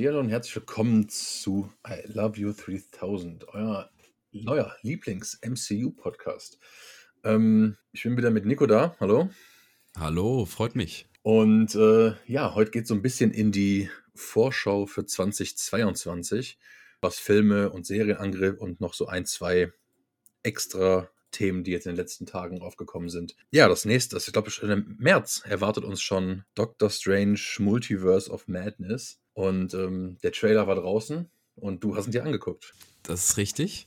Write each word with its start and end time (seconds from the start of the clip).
Hallo 0.00 0.20
und 0.20 0.28
herzlich 0.28 0.54
willkommen 0.54 1.08
zu 1.08 1.72
I 1.84 2.02
Love 2.04 2.38
You 2.38 2.52
3000, 2.52 3.48
euer 3.48 3.90
neuer 4.30 4.76
Lieblings-MCU-Podcast. 4.82 6.60
Ähm, 7.24 7.76
ich 7.90 8.04
bin 8.04 8.16
wieder 8.16 8.30
mit 8.30 8.46
Nico 8.46 8.66
da. 8.66 8.94
Hallo. 9.00 9.28
Hallo, 9.98 10.44
freut 10.44 10.76
mich. 10.76 11.08
Und 11.22 11.74
äh, 11.74 12.12
ja, 12.26 12.54
heute 12.54 12.70
geht 12.70 12.82
es 12.82 12.88
so 12.90 12.94
ein 12.94 13.02
bisschen 13.02 13.32
in 13.32 13.50
die 13.50 13.90
Vorschau 14.14 14.86
für 14.86 15.04
2022, 15.04 16.60
was 17.00 17.18
Filme 17.18 17.70
und 17.70 17.84
Serien 17.84 18.18
angeht 18.18 18.56
und 18.56 18.80
noch 18.80 18.94
so 18.94 19.08
ein, 19.08 19.26
zwei 19.26 19.72
extra 20.44 21.10
Themen, 21.32 21.64
die 21.64 21.72
jetzt 21.72 21.86
in 21.86 21.92
den 21.92 21.98
letzten 21.98 22.24
Tagen 22.24 22.62
aufgekommen 22.62 23.08
sind. 23.08 23.34
Ja, 23.50 23.68
das 23.68 23.84
nächste, 23.84 24.16
ich 24.16 24.32
glaube, 24.32 24.52
im 24.62 24.96
März 24.98 25.42
erwartet 25.44 25.82
uns 25.82 26.00
schon 26.00 26.44
Doctor 26.54 26.88
Strange 26.88 27.40
Multiverse 27.58 28.30
of 28.30 28.46
Madness. 28.46 29.20
Und 29.38 29.72
ähm, 29.72 30.18
der 30.24 30.32
Trailer 30.32 30.66
war 30.66 30.74
draußen 30.74 31.30
und 31.54 31.84
du 31.84 31.94
hast 31.94 32.06
ihn 32.06 32.10
dir 32.10 32.24
angeguckt. 32.24 32.74
Das 33.04 33.22
ist 33.30 33.36
richtig. 33.36 33.86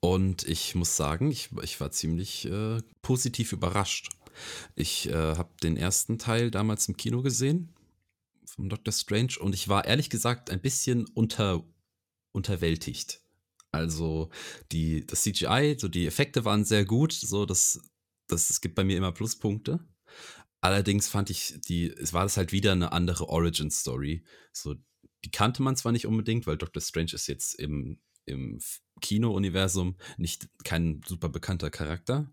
Und 0.00 0.46
ich 0.46 0.74
muss 0.74 0.94
sagen, 0.94 1.30
ich, 1.30 1.48
ich 1.62 1.80
war 1.80 1.90
ziemlich 1.90 2.44
äh, 2.50 2.82
positiv 3.00 3.54
überrascht. 3.54 4.10
Ich 4.74 5.08
äh, 5.08 5.14
habe 5.14 5.48
den 5.62 5.78
ersten 5.78 6.18
Teil 6.18 6.50
damals 6.50 6.86
im 6.86 6.98
Kino 6.98 7.22
gesehen 7.22 7.72
vom 8.44 8.68
Doctor 8.68 8.92
Strange 8.92 9.36
und 9.40 9.54
ich 9.54 9.70
war 9.70 9.86
ehrlich 9.86 10.10
gesagt 10.10 10.50
ein 10.50 10.60
bisschen 10.60 11.06
unter, 11.14 11.64
unterwältigt. 12.32 13.22
Also 13.72 14.28
die, 14.70 15.06
das 15.06 15.22
CGI, 15.22 15.76
so 15.78 15.88
die 15.88 16.06
Effekte 16.06 16.44
waren 16.44 16.66
sehr 16.66 16.84
gut, 16.84 17.14
so 17.14 17.46
das, 17.46 17.80
das, 18.26 18.50
es 18.50 18.60
gibt 18.60 18.74
bei 18.74 18.84
mir 18.84 18.98
immer 18.98 19.12
Pluspunkte. 19.12 19.80
Allerdings 20.64 21.08
fand 21.08 21.28
ich 21.28 21.60
die, 21.68 21.90
es 21.90 22.14
war 22.14 22.22
das 22.22 22.38
halt 22.38 22.50
wieder 22.50 22.72
eine 22.72 22.92
andere 22.92 23.28
Origin-Story. 23.28 24.24
So, 24.50 24.74
die 25.22 25.30
kannte 25.30 25.62
man 25.62 25.76
zwar 25.76 25.92
nicht 25.92 26.06
unbedingt, 26.06 26.46
weil 26.46 26.56
Doctor 26.56 26.80
Strange 26.80 27.12
ist 27.12 27.26
jetzt 27.26 27.52
im, 27.60 28.00
im 28.24 28.58
Kino-Universum 29.02 29.98
nicht 30.16 30.48
kein 30.64 31.02
super 31.06 31.28
bekannter 31.28 31.68
Charakter. 31.68 32.32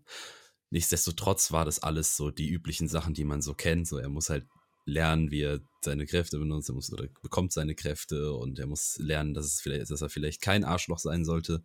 Nichtsdestotrotz 0.70 1.52
war 1.52 1.66
das 1.66 1.80
alles 1.80 2.16
so 2.16 2.30
die 2.30 2.48
üblichen 2.48 2.88
Sachen, 2.88 3.12
die 3.12 3.24
man 3.24 3.42
so 3.42 3.52
kennt. 3.52 3.86
So, 3.86 3.98
er 3.98 4.08
muss 4.08 4.30
halt 4.30 4.46
lernen, 4.86 5.30
wie 5.30 5.42
er 5.42 5.60
seine 5.82 6.06
Kräfte 6.06 6.38
benutzt, 6.38 6.70
er 6.70 6.74
muss 6.74 6.90
oder 6.90 7.08
bekommt 7.20 7.52
seine 7.52 7.74
Kräfte 7.74 8.32
und 8.32 8.58
er 8.58 8.66
muss 8.66 8.96
lernen, 8.96 9.34
dass, 9.34 9.44
es 9.44 9.60
vielleicht, 9.60 9.90
dass 9.90 10.00
er 10.00 10.08
vielleicht 10.08 10.40
kein 10.40 10.64
Arschloch 10.64 11.00
sein 11.00 11.26
sollte. 11.26 11.62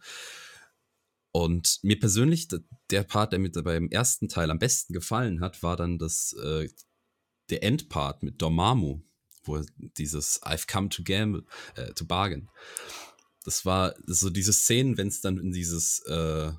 Und 1.31 1.79
mir 1.83 1.99
persönlich, 1.99 2.47
der 2.89 3.03
Part, 3.03 3.31
der 3.31 3.39
mir 3.39 3.51
beim 3.51 3.89
ersten 3.89 4.27
Teil 4.27 4.49
am 4.49 4.59
besten 4.59 4.93
gefallen 4.93 5.41
hat, 5.41 5.61
war 5.61 5.75
dann 5.75 5.97
das, 5.97 6.33
äh, 6.33 6.69
der 7.49 7.63
Endpart 7.63 8.23
mit 8.23 8.41
Dormammu, 8.41 9.01
wo 9.43 9.61
dieses 9.97 10.41
I've 10.43 10.67
come 10.71 10.89
to 10.89 11.03
gamble, 11.03 11.45
äh, 11.75 11.93
to 11.93 12.05
bargain. 12.05 12.49
Das 13.43 13.65
war 13.65 13.95
so 14.05 14.29
diese 14.29 14.51
Szenen, 14.51 14.97
wenn 14.97 15.07
es 15.07 15.21
dann 15.21 15.37
in 15.37 15.51
dieses 15.51 15.99
äh, 16.07 16.51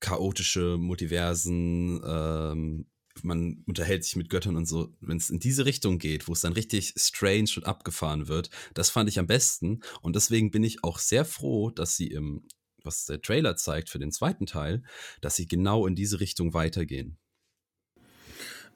chaotische 0.00 0.76
Multiversen 0.78 2.00
ähm, 2.04 2.86
man 3.22 3.62
unterhält 3.66 4.04
sich 4.04 4.16
mit 4.16 4.28
Göttern 4.28 4.56
und 4.56 4.66
so, 4.66 4.94
wenn 5.00 5.16
es 5.16 5.30
in 5.30 5.40
diese 5.40 5.64
Richtung 5.64 5.98
geht, 5.98 6.28
wo 6.28 6.32
es 6.32 6.40
dann 6.40 6.52
richtig 6.52 6.94
strange 6.96 7.50
und 7.56 7.64
abgefahren 7.64 8.28
wird, 8.28 8.50
das 8.74 8.90
fand 8.90 9.08
ich 9.08 9.18
am 9.18 9.26
besten. 9.26 9.80
Und 10.02 10.16
deswegen 10.16 10.50
bin 10.50 10.64
ich 10.64 10.84
auch 10.84 10.98
sehr 10.98 11.24
froh, 11.24 11.70
dass 11.70 11.96
sie 11.96 12.08
im, 12.08 12.46
was 12.86 13.04
der 13.04 13.20
Trailer 13.20 13.56
zeigt 13.56 13.90
für 13.90 13.98
den 13.98 14.12
zweiten 14.12 14.46
Teil, 14.46 14.82
dass 15.20 15.36
sie 15.36 15.46
genau 15.46 15.86
in 15.86 15.94
diese 15.94 16.20
Richtung 16.20 16.54
weitergehen. 16.54 17.18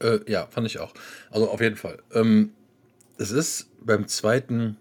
Äh, 0.00 0.20
ja, 0.30 0.46
fand 0.46 0.66
ich 0.66 0.78
auch. 0.78 0.92
Also 1.30 1.48
auf 1.48 1.60
jeden 1.60 1.76
Fall. 1.76 2.02
Ähm, 2.12 2.52
es 3.18 3.30
ist 3.30 3.70
beim 3.80 4.08
zweiten, 4.08 4.76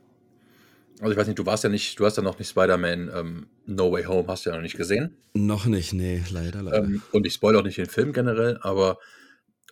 also 0.99 1.11
ich 1.11 1.17
weiß 1.17 1.27
nicht, 1.27 1.39
du 1.39 1.45
warst 1.45 1.63
ja 1.63 1.69
nicht, 1.69 1.99
du 1.99 2.05
hast 2.05 2.17
ja 2.17 2.23
noch 2.23 2.39
nicht 2.39 2.49
Spider-Man 2.49 3.11
ähm, 3.13 3.47
No 3.65 3.91
Way 3.91 4.05
Home, 4.05 4.27
hast 4.27 4.45
du 4.45 4.49
ja 4.49 4.55
noch 4.55 4.63
nicht 4.63 4.77
gesehen. 4.77 5.17
Noch 5.33 5.65
nicht, 5.65 5.93
nee, 5.93 6.23
leider, 6.31 6.63
leider. 6.63 6.83
Ähm, 6.83 7.01
und 7.11 7.25
ich 7.25 7.33
spoilere 7.33 7.61
auch 7.61 7.65
nicht 7.65 7.77
den 7.77 7.85
Film 7.85 8.13
generell, 8.13 8.57
aber 8.61 8.97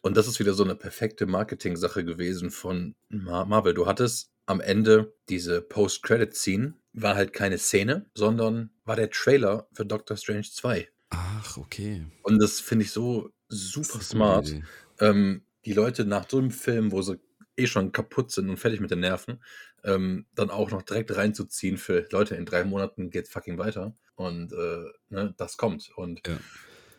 und 0.01 0.15
das 0.15 0.27
ist 0.27 0.39
wieder 0.39 0.53
so 0.53 0.63
eine 0.63 0.75
perfekte 0.75 1.25
Marketing-Sache 1.25 2.05
gewesen 2.05 2.51
von 2.51 2.95
Marvel. 3.09 3.73
Du 3.73 3.87
hattest 3.87 4.31
am 4.45 4.61
Ende 4.61 5.13
diese 5.27 5.61
Post-Credit-Scene, 5.61 6.75
war 7.01 7.15
halt 7.15 7.33
keine 7.33 7.57
Szene, 7.57 8.05
sondern 8.13 8.71
war 8.85 8.95
der 8.95 9.09
Trailer 9.09 9.67
für 9.73 9.85
Doctor 9.85 10.17
Strange 10.17 10.47
2. 10.51 10.89
Ach, 11.09 11.57
okay. 11.57 12.05
Und 12.23 12.39
das 12.39 12.59
finde 12.59 12.85
ich 12.85 12.91
so 12.91 13.31
super 13.49 14.01
smart. 14.01 14.53
Ähm, 14.99 15.43
die 15.65 15.73
Leute 15.73 16.05
nach 16.05 16.29
so 16.29 16.37
einem 16.37 16.51
Film, 16.51 16.91
wo 16.91 17.01
sie 17.01 17.19
eh 17.55 17.67
schon 17.67 17.91
kaputt 17.91 18.31
sind 18.31 18.49
und 18.49 18.57
fertig 18.57 18.79
mit 18.79 18.91
den 18.91 18.99
Nerven, 18.99 19.43
ähm, 19.83 20.25
dann 20.35 20.49
auch 20.49 20.71
noch 20.71 20.81
direkt 20.81 21.15
reinzuziehen 21.15 21.77
für 21.77 22.07
Leute, 22.11 22.35
in 22.35 22.45
drei 22.45 22.63
Monaten 22.63 23.09
geht 23.09 23.27
fucking 23.27 23.57
weiter. 23.57 23.93
Und 24.15 24.51
äh, 24.53 24.85
ne, 25.09 25.33
das 25.37 25.57
kommt. 25.57 25.91
Und 25.95 26.27
ja. 26.27 26.37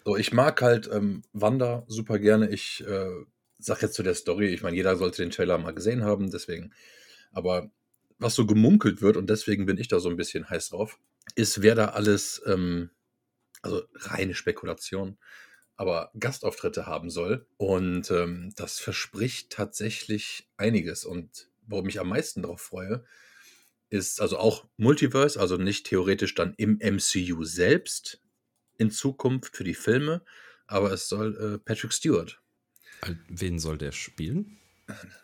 So, 0.04 0.16
ich 0.16 0.32
mag 0.32 0.62
halt 0.62 0.88
ähm, 0.90 1.22
Wanda 1.32 1.84
super 1.86 2.18
gerne. 2.18 2.48
Ich 2.50 2.84
äh, 2.86 3.10
sag 3.58 3.82
jetzt 3.82 3.94
zu 3.94 4.02
der 4.02 4.14
Story, 4.14 4.46
ich 4.46 4.62
meine, 4.62 4.76
jeder 4.76 4.96
sollte 4.96 5.22
den 5.22 5.30
Trailer 5.30 5.58
mal 5.58 5.74
gesehen 5.74 6.04
haben, 6.04 6.30
deswegen. 6.30 6.72
Aber 7.32 7.70
was 8.18 8.34
so 8.34 8.46
gemunkelt 8.46 9.02
wird, 9.02 9.16
und 9.16 9.28
deswegen 9.30 9.66
bin 9.66 9.78
ich 9.78 9.88
da 9.88 10.00
so 10.00 10.08
ein 10.08 10.16
bisschen 10.16 10.48
heiß 10.48 10.70
drauf, 10.70 10.98
ist, 11.34 11.62
wer 11.62 11.74
da 11.74 11.86
alles, 11.88 12.42
ähm, 12.46 12.90
also 13.62 13.82
reine 13.94 14.34
Spekulation, 14.34 15.18
aber 15.76 16.10
Gastauftritte 16.18 16.86
haben 16.86 17.10
soll. 17.10 17.46
Und 17.56 18.10
ähm, 18.10 18.52
das 18.56 18.80
verspricht 18.80 19.50
tatsächlich 19.50 20.48
einiges. 20.56 21.04
Und 21.04 21.48
worum 21.66 21.88
ich 21.88 22.00
am 22.00 22.08
meisten 22.08 22.42
darauf 22.42 22.60
freue, 22.60 23.04
ist 23.90 24.20
also 24.20 24.38
auch 24.38 24.66
Multiverse, 24.76 25.38
also 25.38 25.56
nicht 25.56 25.86
theoretisch 25.86 26.34
dann 26.34 26.54
im 26.56 26.78
MCU 26.82 27.44
selbst, 27.44 28.20
in 28.76 28.90
Zukunft 28.90 29.56
für 29.56 29.64
die 29.64 29.74
Filme, 29.74 30.22
aber 30.66 30.92
es 30.92 31.08
soll 31.08 31.36
äh, 31.36 31.58
Patrick 31.58 31.92
Stewart. 31.92 32.40
Wen 33.28 33.58
soll 33.58 33.78
der 33.78 33.92
spielen? 33.92 34.58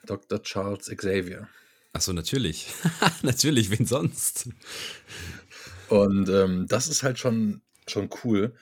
Dr. 0.06 0.43
Charles 0.43 0.87
Xavier. 0.87 1.49
Achso, 1.94 2.12
natürlich. 2.12 2.66
natürlich, 3.22 3.71
wen 3.71 3.87
sonst? 3.87 4.49
Und 5.88 6.28
ähm, 6.28 6.66
das 6.69 6.88
ist 6.88 7.05
halt 7.05 7.21
schon, 7.21 7.62
schon 7.87 8.10
cool. 8.25 8.55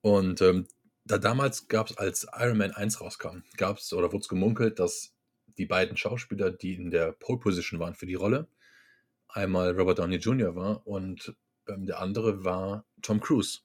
Und 0.00 0.40
ähm, 0.40 0.68
da 1.04 1.18
damals 1.18 1.66
gab 1.66 1.90
es, 1.90 1.96
als 1.98 2.26
Iron 2.38 2.58
Man 2.58 2.70
1 2.70 3.00
rauskam, 3.00 3.42
gab 3.56 3.78
es 3.78 3.92
oder 3.92 4.12
wurde 4.12 4.22
es 4.22 4.28
gemunkelt, 4.28 4.78
dass 4.78 5.12
die 5.58 5.66
beiden 5.66 5.96
Schauspieler, 5.96 6.52
die 6.52 6.74
in 6.74 6.92
der 6.92 7.12
Pole 7.12 7.40
Position 7.40 7.80
waren 7.80 7.96
für 7.96 8.06
die 8.06 8.14
Rolle, 8.14 8.48
einmal 9.28 9.72
Robert 9.72 9.98
Downey 9.98 10.16
Jr. 10.16 10.54
war 10.54 10.86
und 10.86 11.34
ähm, 11.66 11.86
der 11.86 12.00
andere 12.00 12.44
war 12.44 12.86
Tom 13.02 13.20
Cruise. 13.20 13.58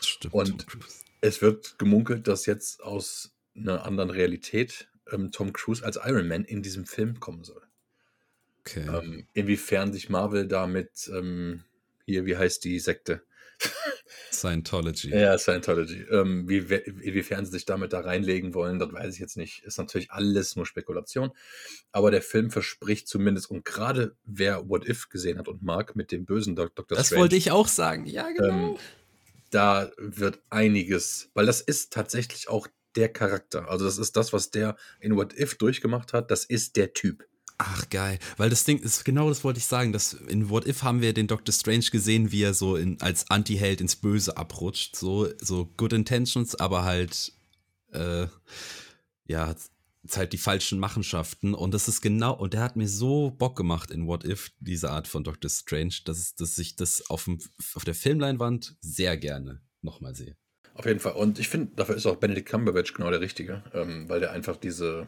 Stimmt. 0.00 0.34
Und 0.34 0.66
es 1.20 1.40
wird 1.40 1.78
gemunkelt, 1.78 2.26
dass 2.26 2.46
jetzt 2.46 2.82
aus 2.82 3.32
einer 3.54 3.84
anderen 3.84 4.10
Realität 4.10 4.90
ähm, 5.12 5.30
Tom 5.30 5.52
Cruise 5.52 5.84
als 5.84 6.00
Iron 6.04 6.26
Man 6.26 6.44
in 6.44 6.62
diesem 6.62 6.84
Film 6.84 7.20
kommen 7.20 7.44
soll. 7.44 7.62
Okay. 8.64 8.86
Ähm, 8.86 9.26
inwiefern 9.32 9.92
sich 9.92 10.08
Marvel 10.08 10.46
damit, 10.46 11.10
ähm, 11.12 11.64
hier, 12.06 12.26
wie 12.26 12.36
heißt 12.36 12.64
die 12.64 12.78
Sekte? 12.78 13.22
Scientology. 14.32 15.10
Ja, 15.10 15.36
Scientology. 15.38 16.04
Ähm, 16.10 16.48
wie, 16.48 16.58
inwiefern 16.58 17.44
sie 17.44 17.52
sich 17.52 17.64
damit 17.64 17.92
da 17.92 18.00
reinlegen 18.00 18.54
wollen, 18.54 18.78
das 18.78 18.92
weiß 18.92 19.14
ich 19.14 19.20
jetzt 19.20 19.36
nicht. 19.36 19.62
Ist 19.64 19.78
natürlich 19.78 20.10
alles 20.10 20.56
nur 20.56 20.66
Spekulation. 20.66 21.30
Aber 21.92 22.10
der 22.10 22.22
Film 22.22 22.50
verspricht 22.50 23.08
zumindest, 23.08 23.50
und 23.50 23.64
gerade 23.64 24.16
wer 24.24 24.68
What 24.68 24.88
If 24.88 25.08
gesehen 25.08 25.38
hat 25.38 25.48
und 25.48 25.62
mag 25.62 25.96
mit 25.96 26.12
dem 26.12 26.24
bösen 26.24 26.56
Dr. 26.56 26.84
Das 26.88 27.06
Strange, 27.06 27.22
wollte 27.22 27.36
ich 27.36 27.50
auch 27.50 27.68
sagen, 27.68 28.06
ja, 28.06 28.28
genau. 28.30 28.72
Ähm, 28.72 28.76
da 29.50 29.90
wird 29.98 30.40
einiges, 30.50 31.30
weil 31.34 31.46
das 31.46 31.60
ist 31.60 31.92
tatsächlich 31.92 32.48
auch 32.48 32.66
der 32.96 33.10
Charakter. 33.10 33.68
Also 33.68 33.84
das 33.84 33.98
ist 33.98 34.16
das, 34.16 34.32
was 34.32 34.50
der 34.50 34.76
in 35.00 35.16
What 35.16 35.38
If 35.38 35.56
durchgemacht 35.56 36.12
hat. 36.12 36.30
Das 36.30 36.44
ist 36.44 36.76
der 36.76 36.94
Typ. 36.94 37.26
Ach 37.64 37.88
geil, 37.90 38.18
weil 38.38 38.50
das 38.50 38.64
Ding 38.64 38.80
ist 38.80 39.04
genau 39.04 39.28
das 39.28 39.44
wollte 39.44 39.58
ich 39.58 39.66
sagen, 39.66 39.92
dass 39.92 40.14
in 40.14 40.50
What 40.50 40.66
If 40.66 40.82
haben 40.82 41.00
wir 41.00 41.12
den 41.12 41.28
Doctor 41.28 41.52
Strange 41.52 41.84
gesehen, 41.92 42.32
wie 42.32 42.42
er 42.42 42.54
so 42.54 42.74
in, 42.74 43.00
als 43.00 43.30
Anti-Held 43.30 43.80
ins 43.80 43.94
Böse 43.94 44.36
abrutscht, 44.36 44.96
so 44.96 45.28
so 45.40 45.66
Good 45.76 45.92
Intentions, 45.92 46.56
aber 46.56 46.82
halt 46.82 47.32
äh, 47.92 48.26
ja 49.28 49.54
halt 50.12 50.32
die 50.32 50.38
falschen 50.38 50.80
Machenschaften. 50.80 51.54
Und 51.54 51.72
das 51.72 51.86
ist 51.86 52.00
genau 52.00 52.34
und 52.34 52.52
der 52.52 52.62
hat 52.62 52.74
mir 52.74 52.88
so 52.88 53.30
Bock 53.30 53.56
gemacht 53.56 53.92
in 53.92 54.08
What 54.08 54.24
If 54.24 54.50
diese 54.58 54.90
Art 54.90 55.06
von 55.06 55.22
Doctor 55.22 55.48
Strange, 55.48 55.94
dass, 56.04 56.34
dass 56.34 56.58
ich 56.58 56.74
das 56.74 57.08
auf, 57.10 57.26
dem, 57.26 57.38
auf 57.74 57.84
der 57.84 57.94
Filmleinwand 57.94 58.74
sehr 58.80 59.16
gerne 59.16 59.62
nochmal 59.82 60.16
sehe. 60.16 60.36
Auf 60.74 60.86
jeden 60.86 60.98
Fall. 60.98 61.12
Und 61.12 61.38
ich 61.38 61.48
finde, 61.48 61.76
dafür 61.76 61.94
ist 61.94 62.06
auch 62.06 62.16
Benedict 62.16 62.48
Cumberbatch 62.48 62.92
genau 62.94 63.10
der 63.10 63.20
Richtige, 63.20 63.62
ähm, 63.72 64.08
weil 64.08 64.18
der 64.18 64.32
einfach 64.32 64.56
diese 64.56 65.06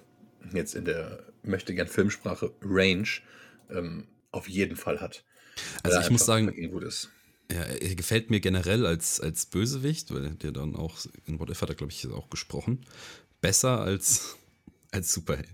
jetzt 0.52 0.74
in 0.74 0.84
der 0.84 1.24
möchte 1.42 1.74
gern 1.74 1.88
Filmsprache 1.88 2.52
Range 2.62 3.08
ähm, 3.70 4.06
auf 4.30 4.48
jeden 4.48 4.76
Fall 4.76 5.00
hat. 5.00 5.24
Also 5.82 6.00
ich 6.00 6.10
muss 6.10 6.26
sagen. 6.26 6.52
Ja, 7.52 7.60
er 7.60 7.94
gefällt 7.94 8.30
mir 8.30 8.40
generell 8.40 8.86
als, 8.86 9.20
als 9.20 9.44
Bösewicht, 9.44 10.12
weil 10.12 10.30
der 10.30 10.50
dann 10.50 10.74
auch 10.74 10.98
in 11.26 11.38
What 11.38 11.50
If 11.50 11.60
hat 11.60 11.68
er, 11.68 11.74
glaube 11.74 11.92
ich, 11.92 12.06
auch 12.08 12.30
gesprochen. 12.30 12.86
Besser 13.40 13.80
als 13.80 14.36
als 14.90 15.12
Superheld. 15.12 15.48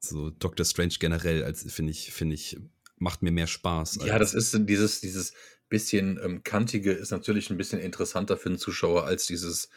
So 0.00 0.30
Doctor 0.30 0.66
Strange 0.66 0.94
generell, 1.00 1.44
als 1.44 1.62
finde 1.72 1.92
ich, 1.92 2.12
finde 2.12 2.34
ich 2.34 2.58
macht 2.98 3.22
mir 3.22 3.30
mehr 3.30 3.46
Spaß. 3.46 4.00
Ja, 4.04 4.18
das 4.18 4.34
ist 4.34 4.56
dieses, 4.66 5.00
dieses 5.00 5.32
bisschen 5.68 6.18
ähm, 6.22 6.42
kantige 6.42 6.92
ist 6.92 7.10
natürlich 7.10 7.50
ein 7.50 7.56
bisschen 7.56 7.80
interessanter 7.80 8.36
für 8.36 8.48
den 8.48 8.58
Zuschauer 8.58 9.04
als 9.04 9.26
dieses 9.26 9.68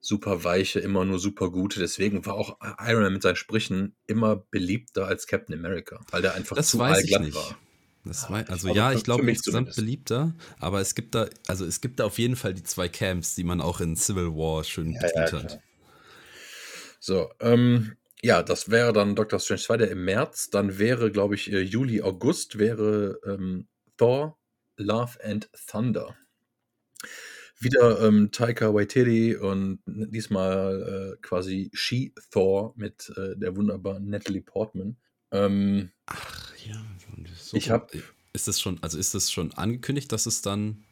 super 0.00 0.44
weiche, 0.44 0.80
immer 0.80 1.04
nur 1.04 1.18
super 1.18 1.50
gute. 1.50 1.78
Deswegen 1.80 2.24
war 2.26 2.34
auch 2.34 2.58
Iron 2.80 3.02
Man 3.02 3.12
mit 3.14 3.22
seinen 3.22 3.36
Sprüchen 3.36 3.96
immer 4.06 4.36
beliebter 4.36 5.06
als 5.06 5.26
Captain 5.26 5.54
America, 5.54 6.00
weil 6.10 6.22
der 6.22 6.34
einfach 6.34 6.56
das 6.56 6.70
zu 6.70 6.78
weiß 6.78 7.04
ich 7.04 7.10
allglatt 7.12 7.22
nicht. 7.22 7.34
war. 7.34 7.58
Das 8.04 8.28
Ja, 8.28 8.30
war, 8.30 8.40
ich 8.42 8.50
also 8.50 8.68
ja, 8.68 8.92
ich 8.92 9.04
glaube 9.04 9.28
insgesamt 9.28 9.66
zumindest. 9.68 9.76
beliebter, 9.76 10.34
aber 10.58 10.80
es 10.80 10.94
gibt 10.94 11.14
da, 11.14 11.28
also 11.46 11.66
es 11.66 11.80
gibt 11.82 12.00
da 12.00 12.06
auf 12.06 12.18
jeden 12.18 12.36
Fall 12.36 12.54
die 12.54 12.62
zwei 12.62 12.88
Camps, 12.88 13.34
die 13.34 13.44
man 13.44 13.60
auch 13.60 13.80
in 13.80 13.94
Civil 13.96 14.28
War 14.28 14.64
schön 14.64 14.92
Ja, 14.92 15.00
ja, 15.14 15.32
hat. 15.32 15.60
So, 16.98 17.30
ähm, 17.40 17.96
ja, 18.22 18.42
das 18.42 18.70
wäre 18.70 18.92
dann 18.92 19.16
Doctor 19.16 19.38
Strange 19.38 19.60
2, 19.60 19.76
der 19.78 19.90
im 19.90 20.04
März. 20.04 20.50
Dann 20.50 20.78
wäre, 20.78 21.10
glaube 21.10 21.34
ich, 21.34 21.50
äh, 21.52 21.60
Juli, 21.60 22.02
August 22.02 22.58
wäre 22.58 23.18
ähm, 23.24 23.68
Thor, 23.96 24.38
Love 24.76 25.22
and 25.24 25.50
Thunder. 25.70 26.16
Wieder 27.60 28.00
ähm, 28.00 28.30
Taika 28.32 28.72
Waititi 28.72 29.36
und 29.36 29.80
diesmal 29.86 31.14
äh, 31.14 31.20
quasi 31.20 31.70
She-Thor 31.74 32.72
mit 32.76 33.12
äh, 33.16 33.36
der 33.36 33.54
wunderbaren 33.54 34.08
Natalie 34.08 34.40
Portman. 34.40 34.96
Ähm, 35.30 35.90
Ach 36.06 36.52
ja, 36.66 36.82
so 37.38 37.56
Ich 37.56 37.70
hab- 37.70 37.92
Ist 38.32 38.48
das 38.48 38.60
schon, 38.60 38.82
also 38.82 38.98
ist 38.98 39.14
das 39.14 39.30
schon 39.30 39.52
angekündigt, 39.54 40.10
dass 40.12 40.24
es 40.26 40.40
dann 40.42 40.84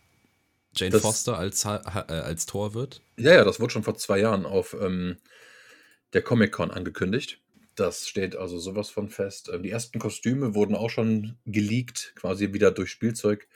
Jane 0.77 0.91
Das- 0.91 1.01
Foster 1.03 1.39
als, 1.39 1.65
äh, 1.65 1.69
als 1.69 2.45
Tor 2.47 2.75
wird? 2.75 3.01
Ja, 3.17 3.33
ja, 3.35 3.45
das 3.45 3.61
wurde 3.61 3.73
schon 3.73 3.83
vor 3.85 3.97
zwei 3.97 4.19
Jahren 4.21 4.45
auf 4.45 4.77
ähm, 4.79 5.17
der 6.13 6.23
Comic-Con 6.23 6.71
angekündigt. 6.71 7.41
Das 7.77 8.07
steht 8.09 8.37
also 8.37 8.59
sowas 8.59 8.91
von 8.91 9.09
fest. 9.09 9.51
Ähm, 9.53 9.63
die 9.63 9.71
ersten 9.71 9.99
Kostüme 9.99 10.55
wurden 10.55 10.75
auch 10.75 10.91
schon 10.91 11.39
geleakt, 11.47 12.13
quasi 12.15 12.53
wieder 12.53 12.71
durch 12.73 12.91
Spielzeug. 12.91 13.49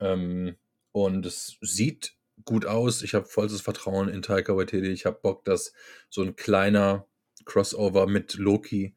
Ähm, 0.00 0.56
und 0.94 1.26
es 1.26 1.58
sieht 1.60 2.14
gut 2.44 2.66
aus. 2.66 3.02
Ich 3.02 3.14
habe 3.14 3.26
vollstes 3.26 3.60
Vertrauen 3.60 4.08
in 4.08 4.22
Taika 4.22 4.56
Waititi. 4.56 4.92
Ich 4.92 5.06
habe 5.06 5.18
Bock, 5.20 5.44
dass 5.44 5.72
so 6.08 6.22
ein 6.22 6.36
kleiner 6.36 7.04
Crossover 7.44 8.06
mit 8.06 8.34
Loki 8.34 8.94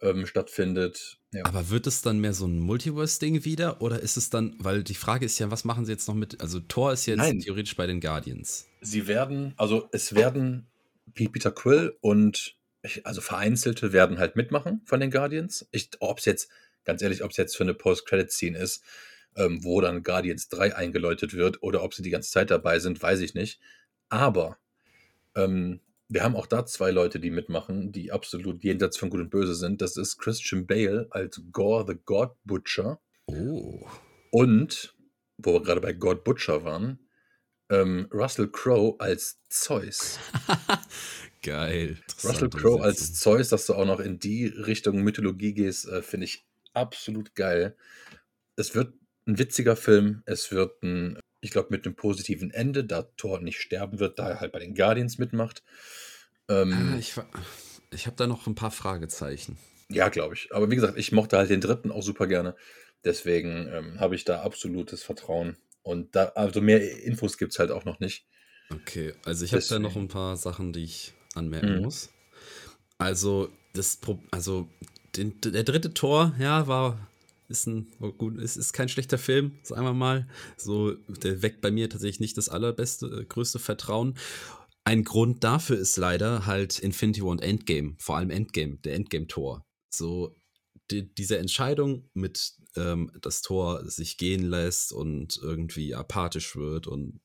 ähm, 0.00 0.26
stattfindet. 0.26 1.20
Ja. 1.32 1.44
Aber 1.44 1.70
wird 1.70 1.86
es 1.86 2.02
dann 2.02 2.18
mehr 2.18 2.34
so 2.34 2.46
ein 2.46 2.58
Multiverse-Ding 2.58 3.44
wieder? 3.44 3.80
Oder 3.80 4.00
ist 4.00 4.16
es 4.16 4.28
dann, 4.28 4.56
weil 4.58 4.82
die 4.82 4.96
Frage 4.96 5.24
ist 5.24 5.38
ja, 5.38 5.48
was 5.52 5.64
machen 5.64 5.84
sie 5.84 5.92
jetzt 5.92 6.08
noch 6.08 6.16
mit, 6.16 6.40
also 6.40 6.58
Thor 6.58 6.92
ist 6.92 7.06
jetzt 7.06 7.18
Nein. 7.18 7.38
theoretisch 7.38 7.76
bei 7.76 7.86
den 7.86 8.00
Guardians. 8.00 8.66
Sie 8.80 9.06
werden, 9.06 9.54
also 9.56 9.88
es 9.92 10.16
werden 10.16 10.66
Peter 11.14 11.52
Quill 11.52 11.96
und 12.00 12.56
also 13.04 13.20
vereinzelte 13.20 13.92
werden 13.92 14.18
halt 14.18 14.34
mitmachen 14.34 14.82
von 14.84 14.98
den 14.98 15.12
Guardians. 15.12 15.68
Ich, 15.70 15.90
ob 16.00 16.18
es 16.18 16.24
jetzt, 16.24 16.50
ganz 16.84 17.02
ehrlich, 17.02 17.22
ob 17.22 17.30
es 17.30 17.36
jetzt 17.36 17.56
für 17.56 17.62
eine 17.62 17.74
Post-Credit-Scene 17.74 18.58
ist, 18.58 18.82
ähm, 19.36 19.62
wo 19.62 19.80
dann 19.80 20.02
Guardians 20.02 20.48
3 20.48 20.74
eingeläutet 20.74 21.34
wird 21.34 21.62
oder 21.62 21.82
ob 21.82 21.94
sie 21.94 22.02
die 22.02 22.10
ganze 22.10 22.30
Zeit 22.30 22.50
dabei 22.50 22.78
sind, 22.78 23.00
weiß 23.02 23.20
ich 23.20 23.34
nicht. 23.34 23.60
Aber 24.08 24.58
ähm, 25.34 25.80
wir 26.08 26.22
haben 26.22 26.36
auch 26.36 26.46
da 26.46 26.64
zwei 26.66 26.90
Leute, 26.90 27.18
die 27.20 27.30
mitmachen, 27.30 27.92
die 27.92 28.12
absolut 28.12 28.62
jenseits 28.62 28.96
von 28.96 29.10
Gut 29.10 29.20
und 29.20 29.30
Böse 29.30 29.54
sind. 29.54 29.82
Das 29.82 29.96
ist 29.96 30.18
Christian 30.18 30.66
Bale 30.66 31.08
als 31.10 31.40
Gore 31.52 31.84
the 31.88 31.98
God 32.04 32.32
Butcher 32.44 33.00
Oh. 33.28 33.84
und, 34.30 34.94
wo 35.36 35.54
wir 35.54 35.62
gerade 35.62 35.80
bei 35.80 35.92
God 35.92 36.22
Butcher 36.22 36.62
waren, 36.64 37.00
ähm, 37.68 38.06
Russell 38.12 38.48
Crowe 38.48 38.94
als 39.00 39.40
Zeus. 39.48 40.20
Geil. 41.42 41.98
Russell 42.22 42.50
Crowe 42.50 42.82
als. 42.82 43.14
Zeus, 43.14 43.48
dass 43.48 43.66
du 43.66 43.74
auch 43.74 43.84
noch 43.84 43.98
in 43.98 44.20
die 44.20 44.46
Richtung 44.46 45.02
Mythologie 45.02 45.54
gehst, 45.54 45.88
äh, 45.88 46.02
finde 46.02 46.26
ich 46.26 46.46
absolut 46.72 47.34
geil. 47.34 47.76
Es 48.54 48.76
wird 48.76 48.94
ein 49.26 49.38
witziger 49.38 49.76
Film. 49.76 50.22
Es 50.26 50.50
wird 50.52 50.82
ein, 50.82 51.18
ich 51.40 51.50
glaube, 51.50 51.68
mit 51.70 51.84
einem 51.84 51.94
positiven 51.96 52.50
Ende, 52.50 52.84
da 52.84 53.02
Thor 53.16 53.40
nicht 53.40 53.60
sterben 53.60 53.98
wird, 53.98 54.18
da 54.18 54.30
er 54.30 54.40
halt 54.40 54.52
bei 54.52 54.58
den 54.58 54.74
Guardians 54.74 55.18
mitmacht. 55.18 55.62
Ähm, 56.48 56.72
Ah, 56.94 56.98
ich 56.98 57.14
ich 57.90 58.06
habe 58.06 58.16
da 58.16 58.26
noch 58.26 58.46
ein 58.46 58.54
paar 58.54 58.70
Fragezeichen. 58.70 59.58
ja, 59.88 60.08
glaube 60.08 60.34
ich. 60.34 60.52
Aber 60.54 60.70
wie 60.70 60.74
gesagt, 60.74 60.98
ich 60.98 61.12
mochte 61.12 61.36
halt 61.38 61.50
den 61.50 61.60
dritten 61.60 61.90
auch 61.90 62.02
super 62.02 62.26
gerne. 62.26 62.56
Deswegen 63.04 63.68
ähm, 63.72 64.00
habe 64.00 64.14
ich 64.16 64.24
da 64.24 64.42
absolutes 64.42 65.02
Vertrauen. 65.02 65.56
Und 65.82 66.16
da, 66.16 66.26
also 66.34 66.60
mehr 66.60 67.02
Infos 67.04 67.38
gibt 67.38 67.52
es 67.52 67.58
halt 67.58 67.70
auch 67.70 67.84
noch 67.84 68.00
nicht. 68.00 68.26
Okay, 68.72 69.14
also 69.24 69.44
ich 69.44 69.52
habe 69.52 69.64
da 69.68 69.78
noch 69.78 69.94
ein 69.94 70.08
paar 70.08 70.36
Sachen, 70.36 70.72
die 70.72 70.82
ich 70.82 71.14
anmerken 71.34 71.76
Mhm. 71.76 71.82
muss. 71.82 72.10
Also, 72.98 73.50
das 73.74 74.00
also 74.32 74.68
den, 75.16 75.40
der 75.40 75.62
dritte 75.62 75.94
Tor, 75.94 76.34
ja, 76.38 76.66
war 76.66 76.98
ist 77.48 77.66
ein 77.66 77.92
war 77.98 78.12
gut, 78.12 78.38
ist, 78.38 78.56
ist 78.56 78.72
kein 78.72 78.88
schlechter 78.88 79.18
Film, 79.18 79.58
sagen 79.62 79.84
wir 79.84 79.94
mal. 79.94 80.28
So, 80.56 80.94
der 80.94 81.42
weckt 81.42 81.60
bei 81.60 81.70
mir 81.70 81.88
tatsächlich 81.88 82.20
nicht 82.20 82.36
das 82.36 82.48
allerbeste, 82.48 83.06
äh, 83.06 83.24
größte 83.24 83.58
Vertrauen. 83.58 84.16
Ein 84.84 85.04
Grund 85.04 85.42
dafür 85.42 85.78
ist 85.78 85.96
leider 85.96 86.46
halt 86.46 86.78
Infinity 86.78 87.22
War 87.22 87.30
und 87.30 87.42
Endgame, 87.42 87.96
vor 87.98 88.16
allem 88.16 88.30
Endgame, 88.30 88.76
der 88.78 88.94
Endgame-Tor. 88.94 89.64
So, 89.90 90.36
die, 90.90 91.12
diese 91.12 91.38
Entscheidung 91.38 92.08
mit, 92.14 92.54
ähm, 92.76 93.10
das 93.20 93.42
Tor 93.42 93.84
sich 93.90 94.18
gehen 94.18 94.44
lässt 94.44 94.92
und 94.92 95.38
irgendwie 95.42 95.94
apathisch 95.94 96.54
wird 96.56 96.86
und 96.86 97.20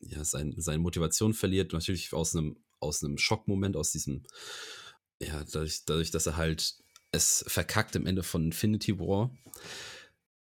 ja, 0.00 0.24
sein, 0.24 0.54
seine 0.56 0.80
Motivation 0.80 1.32
verliert, 1.32 1.72
natürlich 1.72 2.12
aus 2.12 2.34
einem, 2.34 2.56
aus 2.80 3.02
einem 3.02 3.18
Schockmoment, 3.18 3.76
aus 3.76 3.92
diesem, 3.92 4.24
ja, 5.22 5.44
dadurch, 5.44 5.84
dadurch, 5.86 6.10
dass 6.10 6.26
er 6.26 6.36
halt 6.36 6.81
es 7.12 7.44
verkackt 7.46 7.94
im 7.94 8.06
Ende 8.06 8.22
von 8.22 8.46
Infinity 8.46 8.98
War, 8.98 9.30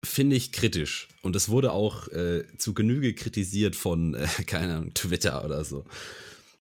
finde 0.04 0.36
ich 0.36 0.52
kritisch. 0.52 1.10
Und 1.22 1.36
es 1.36 1.50
wurde 1.50 1.72
auch 1.74 2.08
äh, 2.10 2.46
zu 2.58 2.74
Genüge 2.74 3.14
kritisiert 3.14 3.76
von, 3.76 4.14
äh, 4.14 4.28
keine 4.46 4.76
Ahnung, 4.76 4.94
Twitter 4.94 5.44
oder 5.44 5.66
so. 5.66 5.86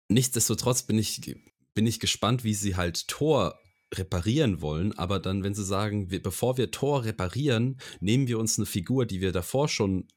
Nichtsdestotrotz 0.08 0.82
bin 0.82 0.98
ich, 0.98 1.36
bin 1.74 1.86
ich 1.86 2.00
gespannt, 2.00 2.44
wie 2.44 2.54
sie 2.54 2.76
halt 2.76 3.08
Thor 3.08 3.58
reparieren 3.94 4.60
wollen, 4.60 4.92
aber 4.98 5.20
dann, 5.20 5.44
wenn 5.44 5.54
sie 5.54 5.64
sagen, 5.64 6.10
wir, 6.10 6.22
bevor 6.22 6.56
wir 6.56 6.70
Thor 6.70 7.04
reparieren, 7.04 7.78
nehmen 8.00 8.26
wir 8.26 8.38
uns 8.38 8.58
eine 8.58 8.66
Figur, 8.66 9.06
die 9.06 9.20
wir 9.20 9.32
davor 9.32 9.68
schon 9.68 10.08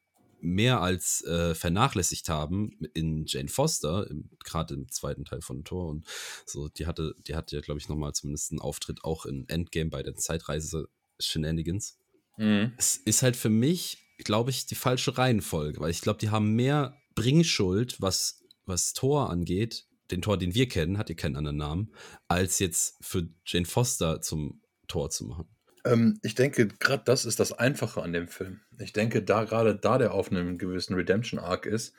mehr 0.46 0.82
als 0.82 1.24
äh, 1.24 1.56
vernachlässigt 1.56 2.30
haben 2.30 2.72
in 2.94 3.26
Jane 3.26 3.50
Foster, 3.50 4.08
gerade 4.44 4.76
im 4.76 4.90
zweiten 4.92 5.26
Teil 5.26 5.42
von 5.42 5.64
Thor 5.64 5.88
und 5.88 6.06
so, 6.46 6.70
die 6.70 6.86
hatte, 6.86 7.16
die 7.28 7.36
hatte 7.36 7.56
ja, 7.56 7.62
glaube 7.62 7.80
ich, 7.80 7.90
nochmal 7.90 8.14
zumindest 8.14 8.52
einen 8.52 8.62
Auftritt 8.62 9.04
auch 9.04 9.26
in 9.26 9.50
Endgame 9.50 9.90
bei 9.90 10.04
den 10.04 10.16
Zeitreise-Shenanigans. 10.16 11.98
Mhm. 12.38 12.74
Es 12.78 12.98
ist 12.98 13.24
halt 13.24 13.36
für 13.36 13.50
mich, 13.50 13.98
glaube 14.20 14.52
ich, 14.52 14.66
die 14.66 14.76
falsche 14.76 15.18
Reihenfolge, 15.18 15.80
weil 15.80 15.92
ich 15.92 16.02
glaube, 16.02 16.20
die 16.20 16.30
haben 16.30 16.54
mehr 16.54 16.96
Bringschuld, 17.16 18.02
was, 18.02 18.44
was 18.66 18.94
Thor 18.94 19.30
angeht, 19.30 19.88
den 20.12 20.22
Thor, 20.22 20.38
den 20.38 20.54
wir 20.54 20.68
kennen, 20.68 20.98
hat 20.98 21.10
ja 21.10 21.16
keinen 21.16 21.36
anderen 21.36 21.58
Namen, 21.58 21.92
als 22.28 22.60
jetzt 22.60 22.98
für 23.02 23.28
Jane 23.46 23.66
Foster 23.66 24.22
zum 24.22 24.62
Tor 24.88 25.10
zu 25.10 25.26
machen. 25.26 25.48
Ähm, 25.86 26.20
ich 26.24 26.36
denke, 26.36 26.68
gerade 26.68 27.04
das 27.06 27.26
ist 27.26 27.40
das 27.40 27.54
Einfache 27.54 28.02
an 28.02 28.12
dem 28.12 28.28
Film. 28.28 28.62
Ich 28.80 28.92
denke, 28.92 29.22
da 29.24 29.44
gerade 29.44 29.76
da 29.76 29.98
der 29.98 30.14
auf 30.14 30.32
einem 30.32 30.58
gewissen 30.58 30.96
Redemption-Arc 30.96 31.68
ist 31.68 31.94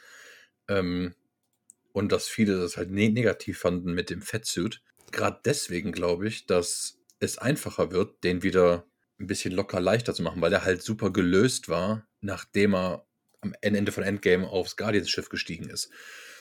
ähm, 0.68 1.14
und 1.92 2.12
dass 2.12 2.26
viele 2.28 2.58
das 2.60 2.76
halt 2.76 2.90
ne 2.90 3.08
negativ 3.08 3.58
fanden 3.60 3.94
mit 3.94 4.10
dem 4.10 4.20
Fettsuit, 4.20 4.82
gerade 5.12 5.40
deswegen 5.44 5.92
glaube 5.92 6.26
ich, 6.26 6.46
dass 6.46 6.98
es 7.20 7.38
einfacher 7.38 7.92
wird, 7.92 8.24
den 8.24 8.42
wieder 8.42 8.84
ein 9.18 9.28
bisschen 9.28 9.54
locker 9.54 9.80
leichter 9.80 10.12
zu 10.12 10.22
machen, 10.22 10.42
weil 10.42 10.50
der 10.50 10.64
halt 10.64 10.82
super 10.82 11.10
gelöst 11.10 11.68
war, 11.68 12.06
nachdem 12.20 12.74
er 12.74 13.06
am 13.40 13.54
Ende 13.60 13.92
von 13.92 14.02
Endgame 14.02 14.48
aufs 14.48 14.76
Guardians-Schiff 14.76 15.28
gestiegen 15.28 15.70
ist. 15.70 15.90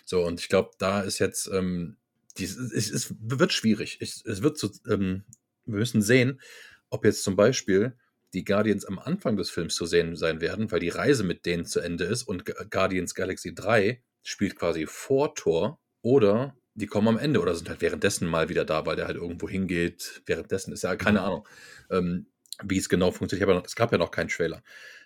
So, 0.04 0.26
und 0.26 0.40
ich 0.40 0.50
glaube, 0.50 0.72
da 0.78 1.02
ist 1.02 1.20
jetzt, 1.20 1.48
ähm, 1.48 1.98
dies, 2.38 2.58
es, 2.58 2.90
es 2.90 3.16
wird 3.20 3.54
schwierig. 3.54 4.00
Es, 4.02 4.26
es 4.26 4.42
wird 4.42 4.58
so, 4.58 4.70
ähm, 4.90 5.24
wir 5.66 5.80
müssen 5.80 6.02
sehen, 6.02 6.42
ob 6.90 7.06
jetzt 7.06 7.24
zum 7.24 7.36
Beispiel 7.36 7.96
die 8.34 8.44
Guardians 8.44 8.86
am 8.86 9.00
Anfang 9.00 9.38
des 9.38 9.50
Films 9.50 9.76
zu 9.76 9.86
sehen 9.86 10.16
sein 10.16 10.42
werden, 10.42 10.72
weil 10.72 10.80
die 10.80 10.90
Reise 10.90 11.24
mit 11.24 11.46
denen 11.46 11.66
zu 11.66 11.80
Ende 11.80 12.04
ist 12.06 12.24
und 12.24 12.46
Gu- 12.46 12.54
Guardians 12.70 13.16
Galaxy 13.16 13.54
3 13.56 14.02
spielt 14.24 14.56
quasi 14.58 14.86
vor 14.88 15.36
Tor 15.36 15.80
oder 16.02 16.56
die 16.74 16.88
kommen 16.88 17.08
am 17.08 17.18
Ende 17.18 17.40
oder 17.40 17.56
sind 17.56 17.70
halt 17.70 17.80
währenddessen 17.82 18.28
mal 18.28 18.50
wieder 18.50 18.66
da, 18.66 18.86
weil 18.86 18.98
der 18.98 19.08
halt 19.08 19.16
irgendwo 19.16 19.48
hingeht. 19.48 20.22
Währenddessen 20.26 20.74
ist 20.74 20.84
ja 20.84 20.96
keine 20.98 21.22
Ahnung, 21.22 21.48
ähm, 21.90 22.26
wie 22.64 22.78
es 22.78 22.90
genau 22.90 23.12
funktioniert. 23.12 23.48
Ja 23.48 23.56
noch, 23.56 23.66
es 23.66 23.76
gab 23.78 23.94
ja 23.94 23.98
noch 23.98 24.12
keinen 24.12 24.28
Trailer. 24.28 24.62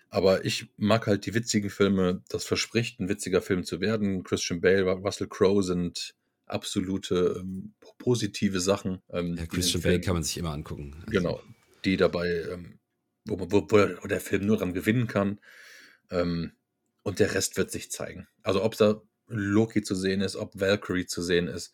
Aber 0.08 0.44
ich 0.44 0.66
mag 0.76 1.06
halt 1.06 1.24
die 1.26 1.34
witzigen 1.34 1.70
Filme. 1.70 2.24
Das 2.28 2.44
verspricht, 2.44 2.98
ein 2.98 3.08
witziger 3.08 3.40
Film 3.40 3.62
zu 3.62 3.80
werden. 3.80 4.24
Christian 4.24 4.60
Bale, 4.60 4.82
Russell 4.82 5.28
Crowe 5.28 5.62
sind 5.62 6.14
absolute 6.46 7.36
ähm, 7.38 7.74
positive 7.98 8.58
Sachen. 8.58 9.00
Ähm, 9.10 9.36
Ja, 9.36 9.46
Christian 9.46 9.82
Bale 9.82 10.00
kann 10.00 10.14
man 10.14 10.24
sich 10.24 10.36
immer 10.36 10.50
angucken. 10.50 10.96
Also, 11.06 11.10
Genau. 11.12 11.40
Die 11.84 11.96
dabei, 11.96 12.28
ähm, 12.50 12.78
wo, 13.24 13.36
man- 13.36 13.52
wo, 13.52 13.66
wo 13.70 14.06
der- 14.06 14.20
Film 14.20 14.46
nur 14.46 14.58
dran 14.58 14.74
gewinnen 14.74 15.06
kann. 15.06 15.40
Ähm, 16.10 16.52
und 17.02 17.18
der 17.18 17.34
Rest 17.34 17.56
wird 17.56 17.70
sich 17.70 17.90
zeigen. 17.90 18.28
Also 18.42 18.62
ob 18.62 18.76
da 18.76 19.00
Loki 19.26 19.82
zu 19.82 19.94
sehen 19.94 20.20
ist, 20.20 20.36
ob 20.36 20.58
Valkyrie 20.58 21.06
zu 21.06 21.22
sehen 21.22 21.46
ist, 21.48 21.72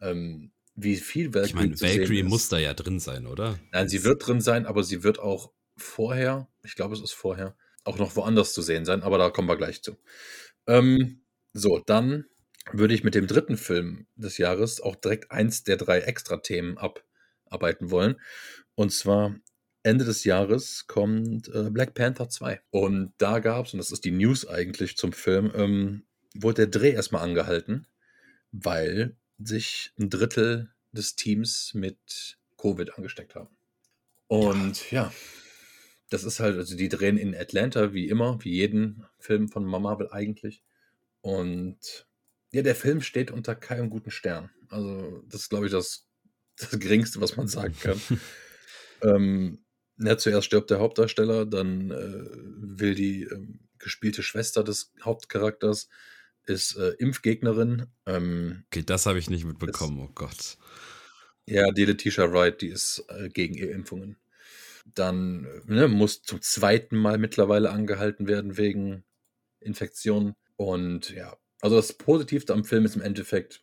ähm, 0.00 0.52
wie 0.74 0.96
viel 0.96 1.34
Valkyrie 1.34 1.46
Ich 1.48 1.54
meine, 1.54 1.80
Valkyrie 1.80 2.22
muss 2.22 2.48
da 2.48 2.58
ja 2.58 2.74
drin 2.74 3.00
sein, 3.00 3.26
oder? 3.26 3.58
Nein, 3.72 3.88
sie 3.88 4.04
wird 4.04 4.26
drin 4.26 4.40
sein, 4.40 4.66
aber 4.66 4.82
sie 4.84 5.02
wird 5.02 5.18
auch 5.18 5.52
vorher 5.76 6.48
Ich 6.62 6.74
glaube, 6.74 6.94
es 6.94 7.00
ist 7.00 7.12
vorher. 7.12 7.56
Auch 7.84 7.98
noch 7.98 8.14
woanders 8.16 8.52
zu 8.52 8.60
sehen 8.62 8.84
sein, 8.84 9.02
aber 9.02 9.16
da 9.16 9.30
kommen 9.30 9.48
wir 9.48 9.56
gleich 9.56 9.82
zu. 9.82 9.96
Ähm, 10.66 11.22
so, 11.54 11.78
dann 11.78 12.26
würde 12.72 12.92
ich 12.94 13.02
mit 13.02 13.14
dem 13.14 13.26
dritten 13.26 13.56
Film 13.56 14.06
des 14.16 14.36
Jahres 14.38 14.80
auch 14.82 14.94
direkt 14.96 15.30
eins 15.30 15.64
der 15.64 15.78
drei 15.78 16.00
Extra-Themen 16.00 16.76
abarbeiten 16.78 17.90
wollen. 17.90 18.20
Und 18.80 18.92
zwar 18.92 19.38
Ende 19.82 20.06
des 20.06 20.24
Jahres 20.24 20.86
kommt 20.86 21.48
äh, 21.48 21.68
Black 21.68 21.92
Panther 21.92 22.30
2. 22.30 22.62
Und 22.70 23.12
da 23.18 23.38
gab 23.38 23.66
es, 23.66 23.74
und 23.74 23.78
das 23.78 23.92
ist 23.92 24.06
die 24.06 24.10
News 24.10 24.48
eigentlich 24.48 24.96
zum 24.96 25.12
Film, 25.12 25.52
ähm, 25.54 26.06
wurde 26.34 26.66
der 26.66 26.80
Dreh 26.80 26.92
erstmal 26.92 27.20
angehalten, 27.20 27.86
weil 28.52 29.18
sich 29.36 29.92
ein 29.98 30.08
Drittel 30.08 30.72
des 30.92 31.14
Teams 31.14 31.74
mit 31.74 32.38
Covid 32.56 32.96
angesteckt 32.96 33.34
haben. 33.34 33.54
Und 34.28 34.90
ja. 34.90 35.12
das 36.08 36.24
ist 36.24 36.40
halt, 36.40 36.56
also 36.56 36.74
die 36.74 36.88
drehen 36.88 37.18
in 37.18 37.34
Atlanta, 37.34 37.92
wie 37.92 38.08
immer, 38.08 38.42
wie 38.42 38.54
jeden 38.54 39.04
Film 39.18 39.50
von 39.50 39.66
Marvel 39.66 40.08
eigentlich. 40.10 40.62
Und 41.20 42.06
ja, 42.50 42.62
der 42.62 42.74
Film 42.74 43.02
steht 43.02 43.30
unter 43.30 43.54
keinem 43.54 43.90
guten 43.90 44.10
Stern. 44.10 44.48
Also, 44.70 45.22
das 45.28 45.42
ist, 45.42 45.50
glaube 45.50 45.66
ich, 45.66 45.72
das, 45.72 46.06
das 46.56 46.70
Geringste, 46.80 47.20
was 47.20 47.36
man 47.36 47.46
sagen 47.46 47.76
kann. 47.78 48.00
ähm, 49.02 49.64
ja, 49.98 50.16
zuerst 50.16 50.46
stirbt 50.46 50.70
der 50.70 50.80
Hauptdarsteller, 50.80 51.46
dann 51.46 51.90
äh, 51.90 52.26
will 52.78 52.94
die 52.94 53.22
äh, 53.24 53.46
gespielte 53.78 54.22
Schwester 54.22 54.64
des 54.64 54.92
Hauptcharakters 55.02 55.88
ist 56.46 56.76
äh, 56.76 56.90
Impfgegnerin. 56.98 57.86
Ähm, 58.06 58.64
okay, 58.66 58.82
das 58.84 59.06
habe 59.06 59.18
ich 59.18 59.30
nicht 59.30 59.44
mitbekommen, 59.44 59.98
ist, 59.98 60.08
oh 60.08 60.12
Gott. 60.14 60.58
Ja, 61.46 61.70
die 61.70 61.84
Letitia 61.84 62.32
Wright, 62.32 62.60
die 62.60 62.68
ist 62.68 63.04
äh, 63.08 63.28
gegen 63.28 63.56
Impfungen. 63.56 64.16
Dann 64.86 65.46
ne, 65.66 65.88
muss 65.88 66.22
zum 66.22 66.40
zweiten 66.42 66.96
Mal 66.96 67.18
mittlerweile 67.18 67.70
angehalten 67.70 68.26
werden 68.26 68.56
wegen 68.56 69.04
Infektionen. 69.60 70.34
Und 70.56 71.10
ja, 71.10 71.36
also 71.60 71.76
das 71.76 71.92
Positivste 71.92 72.52
am 72.52 72.64
Film 72.64 72.84
ist 72.84 72.96
im 72.96 73.02
Endeffekt, 73.02 73.62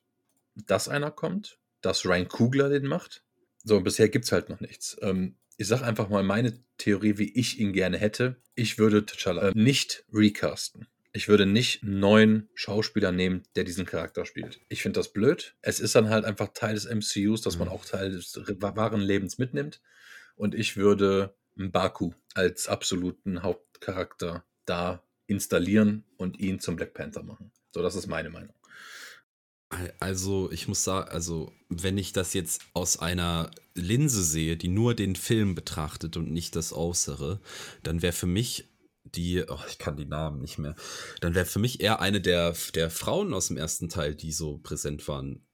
dass 0.56 0.90
einer 0.90 1.12
kommt, 1.12 1.60
dass 1.82 2.06
Ryan 2.06 2.28
Kugler 2.28 2.70
den 2.70 2.88
macht. 2.88 3.24
So, 3.68 3.82
bisher 3.82 4.08
gibt 4.08 4.24
es 4.24 4.32
halt 4.32 4.48
noch 4.48 4.62
nichts. 4.62 4.96
Ähm, 5.02 5.36
ich 5.58 5.68
sage 5.68 5.84
einfach 5.84 6.08
mal 6.08 6.24
meine 6.24 6.58
Theorie, 6.78 7.18
wie 7.18 7.38
ich 7.38 7.60
ihn 7.60 7.74
gerne 7.74 7.98
hätte. 7.98 8.38
Ich 8.56 8.78
würde 8.78 9.00
T'Challa 9.00 9.50
äh, 9.50 9.52
nicht 9.56 10.06
recasten. 10.14 10.88
Ich 11.12 11.28
würde 11.28 11.46
nicht 11.46 11.84
einen 11.84 12.00
neuen 12.00 12.50
Schauspieler 12.54 13.12
nehmen, 13.12 13.44
der 13.58 13.66
diesen 13.66 13.86
Charakter 13.86 14.26
spielt. 14.26 14.62
Ich 14.70 14.82
finde 14.84 15.00
das 15.00 15.12
blöd. 15.12 15.56
Es 15.62 15.82
ist 15.82 15.96
dann 15.96 16.10
halt 16.10 16.24
einfach 16.24 16.50
Teil 16.54 16.76
des 16.76 16.86
MCUs, 16.86 17.42
dass 17.42 17.58
man 17.58 17.68
mhm. 17.68 17.74
auch 17.74 17.84
Teil 17.84 18.12
des 18.12 18.40
wahren 18.60 19.02
Lebens 19.02 19.38
mitnimmt. 19.38 19.82
Und 20.38 20.56
ich 20.56 20.78
würde 20.78 21.36
Baku 21.56 22.14
als 22.36 22.70
absoluten 22.70 23.44
Hauptcharakter 23.44 24.46
da 24.66 25.04
installieren 25.26 26.06
und 26.16 26.40
ihn 26.40 26.62
zum 26.62 26.78
Black 26.78 26.94
Panther 26.94 27.24
machen. 27.24 27.52
So, 27.74 27.82
das 27.82 27.96
ist 27.96 28.08
meine 28.08 28.30
Meinung. 28.30 28.54
Also, 30.00 30.52
ich 30.52 30.68
muss 30.68 30.84
sagen, 30.84 31.10
also, 31.10 31.52
wenn 31.70 31.98
ich 31.98 32.14
das 32.14 32.34
jetzt 32.34 32.62
aus 32.74 33.00
einer 33.00 33.52
Linse 33.76 34.24
sehe, 34.24 34.58
die 34.58 34.68
nur 34.68 34.96
den 34.96 35.16
Film 35.16 35.56
betrachtet 35.56 36.18
und 36.18 36.32
nicht 36.32 36.56
das 36.56 36.74
Äußere, 36.74 37.40
dann 37.84 38.02
wäre 38.02 38.14
für 38.14 38.28
mich 38.28 38.66
die, 39.04 39.44
oh, 39.48 39.60
ich 39.70 39.78
kann 39.78 39.98
die 39.98 40.06
Namen 40.06 40.42
nicht 40.42 40.58
mehr, 40.58 40.76
dann 41.22 41.36
wäre 41.36 41.46
für 41.46 41.60
mich 41.60 41.80
eher 41.80 42.02
eine 42.02 42.22
der, 42.22 42.56
der 42.76 42.90
Frauen 42.90 43.34
aus 43.34 43.48
dem 43.48 43.58
ersten 43.58 43.90
Teil, 43.90 44.16
die 44.16 44.32
so 44.32 44.58
präsent 44.58 45.08
waren, 45.08 45.48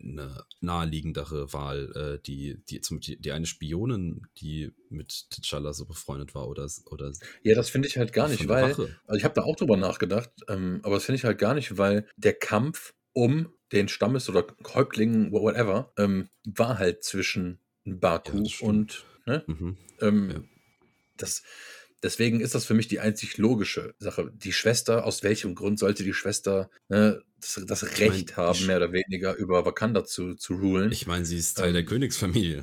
eine 0.00 0.44
naheliegendere 0.60 1.52
Wahl, 1.52 1.92
äh, 1.94 2.22
die, 2.24 2.62
die, 2.70 2.80
zum, 2.80 3.00
die, 3.00 3.20
die 3.20 3.32
eine 3.32 3.46
Spionin, 3.46 4.22
die 4.38 4.72
mit 4.88 5.10
T'Challa 5.10 5.72
so 5.72 5.84
befreundet 5.84 6.34
war 6.34 6.48
oder, 6.48 6.66
oder 6.86 7.12
Ja, 7.42 7.54
das 7.54 7.68
finde 7.68 7.88
ich 7.88 7.98
halt 7.98 8.12
gar 8.12 8.28
nicht, 8.28 8.48
weil, 8.48 8.64
also 8.64 9.16
ich 9.16 9.24
habe 9.24 9.34
da 9.34 9.42
auch 9.42 9.56
drüber 9.56 9.76
nachgedacht, 9.76 10.30
ähm, 10.48 10.80
aber 10.84 10.94
das 10.94 11.04
finde 11.04 11.16
ich 11.16 11.24
halt 11.24 11.38
gar 11.38 11.54
nicht, 11.54 11.76
weil 11.76 12.08
der 12.16 12.34
Kampf 12.34 12.94
um 13.12 13.52
den 13.72 13.88
Stammes- 13.88 14.28
oder 14.28 14.46
Häuptling, 14.74 15.32
whatever, 15.32 15.92
ähm, 15.98 16.28
war 16.44 16.78
halt 16.78 17.04
zwischen 17.04 17.60
Baku 17.84 18.42
ja, 18.44 18.66
und, 18.66 19.04
ne? 19.26 19.44
Mhm. 19.46 19.76
Ähm, 20.00 20.30
ja. 20.30 20.42
das, 21.16 21.42
Deswegen 22.02 22.40
ist 22.40 22.54
das 22.54 22.64
für 22.64 22.74
mich 22.74 22.86
die 22.86 23.00
einzig 23.00 23.38
logische 23.38 23.94
Sache. 23.98 24.30
Die 24.32 24.52
Schwester, 24.52 25.04
aus 25.04 25.24
welchem 25.24 25.56
Grund 25.56 25.80
sollte 25.80 26.04
die 26.04 26.14
Schwester 26.14 26.70
ne, 26.88 27.20
das, 27.40 27.60
das, 27.66 27.82
Recht 27.98 28.30
ich 28.30 28.36
mein, 28.36 28.36
haben, 28.36 28.66
mehr 28.66 28.76
oder 28.76 28.92
weniger 28.92 29.34
über 29.34 29.64
Wakanda 29.64 30.04
zu, 30.04 30.34
zu 30.34 30.54
rulen? 30.54 30.92
Ich 30.92 31.08
meine, 31.08 31.24
sie 31.24 31.36
ist 31.36 31.54
Teil 31.54 31.68
ähm, 31.68 31.74
der 31.74 31.84
Königsfamilie. 31.84 32.62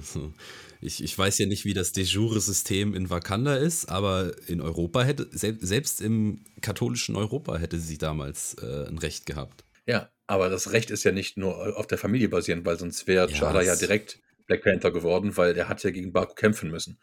Ich, 0.82 1.04
ich 1.04 1.18
weiß 1.18 1.40
ja 1.40 1.48
nicht, 1.48 1.66
wie 1.66 1.74
das 1.74 1.94
de 1.94 2.04
jure 2.04 2.40
System 2.40 2.94
in 2.94 3.10
Wakanda 3.10 3.56
ist, 3.56 3.90
aber 3.90 4.34
in 4.48 4.62
Europa 4.62 5.04
hätte, 5.04 5.28
selbst 5.32 6.00
im 6.00 6.44
katholischen 6.62 7.16
Europa 7.16 7.58
hätte 7.58 7.80
sie 7.80 7.98
damals 7.98 8.56
äh, 8.62 8.88
ein 8.88 9.00
Recht 9.00 9.26
gehabt. 9.26 9.66
Ja, 9.86 10.10
aber 10.28 10.50
das 10.50 10.72
Recht 10.72 10.92
ist 10.92 11.04
ja 11.04 11.12
nicht 11.12 11.38
nur 11.38 11.78
auf 11.78 11.88
der 11.88 11.98
Familie 11.98 12.30
basierend, 12.30 12.66
weil 12.66 12.78
sonst 12.78 13.08
wäre 13.08 13.30
ja, 13.30 13.38
Chada 13.38 13.62
ja 13.62 13.76
direkt 13.76 14.20
Black 14.48 14.64
Panther 14.64 14.92
geworden, 14.92 15.38
weil 15.38 15.56
er 15.56 15.70
hat 15.70 15.84
ja 15.84 15.92
gegen 15.92 16.14
Baku 16.14 16.34
kämpfen 16.34 16.72
müssen. 16.72 17.00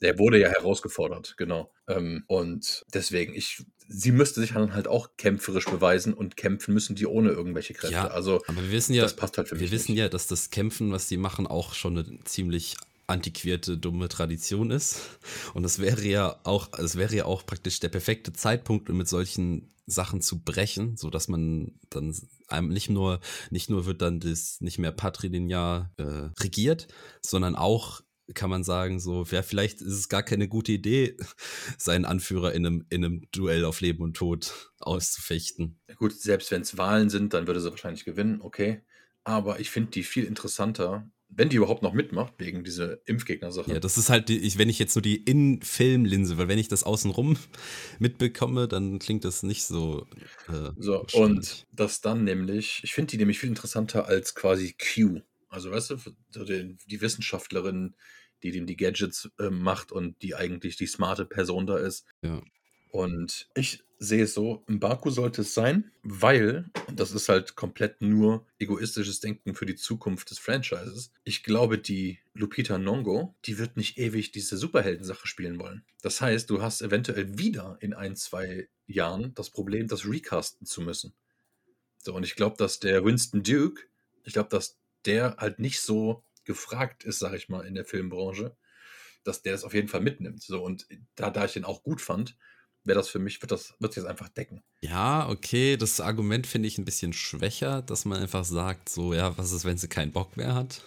Der 0.00 0.18
wurde 0.18 0.40
ja 0.40 0.48
herausgefordert, 0.48 1.36
genau. 1.36 1.72
Ähm, 1.86 2.24
und 2.26 2.84
deswegen, 2.92 3.34
ich, 3.34 3.64
sie 3.86 4.10
müsste 4.10 4.40
sich 4.40 4.52
dann 4.52 4.74
halt 4.74 4.88
auch 4.88 5.10
kämpferisch 5.16 5.66
beweisen 5.66 6.12
und 6.12 6.36
kämpfen 6.36 6.74
müssen 6.74 6.96
die 6.96 7.06
ohne 7.06 7.30
irgendwelche 7.30 7.74
Kräfte. 7.74 7.94
Ja, 7.94 8.08
also, 8.08 8.42
aber 8.48 8.62
wir 8.62 8.72
wissen 8.72 8.94
ja, 8.94 9.02
das 9.02 9.14
passt 9.14 9.38
halt 9.38 9.48
für 9.48 9.54
wir 9.54 9.62
mich. 9.62 9.70
Wir 9.70 9.78
wissen 9.78 9.92
nicht. 9.92 10.00
ja, 10.00 10.08
dass 10.08 10.26
das 10.26 10.50
Kämpfen, 10.50 10.90
was 10.90 11.06
die 11.06 11.18
machen, 11.18 11.46
auch 11.46 11.74
schon 11.74 11.98
eine 11.98 12.18
ziemlich 12.24 12.76
antiquierte, 13.06 13.78
dumme 13.78 14.08
Tradition 14.08 14.70
ist. 14.70 15.18
Und 15.54 15.64
es 15.64 15.78
wäre 15.78 16.02
ja 16.02 16.40
auch, 16.44 16.72
es 16.78 16.96
wäre 16.96 17.14
ja 17.14 17.24
auch 17.24 17.44
praktisch 17.44 17.80
der 17.80 17.88
perfekte 17.88 18.32
Zeitpunkt, 18.32 18.88
um 18.90 18.96
mit 18.96 19.08
solchen 19.08 19.72
Sachen 19.86 20.20
zu 20.20 20.42
brechen, 20.42 20.96
sodass 20.96 21.28
man 21.28 21.78
dann 21.90 22.14
einem 22.48 22.68
nicht 22.68 22.88
nur, 22.88 23.20
nicht 23.50 23.68
nur 23.68 23.86
wird 23.86 24.02
dann 24.02 24.20
das 24.20 24.60
nicht 24.60 24.78
mehr 24.78 24.92
patrilinear 24.92 25.92
äh, 25.96 26.30
regiert, 26.40 26.88
sondern 27.20 27.56
auch 27.56 28.02
kann 28.34 28.50
man 28.50 28.64
sagen, 28.64 29.00
so, 29.00 29.24
ja, 29.24 29.42
vielleicht 29.42 29.80
ist 29.80 29.92
es 29.92 30.08
gar 30.08 30.22
keine 30.22 30.48
gute 30.48 30.72
Idee, 30.72 31.16
seinen 31.78 32.04
Anführer 32.04 32.52
in 32.52 32.66
einem, 32.66 32.86
in 32.88 33.04
einem 33.04 33.26
Duell 33.32 33.64
auf 33.64 33.80
Leben 33.80 34.02
und 34.02 34.16
Tod 34.16 34.72
auszufechten. 34.78 35.80
Gut, 35.96 36.12
selbst 36.12 36.50
wenn 36.50 36.62
es 36.62 36.78
Wahlen 36.78 37.10
sind, 37.10 37.34
dann 37.34 37.46
würde 37.46 37.60
sie 37.60 37.70
wahrscheinlich 37.70 38.04
gewinnen, 38.04 38.40
okay. 38.40 38.82
Aber 39.24 39.60
ich 39.60 39.70
finde 39.70 39.90
die 39.90 40.02
viel 40.02 40.24
interessanter, 40.24 41.08
wenn 41.34 41.48
die 41.48 41.56
überhaupt 41.56 41.82
noch 41.82 41.94
mitmacht, 41.94 42.34
wegen 42.38 42.62
dieser 42.62 43.06
Impfgegner-Sache. 43.08 43.72
Ja, 43.72 43.80
das 43.80 43.96
ist 43.96 44.10
halt, 44.10 44.28
die, 44.28 44.38
ich, 44.38 44.58
wenn 44.58 44.68
ich 44.68 44.78
jetzt 44.78 44.94
nur 44.94 45.02
die 45.02 45.16
In-Film-Linse, 45.16 46.36
weil 46.38 46.48
wenn 46.48 46.58
ich 46.58 46.68
das 46.68 46.84
außenrum 46.84 47.36
mitbekomme, 47.98 48.68
dann 48.68 48.98
klingt 48.98 49.24
das 49.24 49.42
nicht 49.42 49.64
so. 49.64 50.06
Äh, 50.48 50.70
so, 50.76 51.06
und 51.14 51.66
das 51.72 52.00
dann 52.00 52.24
nämlich, 52.24 52.80
ich 52.84 52.92
finde 52.92 53.12
die 53.12 53.18
nämlich 53.18 53.38
viel 53.38 53.48
interessanter 53.48 54.06
als 54.06 54.34
quasi 54.34 54.74
Q. 54.74 55.20
Also, 55.48 55.70
weißt 55.70 55.90
du, 55.90 56.44
die, 56.44 56.76
die 56.86 57.00
Wissenschaftlerin, 57.00 57.94
die 58.42 58.50
dem 58.50 58.66
die 58.66 58.76
Gadgets 58.76 59.30
äh, 59.38 59.50
macht 59.50 59.92
und 59.92 60.20
die 60.22 60.34
eigentlich 60.34 60.76
die 60.76 60.86
smarte 60.86 61.24
Person 61.24 61.66
da 61.66 61.78
ist. 61.78 62.06
Ja. 62.22 62.42
Und 62.92 63.48
ich 63.54 63.82
sehe 63.98 64.24
es 64.24 64.34
so, 64.34 64.62
Mbaku 64.66 65.08
sollte 65.08 65.40
es 65.40 65.54
sein, 65.54 65.90
weil, 66.02 66.70
und 66.88 67.00
das 67.00 67.12
ist 67.12 67.30
halt 67.30 67.56
komplett 67.56 68.02
nur 68.02 68.46
egoistisches 68.58 69.20
Denken 69.20 69.54
für 69.54 69.64
die 69.64 69.76
Zukunft 69.76 70.30
des 70.30 70.38
Franchises, 70.38 71.10
ich 71.24 71.42
glaube, 71.42 71.78
die 71.78 72.18
Lupita 72.34 72.76
Nongo, 72.76 73.34
die 73.46 73.56
wird 73.56 73.78
nicht 73.78 73.96
ewig 73.96 74.30
diese 74.30 74.58
Superheldensache 74.58 75.26
spielen 75.26 75.58
wollen. 75.58 75.86
Das 76.02 76.20
heißt, 76.20 76.50
du 76.50 76.60
hast 76.60 76.82
eventuell 76.82 77.38
wieder 77.38 77.78
in 77.80 77.94
ein, 77.94 78.14
zwei 78.14 78.68
Jahren 78.86 79.34
das 79.34 79.48
Problem, 79.48 79.88
das 79.88 80.06
recasten 80.06 80.66
zu 80.66 80.82
müssen. 80.82 81.14
So, 81.96 82.14
und 82.14 82.24
ich 82.24 82.36
glaube, 82.36 82.56
dass 82.58 82.78
der 82.78 83.06
Winston 83.06 83.42
Duke, 83.42 83.84
ich 84.24 84.34
glaube, 84.34 84.50
dass 84.50 84.76
der 85.06 85.36
halt 85.38 85.60
nicht 85.60 85.80
so 85.80 86.22
gefragt 86.44 87.04
ist, 87.04 87.20
sag 87.20 87.32
ich 87.32 87.48
mal, 87.48 87.64
in 87.64 87.74
der 87.74 87.86
Filmbranche, 87.86 88.54
dass 89.24 89.40
der 89.40 89.54
es 89.54 89.64
auf 89.64 89.72
jeden 89.72 89.88
Fall 89.88 90.02
mitnimmt. 90.02 90.42
So, 90.42 90.62
und 90.62 90.86
da, 91.14 91.30
da 91.30 91.46
ich 91.46 91.54
den 91.54 91.64
auch 91.64 91.82
gut 91.82 92.02
fand, 92.02 92.36
wäre 92.84 92.98
das 92.98 93.08
für 93.08 93.18
mich, 93.18 93.40
wird 93.42 93.52
das, 93.52 93.74
wird 93.78 93.92
sich 93.92 94.02
das 94.02 94.10
einfach 94.10 94.28
decken. 94.28 94.62
Ja, 94.80 95.28
okay, 95.28 95.76
das 95.76 96.00
Argument 96.00 96.46
finde 96.46 96.68
ich 96.68 96.78
ein 96.78 96.84
bisschen 96.84 97.12
schwächer, 97.12 97.82
dass 97.82 98.04
man 98.04 98.20
einfach 98.20 98.44
sagt, 98.44 98.88
so, 98.88 99.14
ja, 99.14 99.36
was 99.38 99.52
ist, 99.52 99.64
wenn 99.64 99.78
sie 99.78 99.88
keinen 99.88 100.12
Bock 100.12 100.36
mehr 100.36 100.54
hat? 100.54 100.82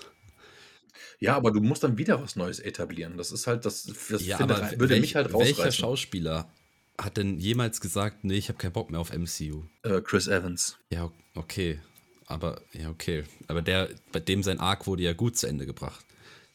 Ja, 1.19 1.35
aber 1.35 1.51
du 1.51 1.61
musst 1.61 1.83
dann 1.83 1.97
wieder 1.97 2.21
was 2.21 2.35
Neues 2.35 2.59
etablieren. 2.59 3.17
Das 3.17 3.31
ist 3.31 3.47
halt, 3.47 3.65
das, 3.65 3.83
das 4.09 4.25
ja, 4.25 4.37
finde, 4.37 4.55
würde 4.77 4.89
welch, 4.89 5.01
mich 5.01 5.15
halt 5.15 5.33
rausreißen. 5.33 5.57
Welcher 5.57 5.71
Schauspieler 5.71 6.51
hat 6.97 7.17
denn 7.17 7.39
jemals 7.39 7.81
gesagt, 7.81 8.23
nee, 8.23 8.35
ich 8.35 8.49
habe 8.49 8.57
keinen 8.57 8.73
Bock 8.73 8.91
mehr 8.91 8.99
auf 8.99 9.11
MCU? 9.13 9.63
Äh, 9.83 10.01
Chris 10.01 10.27
Evans. 10.27 10.77
Ja, 10.89 11.11
okay. 11.35 11.79
Aber, 12.27 12.61
ja, 12.73 12.89
okay. 12.89 13.23
Aber 13.47 13.61
der, 13.61 13.89
bei 14.11 14.19
dem 14.19 14.43
sein 14.43 14.59
Arc 14.59 14.87
wurde 14.87 15.03
ja 15.03 15.13
gut 15.13 15.37
zu 15.37 15.47
Ende 15.47 15.65
gebracht. 15.65 16.05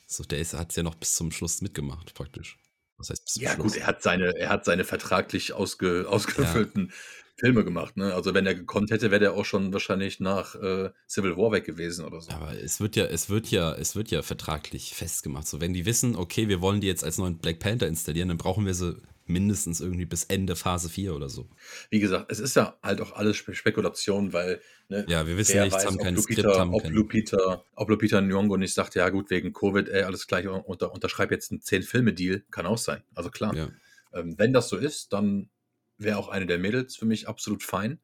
So, 0.06 0.25
der 0.25 0.44
hat 0.44 0.70
es 0.70 0.76
ja 0.76 0.82
noch 0.82 0.97
bis 0.97 1.14
zum 1.14 1.30
Schluss 1.30 1.62
mitgemacht, 1.62 2.14
praktisch. 2.14 2.59
Was 3.00 3.11
heißt 3.11 3.25
bis 3.25 3.40
Ja, 3.40 3.52
Schluss? 3.54 3.73
gut, 3.73 3.76
er 3.76 3.87
hat 3.87 4.02
seine, 4.02 4.37
er 4.37 4.49
hat 4.50 4.64
seine 4.64 4.85
vertraglich 4.85 5.52
ausge, 5.52 6.07
ausgefüllten 6.09 6.88
ja. 6.88 6.95
Filme 7.37 7.64
gemacht. 7.64 7.97
Ne? 7.97 8.14
Also 8.14 8.35
wenn 8.35 8.47
er 8.47 8.54
gekonnt 8.54 8.90
hätte, 8.90 9.11
wäre 9.11 9.25
er 9.25 9.33
auch 9.35 9.47
schon 9.47 9.73
wahrscheinlich 9.73 10.21
nach 10.21 10.54
äh, 10.57 10.90
Civil 11.09 11.37
War 11.37 11.52
weg 11.52 11.64
gewesen 11.64 12.04
oder 12.04 12.21
so. 12.21 12.30
Aber 12.33 12.54
es 12.54 12.80
wird 12.80 12.97
ja, 12.97 13.07
es 13.07 13.30
wird 13.30 13.50
ja, 13.50 13.73
es 13.75 13.97
wird 13.97 14.11
ja 14.11 14.21
vertraglich 14.23 14.95
festgemacht. 14.95 15.49
So, 15.49 15.61
wenn 15.61 15.73
die 15.73 15.87
wissen, 15.87 16.16
okay, 16.16 16.49
wir 16.49 16.61
wollen 16.61 16.83
die 16.83 16.87
jetzt 16.87 17.02
als 17.02 17.16
neuen 17.16 17.38
Black 17.38 17.59
Panther 17.59 17.87
installieren, 17.88 18.28
dann 18.28 18.38
brauchen 18.38 18.66
wir 18.66 18.75
sie 18.75 19.00
mindestens 19.31 19.81
irgendwie 19.81 20.05
bis 20.05 20.25
Ende 20.25 20.57
Phase 20.57 20.89
4 20.89 21.15
oder 21.15 21.29
so. 21.29 21.49
Wie 21.89 22.01
gesagt, 22.01 22.31
es 22.31 22.41
ist 22.41 22.57
ja 22.57 22.79
halt 22.83 23.01
auch 23.01 23.13
alles 23.13 23.37
Spekulation, 23.37 24.33
weil 24.33 24.61
ne, 24.89 25.05
ja, 25.09 25.27
wir 25.27 25.37
wissen 25.37 25.61
nichts, 25.61 25.77
weiß, 25.77 25.87
haben 25.87 25.99
kein 25.99 26.15
Lupita, 26.15 26.43
Skript, 26.43 26.59
haben 26.59 26.75
ob 26.75 26.83
kein... 26.83 26.93
Lupita, 26.93 27.65
ob 27.75 27.89
Lupita 27.89 28.19
Nyong'o 28.19 28.57
nicht 28.57 28.75
sagt, 28.75 28.95
ja 28.95 29.09
gut, 29.09 29.31
wegen 29.31 29.53
Covid, 29.53 29.89
ey, 29.89 30.03
alles 30.03 30.27
gleich, 30.27 30.47
unter, 30.49 30.93
unterschreib 30.93 31.31
jetzt 31.31 31.51
einen 31.51 31.61
10-Filme-Deal, 31.61 32.45
kann 32.51 32.67
auch 32.67 32.79
sein. 32.79 33.03
Also 33.15 33.31
klar. 33.31 33.55
Ja. 33.55 33.69
Ähm, 34.13 34.39
wenn 34.39 34.53
das 34.53 34.69
so 34.69 34.77
ist, 34.77 35.13
dann 35.13 35.51
wäre 35.99 36.19
auch 36.19 36.29
eine 36.29 36.47
der 36.47 36.59
Mädels 36.59 36.97
für 36.97 37.07
mich 37.07 37.29
absolut 37.29 37.63
fein. 37.63 38.01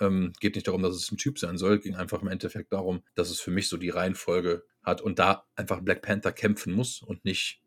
Ähm, 0.00 0.32
geht 0.40 0.54
nicht 0.54 0.68
darum, 0.68 0.82
dass 0.82 0.94
es 0.94 1.10
ein 1.10 1.16
Typ 1.16 1.38
sein 1.38 1.58
soll, 1.58 1.78
ging 1.80 1.96
einfach 1.96 2.22
im 2.22 2.28
Endeffekt 2.28 2.72
darum, 2.72 3.02
dass 3.14 3.30
es 3.30 3.40
für 3.40 3.50
mich 3.50 3.68
so 3.68 3.76
die 3.76 3.90
Reihenfolge 3.90 4.64
hat 4.82 5.00
und 5.00 5.18
da 5.18 5.46
einfach 5.56 5.80
Black 5.80 6.02
Panther 6.02 6.32
kämpfen 6.32 6.72
muss 6.72 7.02
und 7.02 7.24
nicht 7.24 7.60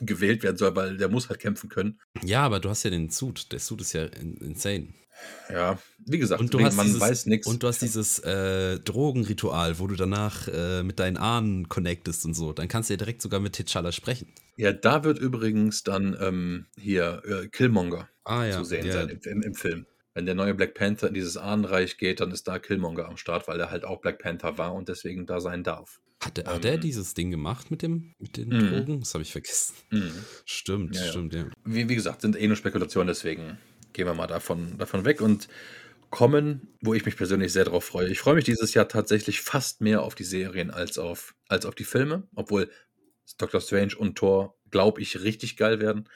gewählt 0.00 0.42
werden 0.42 0.56
soll, 0.56 0.74
weil 0.76 0.96
der 0.96 1.08
muss 1.08 1.28
halt 1.28 1.40
kämpfen 1.40 1.68
können. 1.68 2.00
Ja, 2.24 2.42
aber 2.42 2.60
du 2.60 2.68
hast 2.68 2.82
ja 2.82 2.90
den 2.90 3.10
Suit. 3.10 3.52
Der 3.52 3.58
Suit 3.58 3.80
ist 3.80 3.92
ja 3.92 4.04
insane. 4.04 4.88
Ja, 5.50 5.78
wie 6.06 6.18
gesagt, 6.18 6.40
und 6.40 6.52
du 6.52 6.60
hast 6.60 6.76
man 6.76 6.86
dieses, 6.86 7.00
weiß 7.00 7.26
nichts. 7.26 7.46
Und 7.46 7.62
du 7.62 7.68
hast 7.68 7.82
dieses 7.82 8.18
äh, 8.20 8.78
Drogenritual, 8.78 9.78
wo 9.78 9.86
du 9.86 9.96
danach 9.96 10.46
äh, 10.48 10.82
mit 10.82 10.98
deinen 11.00 11.16
Ahnen 11.16 11.68
connectest 11.68 12.24
und 12.24 12.34
so. 12.34 12.52
Dann 12.52 12.68
kannst 12.68 12.90
du 12.90 12.94
ja 12.94 12.98
direkt 12.98 13.22
sogar 13.22 13.40
mit 13.40 13.56
T'Challa 13.56 13.92
sprechen. 13.92 14.32
Ja, 14.56 14.72
da 14.72 15.04
wird 15.04 15.18
übrigens 15.18 15.82
dann 15.82 16.16
ähm, 16.20 16.66
hier 16.76 17.22
äh, 17.24 17.48
Killmonger 17.48 18.08
ah, 18.24 18.44
ja, 18.44 18.58
zu 18.58 18.64
sehen 18.64 18.86
ja. 18.86 18.92
sein 18.92 19.08
im, 19.08 19.20
im, 19.24 19.42
im, 19.42 19.54
Film. 19.54 19.86
Wenn 20.14 20.26
der 20.26 20.34
neue 20.34 20.54
Black 20.54 20.74
Panther 20.74 21.08
in 21.08 21.14
dieses 21.14 21.36
Ahnenreich 21.36 21.96
geht, 21.96 22.20
dann 22.20 22.30
ist 22.30 22.46
da 22.46 22.58
Killmonger 22.58 23.06
am 23.06 23.16
Start, 23.16 23.48
weil 23.48 23.58
er 23.60 23.70
halt 23.70 23.84
auch 23.84 24.00
Black 24.00 24.18
Panther 24.18 24.58
war 24.58 24.74
und 24.74 24.88
deswegen 24.88 25.26
da 25.26 25.40
sein 25.40 25.62
darf. 25.62 26.00
Hat, 26.20 26.38
er, 26.38 26.46
ähm, 26.46 26.54
hat 26.54 26.64
er 26.64 26.78
dieses 26.78 27.14
Ding 27.14 27.30
gemacht 27.30 27.70
mit, 27.70 27.82
dem, 27.82 28.14
mit 28.18 28.36
den 28.36 28.48
mm. 28.48 28.58
Drogen? 28.58 29.00
Das 29.00 29.14
habe 29.14 29.22
ich 29.22 29.32
vergessen. 29.32 29.74
Mm. 29.90 30.08
Stimmt, 30.44 30.96
ja, 30.96 31.04
stimmt, 31.04 31.34
ja. 31.34 31.46
Wie, 31.64 31.88
wie, 31.88 31.94
gesagt, 31.94 32.22
sind 32.22 32.40
eh 32.40 32.46
nur 32.46 32.56
Spekulationen, 32.56 33.08
deswegen 33.08 33.58
gehen 33.92 34.06
wir 34.06 34.14
mal 34.14 34.26
davon, 34.26 34.78
davon 34.78 35.04
weg 35.04 35.20
und 35.20 35.48
kommen, 36.10 36.68
wo 36.80 36.94
ich 36.94 37.04
mich 37.04 37.16
persönlich 37.16 37.52
sehr 37.52 37.64
darauf 37.64 37.84
freue. 37.84 38.08
Ich 38.08 38.20
freue 38.20 38.34
mich 38.34 38.44
dieses 38.44 38.74
Jahr 38.74 38.88
tatsächlich 38.88 39.40
fast 39.40 39.80
mehr 39.80 40.02
auf 40.02 40.14
die 40.14 40.24
Serien 40.24 40.70
als 40.70 40.98
auf, 40.98 41.34
als 41.48 41.66
auf 41.66 41.74
die 41.74 41.84
Filme, 41.84 42.26
obwohl 42.34 42.70
Doctor 43.36 43.60
Strange 43.60 43.96
und 43.96 44.16
Thor, 44.16 44.56
glaube 44.70 45.00
ich, 45.00 45.22
richtig 45.22 45.56
geil 45.56 45.80
werden. 45.80 46.08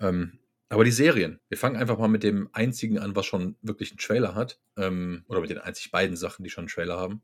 Ähm, 0.00 0.38
aber 0.68 0.84
die 0.84 0.90
Serien, 0.90 1.38
wir 1.48 1.58
fangen 1.58 1.76
einfach 1.76 1.98
mal 1.98 2.08
mit 2.08 2.22
dem 2.22 2.48
einzigen 2.52 2.98
an, 2.98 3.14
was 3.14 3.26
schon 3.26 3.56
wirklich 3.62 3.90
einen 3.90 3.98
Trailer 3.98 4.34
hat. 4.34 4.58
Ähm, 4.76 5.24
oder 5.28 5.40
mit 5.40 5.50
den 5.50 5.58
einzig 5.58 5.90
beiden 5.90 6.16
Sachen, 6.16 6.42
die 6.42 6.50
schon 6.50 6.62
einen 6.62 6.68
Trailer 6.68 6.96
haben. 6.96 7.22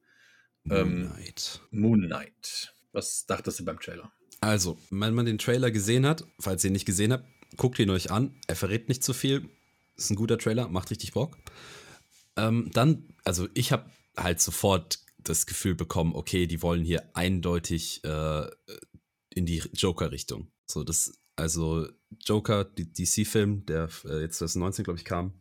Moon 0.64 0.78
ähm, 0.78 1.11
Knight. 1.11 1.61
Moon 1.71 2.00
Knight. 2.07 2.75
Was 2.92 3.26
dachtest 3.26 3.61
du 3.61 3.64
beim 3.64 3.81
Trailer? 3.81 4.12
Also, 4.40 4.78
wenn 4.90 5.14
man 5.14 5.26
den 5.26 5.38
Trailer 5.38 5.71
gesehen 5.71 6.07
hat, 6.07 6.25
falls 6.38 6.64
ihr 6.64 6.71
ihn 6.71 6.75
nicht 6.75 6.85
gesehen 6.85 7.12
habt, 7.12 7.26
guckt 7.57 7.78
ihn 7.78 7.90
euch 7.90 8.11
an. 8.11 8.35
Er 8.47 8.57
verrät 8.57 8.88
nicht 8.88 9.04
zu 9.04 9.14
viel. 9.14 9.49
Ist 9.97 10.11
ein 10.11 10.16
guter 10.16 10.38
Trailer, 10.38 10.69
macht 10.69 10.90
richtig 10.90 11.12
Bock. 11.12 11.37
Ähm, 12.37 12.71
dann, 12.73 13.14
also 13.25 13.49
ich 13.54 13.73
habe 13.73 13.90
halt 14.16 14.40
sofort 14.40 15.00
das 15.19 15.47
Gefühl 15.47 15.75
bekommen, 15.75 16.14
okay, 16.14 16.47
die 16.47 16.62
wollen 16.62 16.85
hier 16.85 17.11
eindeutig 17.14 18.02
äh, 18.04 18.47
in 19.31 19.47
die 19.47 19.62
Joker-Richtung. 19.75 20.50
So, 20.66 20.83
das, 20.83 21.21
also 21.37 21.87
Joker, 22.25 22.64
DC-Film, 22.64 23.66
der 23.66 23.88
äh, 24.04 24.23
jetzt 24.23 24.38
2019, 24.38 24.85
glaube 24.85 24.99
ich, 24.99 25.04
kam, 25.04 25.40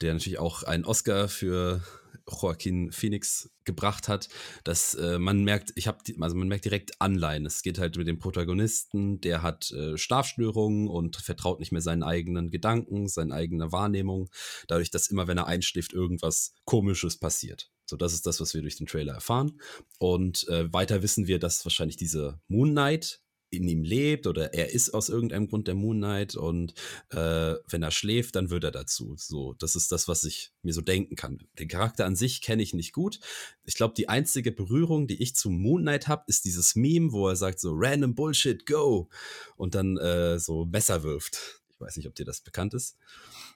der 0.00 0.14
natürlich 0.14 0.38
auch 0.38 0.62
einen 0.62 0.84
Oscar 0.84 1.28
für 1.28 1.82
Joaquin 2.28 2.92
Phoenix 2.92 3.50
gebracht 3.64 4.08
hat, 4.08 4.28
dass 4.64 4.94
äh, 4.94 5.18
man 5.18 5.44
merkt, 5.44 5.72
ich 5.76 5.86
habe, 5.86 5.98
also 6.20 6.36
man 6.36 6.48
merkt 6.48 6.64
direkt 6.64 7.00
Anleihen. 7.00 7.46
Es 7.46 7.62
geht 7.62 7.78
halt 7.78 7.96
mit 7.96 8.08
dem 8.08 8.18
Protagonisten, 8.18 9.20
der 9.20 9.42
hat 9.42 9.70
äh, 9.70 9.96
Schlafstörungen 9.96 10.88
und 10.88 11.16
vertraut 11.16 11.60
nicht 11.60 11.72
mehr 11.72 11.82
seinen 11.82 12.02
eigenen 12.02 12.50
Gedanken, 12.50 13.08
seine 13.08 13.34
eigene 13.34 13.72
Wahrnehmung, 13.72 14.28
dadurch, 14.68 14.90
dass 14.90 15.08
immer, 15.08 15.28
wenn 15.28 15.38
er 15.38 15.46
einschläft, 15.46 15.92
irgendwas 15.92 16.54
Komisches 16.64 17.18
passiert. 17.18 17.70
So, 17.84 17.96
das 17.96 18.12
ist 18.12 18.26
das, 18.26 18.40
was 18.40 18.54
wir 18.54 18.62
durch 18.62 18.76
den 18.76 18.86
Trailer 18.86 19.14
erfahren. 19.14 19.60
Und 19.98 20.48
äh, 20.48 20.72
weiter 20.72 21.02
wissen 21.02 21.26
wir, 21.26 21.38
dass 21.38 21.64
wahrscheinlich 21.64 21.96
diese 21.96 22.40
Moon 22.48 22.70
Knight 22.70 23.21
in 23.52 23.68
ihm 23.68 23.84
lebt 23.84 24.26
oder 24.26 24.54
er 24.54 24.72
ist 24.72 24.94
aus 24.94 25.10
irgendeinem 25.10 25.46
Grund 25.46 25.68
der 25.68 25.74
Moon 25.74 25.98
Knight 25.98 26.34
und 26.34 26.72
äh, 27.10 27.54
wenn 27.68 27.82
er 27.82 27.90
schläft, 27.90 28.34
dann 28.34 28.50
wird 28.50 28.64
er 28.64 28.70
dazu. 28.70 29.14
So, 29.18 29.52
das 29.54 29.76
ist 29.76 29.92
das, 29.92 30.08
was 30.08 30.24
ich 30.24 30.52
mir 30.62 30.72
so 30.72 30.80
denken 30.80 31.16
kann. 31.16 31.46
Den 31.58 31.68
Charakter 31.68 32.06
an 32.06 32.16
sich 32.16 32.40
kenne 32.40 32.62
ich 32.62 32.72
nicht 32.72 32.92
gut. 32.92 33.20
Ich 33.64 33.74
glaube, 33.74 33.94
die 33.94 34.08
einzige 34.08 34.52
Berührung, 34.52 35.06
die 35.06 35.22
ich 35.22 35.36
zu 35.36 35.50
Moon 35.50 35.82
Knight 35.82 36.08
habe, 36.08 36.24
ist 36.28 36.46
dieses 36.46 36.74
Meme, 36.74 37.12
wo 37.12 37.28
er 37.28 37.36
sagt 37.36 37.60
so 37.60 37.72
random 37.74 38.14
Bullshit, 38.14 38.64
go 38.64 39.10
und 39.56 39.74
dann 39.74 39.98
äh, 39.98 40.38
so 40.38 40.64
Messer 40.64 41.02
wirft. 41.02 41.60
Ich 41.70 41.80
weiß 41.80 41.96
nicht, 41.98 42.08
ob 42.08 42.14
dir 42.14 42.24
das 42.24 42.40
bekannt 42.40 42.72
ist. 42.72 42.96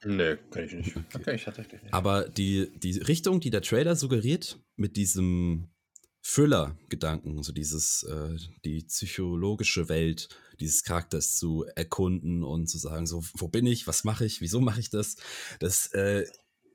Nee, 0.04 0.36
kann 0.50 0.64
ich 0.64 0.72
nicht. 0.74 0.96
Okay. 0.96 1.06
Okay, 1.14 1.34
ich 1.36 1.72
nicht. 1.72 1.94
Aber 1.94 2.28
die, 2.28 2.70
die 2.78 2.98
Richtung, 2.98 3.40
die 3.40 3.50
der 3.50 3.62
Trailer 3.62 3.96
suggeriert, 3.96 4.58
mit 4.76 4.96
diesem 4.96 5.70
Thriller-Gedanken, 6.26 7.42
so 7.42 7.52
dieses, 7.52 8.02
äh, 8.02 8.36
die 8.64 8.82
psychologische 8.82 9.88
Welt 9.88 10.28
dieses 10.60 10.82
Charakters 10.82 11.36
zu 11.36 11.64
erkunden 11.76 12.42
und 12.42 12.66
zu 12.66 12.78
sagen, 12.78 13.06
so, 13.06 13.24
wo 13.34 13.48
bin 13.48 13.66
ich, 13.66 13.86
was 13.86 14.04
mache 14.04 14.24
ich, 14.24 14.40
wieso 14.40 14.60
mache 14.60 14.80
ich 14.80 14.90
das? 14.90 15.16
Das 15.60 15.86
äh, 15.92 16.26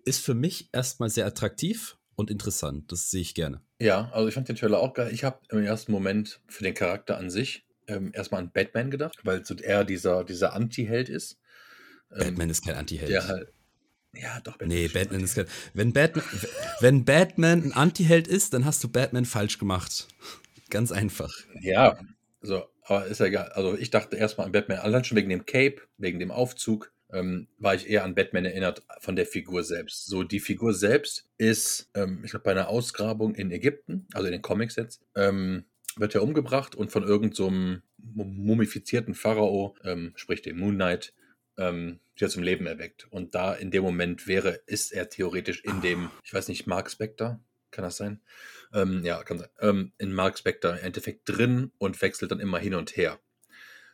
ist 0.06 0.24
für 0.24 0.34
mich 0.34 0.70
erstmal 0.72 1.10
sehr 1.10 1.26
attraktiv 1.26 1.98
und 2.16 2.32
interessant. 2.32 2.92
Das 2.92 3.12
sehe 3.12 3.22
ich 3.22 3.36
gerne. 3.36 3.62
Ja, 3.80 4.10
also 4.14 4.28
ich 4.28 4.34
fand 4.34 4.48
den 4.48 4.56
Trailer 4.56 4.80
auch 4.80 4.94
geil. 4.94 5.12
Ich 5.14 5.24
habe 5.24 5.40
im 5.50 5.64
ersten 5.64 5.92
Moment 5.92 6.40
für 6.48 6.64
den 6.64 6.74
Charakter 6.74 7.18
an 7.18 7.30
sich 7.30 7.66
ähm, 7.88 8.12
erstmal 8.14 8.42
an 8.42 8.52
Batman 8.52 8.90
gedacht, 8.92 9.20
weil 9.24 9.46
so 9.46 9.56
er 9.56 9.84
dieser, 9.84 10.24
dieser 10.24 10.54
Anti-Held 10.54 11.10
ist. 11.10 11.40
Ähm, 12.12 12.20
Batman 12.20 12.50
ist 12.50 12.64
kein 12.64 12.76
Anti-Held. 12.76 13.10
Der 13.10 13.28
halt, 13.28 13.52
ja, 14.14 14.40
doch. 14.42 14.54
Batman 14.54 14.70
nee, 14.70 14.88
Batman 14.88 15.24
ist 15.24 15.36
kein. 15.36 15.46
Wenn 15.74 15.94
Batman, 15.94 16.26
wenn 16.80 17.06
Batman 17.06 17.64
ein 17.64 17.74
Anti-Held 17.74 18.28
ist, 18.28 18.54
dann 18.54 18.66
hast 18.66 18.84
du 18.84 18.90
Batman 18.90 19.26
falsch 19.26 19.58
gemacht. 19.58 20.08
Ganz 20.70 20.92
einfach. 20.92 21.34
Ja, 21.62 21.98
so, 22.42 22.66
aber 22.84 23.06
ist 23.06 23.20
ja 23.20 23.28
egal. 23.28 23.50
Also 23.54 23.78
ich 23.78 23.90
dachte 23.90 24.18
erstmal 24.18 24.48
an 24.48 24.52
Batman, 24.52 24.80
allein 24.80 25.04
schon 25.04 25.18
wegen 25.18 25.30
dem 25.30 25.46
Cape, 25.46 25.82
wegen 25.98 26.20
dem 26.20 26.32
Aufzug, 26.32 26.92
ähm, 27.12 27.48
war 27.58 27.76
ich 27.76 27.90
eher 27.90 28.04
an 28.04 28.16
Batman 28.16 28.46
erinnert 28.46 28.84
von 29.00 29.16
der 29.16 29.26
Figur 29.26 29.64
selbst. 29.64 30.08
So, 30.08 30.24
die 30.24 30.40
Figur 30.40 30.74
selbst 30.74 31.28
ist, 31.38 31.90
ähm, 31.94 32.22
ich 32.24 32.32
glaube, 32.32 32.44
bei 32.44 32.52
einer 32.52 32.70
Ausgrabung 32.70 33.36
in 33.36 33.52
Ägypten, 33.52 34.08
also 34.14 34.28
in 34.28 34.34
den 34.34 34.42
Comics 34.42 34.76
jetzt, 34.76 35.02
ähm, 35.16 35.66
wird 35.98 36.16
er 36.16 36.24
umgebracht 36.24 36.76
und 36.76 36.92
von 36.92 37.04
irgendeinem 37.04 37.34
so 37.34 37.52
mumifizierten 37.98 39.14
Pharao, 39.14 39.76
ähm, 39.84 40.14
sprich 40.16 40.42
dem 40.42 40.58
Moon 40.58 40.76
Knight, 40.76 41.14
ähm, 41.58 42.00
wieder 42.16 42.30
zum 42.30 42.44
Leben 42.44 42.66
erweckt. 42.66 43.08
Und 43.12 43.36
da 43.36 43.54
in 43.54 43.72
dem 43.72 43.84
Moment 43.84 44.28
wäre, 44.28 44.62
ist 44.66 44.92
er 44.92 45.10
theoretisch 45.10 45.64
in 45.64 45.82
dem, 45.82 46.12
ich 46.24 46.34
weiß 46.34 46.48
nicht, 46.48 46.68
Mark 46.68 46.90
Spector, 46.92 47.40
kann 47.72 47.84
das 47.84 47.98
sein? 47.98 48.22
Ähm, 48.74 49.04
ja, 49.04 49.24
kann 49.24 49.40
sein. 49.40 49.50
Ähm, 49.60 49.94
in 49.98 50.14
Mark 50.14 50.38
Spector 50.38 50.74
im 50.74 50.86
Endeffekt 50.86 51.22
drin 51.26 51.72
und 51.78 52.02
wechselt 52.02 52.32
dann 52.32 52.40
immer 52.40 52.60
hin 52.60 52.76
und 52.76 52.96
her. 52.98 53.20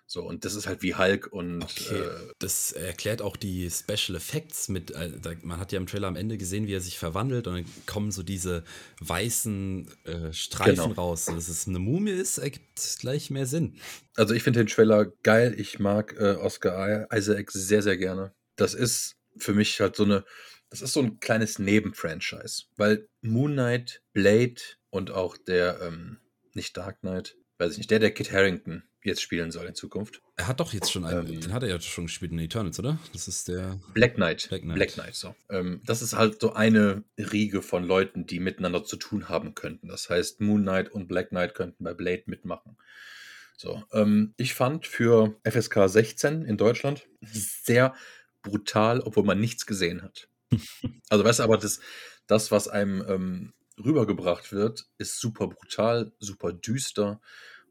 So, 0.10 0.24
und 0.24 0.46
das 0.46 0.56
ist 0.56 0.68
halt 0.68 0.84
wie 0.84 0.96
Hulk 0.96 1.28
und. 1.34 1.62
Okay. 1.62 2.00
Äh, 2.00 2.34
das 2.40 2.72
erklärt 2.72 3.22
auch 3.22 3.36
die 3.36 3.70
Special 3.70 4.16
Effects 4.16 4.70
mit. 4.70 4.92
Da, 4.92 5.34
man 5.42 5.60
hat 5.60 5.74
ja 5.74 5.78
im 5.78 5.86
Trailer 5.86 6.08
am 6.08 6.16
Ende 6.16 6.38
gesehen, 6.38 6.66
wie 6.66 6.74
er 6.74 6.80
sich 6.80 6.98
verwandelt 6.98 7.46
und 7.46 7.56
dann 7.56 7.66
kommen 7.86 8.12
so 8.12 8.24
diese 8.24 8.64
weißen 9.02 9.92
äh, 10.06 10.32
Streifen 10.32 10.76
genau. 10.76 10.94
raus. 10.94 11.26
Dass 11.26 11.50
es 11.50 11.68
eine 11.68 11.80
Mumie 11.80 12.12
ist, 12.12 12.38
ergibt 12.38 12.80
gleich 13.00 13.30
mehr 13.32 13.46
Sinn. 13.46 13.76
Also, 14.16 14.34
ich 14.34 14.44
finde 14.44 14.62
den 14.62 14.68
Trailer 14.68 15.08
geil. 15.24 15.54
Ich 15.58 15.78
mag 15.78 16.16
äh, 16.18 16.36
Oscar 16.36 17.10
Isaac 17.14 17.52
sehr, 17.52 17.84
sehr 17.84 17.98
gerne. 17.98 18.34
Das 18.56 18.74
ist 18.74 19.18
für 19.38 19.54
mich 19.54 19.78
halt 19.82 19.98
so 19.98 20.06
eine. 20.06 20.24
Das 20.70 20.82
ist 20.82 20.94
so 20.94 21.02
ein 21.02 21.20
kleines 21.20 21.60
Nebenfranchise, 21.60 22.64
weil 22.78 23.10
Moon 23.22 23.54
Knight, 23.54 24.04
Blade 24.14 24.62
und 24.90 25.12
auch 25.12 25.38
der, 25.38 25.82
ähm, 25.82 26.18
nicht 26.54 26.76
Dark 26.76 27.02
Knight, 27.02 27.38
weiß 27.58 27.74
ich 27.74 27.78
nicht, 27.80 27.92
der, 27.92 28.00
der 28.00 28.12
Kit 28.12 28.32
Harrington 28.32 28.84
jetzt 29.04 29.22
spielen 29.22 29.52
soll 29.52 29.66
in 29.66 29.76
Zukunft. 29.76 30.22
Er 30.36 30.48
hat 30.48 30.60
doch 30.60 30.74
jetzt 30.74 30.92
schon 30.92 31.06
einen, 31.06 31.28
ähm, 31.28 31.42
den 31.42 31.54
hat 31.54 31.64
er 31.64 31.70
ja 31.70 31.80
schon 31.80 32.06
gespielt 32.06 32.32
in 32.32 32.40
Eternals, 32.40 32.78
oder? 32.80 33.00
Das 33.14 33.28
ist 33.28 33.48
der 33.48 33.80
Black 33.94 34.16
Knight. 34.16 34.48
Black 34.50 34.62
Knight, 34.62 34.76
Black 34.76 34.94
Knight 34.94 35.16
so. 35.16 35.36
Ähm, 35.50 35.82
das 35.86 36.02
ist 36.02 36.14
halt 36.14 36.42
so 36.42 36.54
eine 36.54 37.04
Riege 37.18 37.62
von 37.62 37.84
Leuten, 37.84 38.26
die 38.26 38.40
miteinander 38.40 38.84
zu 38.84 38.98
tun 38.98 39.30
haben 39.30 39.56
könnten. 39.56 39.88
Das 39.88 40.10
heißt, 40.10 40.42
Moon 40.42 40.62
Knight 40.62 40.92
und 40.92 41.08
Black 41.08 41.30
Knight 41.30 41.56
könnten 41.56 41.84
bei 41.84 41.94
Blade 41.94 42.24
mitmachen. 42.28 42.78
So, 43.56 43.84
ähm, 43.92 44.34
ich 44.38 44.54
fand 44.54 44.86
für 44.86 45.36
FSK 45.44 45.88
16 45.88 46.46
in 46.46 46.58
Deutschland 46.58 47.08
sehr 47.22 47.96
brutal, 48.44 49.02
obwohl 49.02 49.24
man 49.24 49.40
nichts 49.40 49.66
gesehen 49.66 50.04
hat. 50.04 50.30
also, 51.10 51.24
weißt 51.24 51.40
du, 51.40 51.44
aber 51.44 51.58
das, 51.58 51.80
das 52.28 52.52
was 52.52 52.68
einem 52.68 53.04
ähm, 53.08 53.54
rübergebracht 53.84 54.52
wird, 54.52 54.88
ist 54.98 55.20
super 55.20 55.48
brutal, 55.48 56.12
super 56.20 56.54
düster 56.54 57.22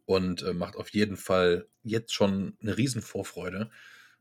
und 0.05 0.43
äh, 0.43 0.53
macht 0.53 0.77
auf 0.77 0.91
jeden 0.91 1.17
Fall 1.17 1.69
jetzt 1.83 2.15
schon 2.15 2.57
eine 2.61 2.77
Riesenvorfreude. 2.77 3.71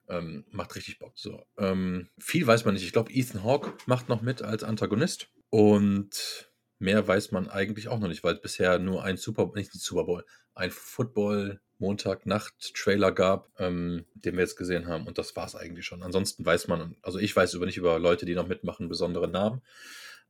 Ähm, 0.08 0.46
macht 0.52 0.76
richtig 0.76 1.00
Bock. 1.00 1.14
So, 1.16 1.44
ähm, 1.58 2.10
viel 2.20 2.46
weiß 2.46 2.66
man 2.66 2.76
nicht. 2.76 2.84
Ich 2.84 2.94
glaube, 2.94 3.12
Ethan 3.12 3.44
Hawke 3.44 3.74
macht 3.88 4.08
noch 4.08 4.22
mit 4.22 4.44
als 4.44 4.64
Antagonist. 4.64 5.30
Und 5.50 6.52
mehr 6.80 7.08
weiß 7.08 7.32
man 7.32 7.50
eigentlich 7.50 7.88
auch 7.88 8.00
noch 8.00 8.08
nicht, 8.08 8.24
weil 8.24 8.36
es 8.36 8.42
bisher 8.42 8.78
nur 8.78 9.04
ein 9.04 9.18
Super, 9.18 9.52
nicht 9.56 9.74
ein 9.74 9.80
Super 9.80 10.04
Bowl, 10.04 10.26
ein 10.54 10.70
Football 10.70 11.60
Montagnacht-Trailer 11.80 13.12
gab, 13.12 13.50
ähm, 13.60 14.06
den 14.14 14.36
wir 14.36 14.42
jetzt 14.42 14.58
gesehen 14.58 14.88
haben. 14.88 15.08
Und 15.08 15.18
das 15.18 15.36
war 15.36 15.46
es 15.46 15.56
eigentlich 15.56 15.86
schon. 15.86 16.04
Ansonsten 16.04 16.46
weiß 16.46 16.68
man, 16.68 16.96
also 17.02 17.20
ich 17.20 17.36
weiß 17.36 17.54
über 17.54 17.66
nicht 17.66 17.78
über 17.78 18.00
Leute, 18.00 18.26
die 18.26 18.36
noch 18.36 18.48
mitmachen, 18.48 18.90
besondere 18.90 19.28
Namen. 19.28 19.62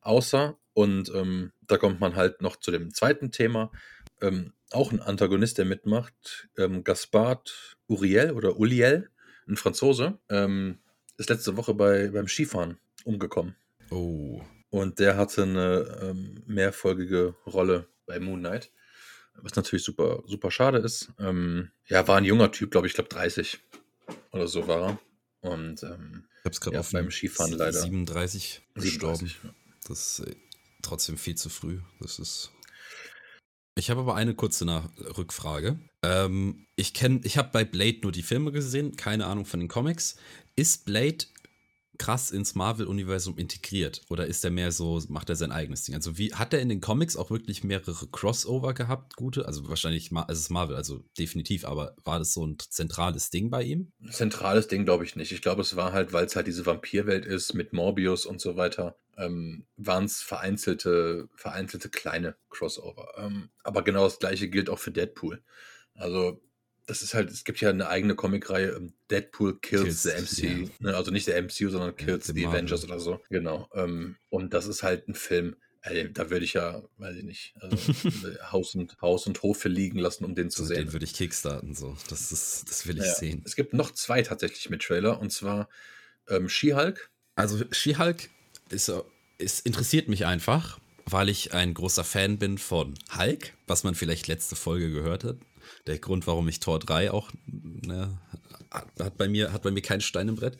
Außer, 0.00 0.58
und 0.76 1.10
ähm, 1.14 1.52
da 1.66 1.78
kommt 1.78 2.00
man 2.00 2.16
halt 2.16 2.42
noch 2.42 2.56
zu 2.56 2.70
dem 2.70 2.92
zweiten 2.92 3.32
Thema, 3.32 3.72
ähm, 4.20 4.52
auch 4.72 4.92
ein 4.92 5.00
Antagonist, 5.00 5.56
der 5.56 5.64
mitmacht, 5.64 6.50
ähm, 6.58 6.84
Gaspard 6.84 7.78
Uriel 7.88 8.32
oder 8.32 8.58
Uliel, 8.58 9.08
ein 9.48 9.56
Franzose, 9.56 10.18
ähm, 10.28 10.78
ist 11.16 11.30
letzte 11.30 11.56
Woche 11.56 11.72
bei, 11.72 12.10
beim 12.10 12.28
Skifahren 12.28 12.76
umgekommen. 13.04 13.56
Oh. 13.88 14.42
Und 14.68 14.98
der 14.98 15.16
hatte 15.16 15.44
eine 15.44 15.98
ähm, 16.02 16.42
mehrfolgige 16.46 17.34
Rolle 17.46 17.88
bei 18.04 18.20
Moon 18.20 18.40
Knight. 18.40 18.70
Was 19.36 19.56
natürlich 19.56 19.82
super, 19.82 20.24
super 20.26 20.50
schade 20.50 20.76
ist. 20.76 21.10
Ähm, 21.18 21.70
ja, 21.86 22.06
war 22.06 22.18
ein 22.18 22.24
junger 22.26 22.52
Typ, 22.52 22.70
glaube 22.70 22.86
ich, 22.86 22.92
glaube 22.92 23.08
30 23.08 23.60
oder 24.30 24.46
so 24.46 24.68
war 24.68 24.90
er. 24.90 24.98
Und 25.40 25.82
ähm, 25.84 26.26
ich 26.40 26.44
habe 26.44 26.50
es 26.50 26.60
gerade 26.60 26.74
ja, 26.74 26.80
auf 26.80 26.92
beim 26.92 27.10
Skifahren 27.10 27.52
leider. 27.52 27.80
37 27.80 28.62
gestorben. 28.74 29.26
37, 29.26 29.38
ja. 29.42 29.54
Das 29.88 30.18
ist 30.18 30.26
äh, 30.26 30.36
trotzdem 30.86 31.18
viel 31.18 31.34
zu 31.34 31.48
früh. 31.48 31.80
Das 32.00 32.18
ist. 32.18 32.52
Ich 33.78 33.90
habe 33.90 34.00
aber 34.00 34.14
eine 34.14 34.34
kurze 34.34 34.64
Nach 34.64 34.88
Rückfrage. 35.18 35.78
Ähm, 36.02 36.66
ich 36.76 36.92
ich 37.02 37.36
habe 37.36 37.50
bei 37.52 37.64
Blade 37.64 37.98
nur 38.02 38.12
die 38.12 38.22
Filme 38.22 38.52
gesehen, 38.52 38.96
keine 38.96 39.26
Ahnung 39.26 39.44
von 39.44 39.60
den 39.60 39.68
Comics. 39.68 40.16
Ist 40.54 40.86
Blade 40.86 41.26
krass 41.98 42.30
ins 42.30 42.54
Marvel-Universum 42.54 43.36
integriert? 43.38 44.02
Oder 44.08 44.26
ist 44.26 44.44
er 44.44 44.50
mehr 44.50 44.72
so, 44.72 45.02
macht 45.08 45.28
er 45.28 45.36
sein 45.36 45.52
eigenes 45.52 45.84
Ding? 45.84 45.94
Also 45.94 46.18
wie 46.18 46.32
hat 46.34 46.52
er 46.52 46.60
in 46.60 46.68
den 46.68 46.80
Comics 46.80 47.16
auch 47.16 47.30
wirklich 47.30 47.64
mehrere 47.64 48.06
Crossover 48.08 48.74
gehabt, 48.74 49.16
gute? 49.16 49.46
Also 49.46 49.68
wahrscheinlich 49.68 50.10
Ma- 50.10 50.26
es 50.28 50.38
ist 50.38 50.50
Marvel, 50.50 50.76
also 50.76 51.04
definitiv, 51.18 51.64
aber 51.64 51.94
war 52.04 52.18
das 52.18 52.32
so 52.32 52.46
ein 52.46 52.56
zentrales 52.58 53.30
Ding 53.30 53.50
bei 53.50 53.62
ihm? 53.62 53.92
Zentrales 54.10 54.68
Ding 54.68 54.84
glaube 54.84 55.04
ich 55.04 55.16
nicht. 55.16 55.32
Ich 55.32 55.42
glaube, 55.42 55.62
es 55.62 55.76
war 55.76 55.92
halt, 55.92 56.12
weil 56.12 56.26
es 56.26 56.36
halt 56.36 56.46
diese 56.46 56.66
Vampirwelt 56.66 57.26
ist 57.26 57.54
mit 57.54 57.72
Morbius 57.72 58.26
und 58.26 58.40
so 58.40 58.56
weiter, 58.56 58.96
ähm, 59.16 59.66
waren 59.76 60.04
es 60.04 60.20
vereinzelte, 60.22 61.28
vereinzelte 61.34 61.88
kleine 61.88 62.36
Crossover. 62.50 63.08
Ähm, 63.16 63.50
aber 63.64 63.82
genau 63.82 64.04
das 64.04 64.18
gleiche 64.18 64.48
gilt 64.48 64.68
auch 64.70 64.78
für 64.78 64.90
Deadpool. 64.90 65.42
Also 65.94 66.40
das 66.86 67.02
ist 67.02 67.14
halt, 67.14 67.30
es 67.30 67.44
gibt 67.44 67.60
ja 67.60 67.70
eine 67.70 67.88
eigene 67.88 68.14
Comicreihe, 68.14 68.68
ähm, 68.76 68.92
Deadpool 69.10 69.58
Kills, 69.60 70.02
Kills, 70.04 70.30
the 70.36 70.46
MCU. 70.46 70.70
Ne? 70.80 70.96
Also 70.96 71.10
nicht 71.10 71.26
der 71.26 71.40
MCU, 71.42 71.68
sondern 71.70 71.94
Kills 71.96 72.26
the 72.26 72.32
the. 72.32 72.46
Avengers 72.46 72.84
oder 72.84 73.00
so. 73.00 73.20
Genau. 73.28 73.68
Ähm, 73.74 74.16
und 74.30 74.54
das 74.54 74.66
ist 74.66 74.82
halt 74.82 75.08
ein 75.08 75.14
Film, 75.14 75.56
ey, 75.82 76.12
da 76.12 76.30
würde 76.30 76.44
ich 76.44 76.52
ja, 76.54 76.82
weiß 76.98 77.16
ich 77.16 77.24
nicht, 77.24 77.54
also, 77.60 77.76
äh, 78.28 78.36
Haus, 78.52 78.74
und, 78.74 78.96
Haus 79.00 79.26
und 79.26 79.42
Hof 79.42 79.58
für 79.58 79.68
liegen 79.68 79.98
lassen, 79.98 80.24
um 80.24 80.34
den 80.34 80.50
zu 80.50 80.62
So, 80.62 80.68
sehen. 80.68 80.76
den 80.86 80.92
würde 80.92 81.04
ich 81.04 81.14
kickstarten, 81.14 81.74
so. 81.74 81.96
Das 82.08 82.30
ist, 82.32 82.68
das 82.70 82.86
will 82.86 82.98
ich 82.98 83.04
Ja. 83.04 83.14
sehen. 83.14 83.42
Es 83.44 83.56
gibt 83.56 83.72
noch 83.72 83.90
zwei 83.92 84.22
tatsächlich 84.22 84.70
mit 84.70 84.82
Trailer 84.82 85.20
und 85.20 85.32
zwar 85.32 85.68
ähm, 86.28 86.48
She-Hulk. 86.48 87.10
Also 87.34 87.64
She-Hulk 87.72 88.28
ist, 88.70 88.92
ist, 89.38 89.66
interessiert 89.66 90.08
mich 90.08 90.24
einfach, 90.26 90.78
weil 91.04 91.28
ich 91.28 91.52
ein 91.52 91.74
großer 91.74 92.02
Fan 92.04 92.38
bin 92.38 92.58
von 92.58 92.94
Hulk, 93.16 93.52
was 93.66 93.84
man 93.84 93.94
vielleicht 93.94 94.26
letzte 94.26 94.56
Folge 94.56 94.90
gehört 94.90 95.22
hat. 95.24 95.36
Der 95.86 95.98
Grund, 95.98 96.26
warum 96.26 96.48
ich 96.48 96.60
Tor 96.60 96.78
3 96.78 97.10
auch 97.10 97.30
ne, 97.46 98.18
hat 98.70 99.16
bei 99.16 99.28
mir 99.28 99.52
hat 99.52 99.62
bei 99.62 99.70
mir 99.70 99.82
keinen 99.82 100.00
Stein 100.00 100.28
im 100.28 100.36
Brett. 100.36 100.56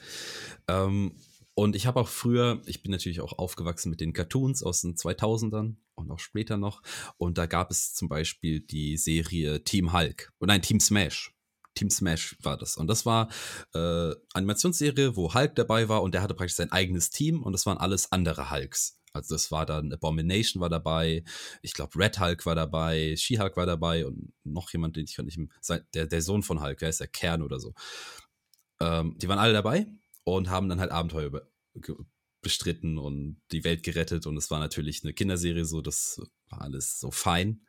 Ähm, 0.68 1.12
und 1.54 1.74
ich 1.74 1.86
habe 1.86 2.00
auch 2.00 2.08
früher, 2.08 2.60
ich 2.66 2.82
bin 2.82 2.92
natürlich 2.92 3.22
auch 3.22 3.38
aufgewachsen 3.38 3.88
mit 3.88 4.00
den 4.00 4.12
Cartoons 4.12 4.62
aus 4.62 4.82
den 4.82 4.94
2000ern 4.94 5.76
und 5.94 6.10
auch 6.10 6.18
später 6.18 6.58
noch. 6.58 6.82
Und 7.16 7.38
da 7.38 7.46
gab 7.46 7.70
es 7.70 7.94
zum 7.94 8.08
Beispiel 8.08 8.60
die 8.60 8.98
Serie 8.98 9.64
Team 9.64 9.94
Hulk. 9.94 10.32
Oh 10.38 10.44
nein, 10.44 10.60
Team 10.60 10.80
Smash. 10.80 11.32
Team 11.74 11.88
Smash 11.88 12.36
war 12.42 12.58
das. 12.58 12.76
Und 12.76 12.88
das 12.88 13.06
war 13.06 13.30
äh, 13.74 14.12
Animationsserie, 14.34 15.16
wo 15.16 15.32
Hulk 15.32 15.54
dabei 15.56 15.88
war 15.88 16.02
und 16.02 16.14
der 16.14 16.22
hatte 16.22 16.34
praktisch 16.34 16.56
sein 16.56 16.72
eigenes 16.72 17.08
Team 17.08 17.42
und 17.42 17.52
das 17.52 17.64
waren 17.64 17.78
alles 17.78 18.12
andere 18.12 18.50
Hulks. 18.50 19.00
Also 19.16 19.34
das 19.34 19.50
war 19.50 19.66
dann 19.66 19.92
Abomination 19.92 20.60
war 20.60 20.68
dabei, 20.68 21.24
ich 21.62 21.74
glaube 21.74 21.98
Red 21.98 22.20
Hulk 22.20 22.46
war 22.46 22.54
dabei, 22.54 23.14
She-Hulk 23.16 23.56
war 23.56 23.66
dabei 23.66 24.06
und 24.06 24.32
noch 24.44 24.70
jemand, 24.72 24.96
den 24.96 25.04
ich 25.04 25.18
nicht, 25.18 25.38
der, 25.94 26.06
der 26.06 26.22
Sohn 26.22 26.42
von 26.42 26.62
Hulk, 26.62 26.80
wer 26.80 26.88
ist 26.88 27.00
der 27.00 27.08
Kern 27.08 27.42
oder 27.42 27.60
so. 27.60 27.74
Ähm, 28.80 29.16
die 29.18 29.28
waren 29.28 29.38
alle 29.38 29.52
dabei 29.52 29.86
und 30.24 30.50
haben 30.50 30.68
dann 30.68 30.80
halt 30.80 30.90
Abenteuer 30.90 31.48
bestritten 32.42 32.98
und 32.98 33.40
die 33.50 33.64
Welt 33.64 33.82
gerettet 33.82 34.26
und 34.26 34.36
es 34.36 34.50
war 34.50 34.60
natürlich 34.60 35.02
eine 35.02 35.12
Kinderserie, 35.12 35.64
so 35.64 35.80
das 35.80 36.22
war 36.48 36.62
alles 36.62 37.00
so 37.00 37.10
fein. 37.10 37.66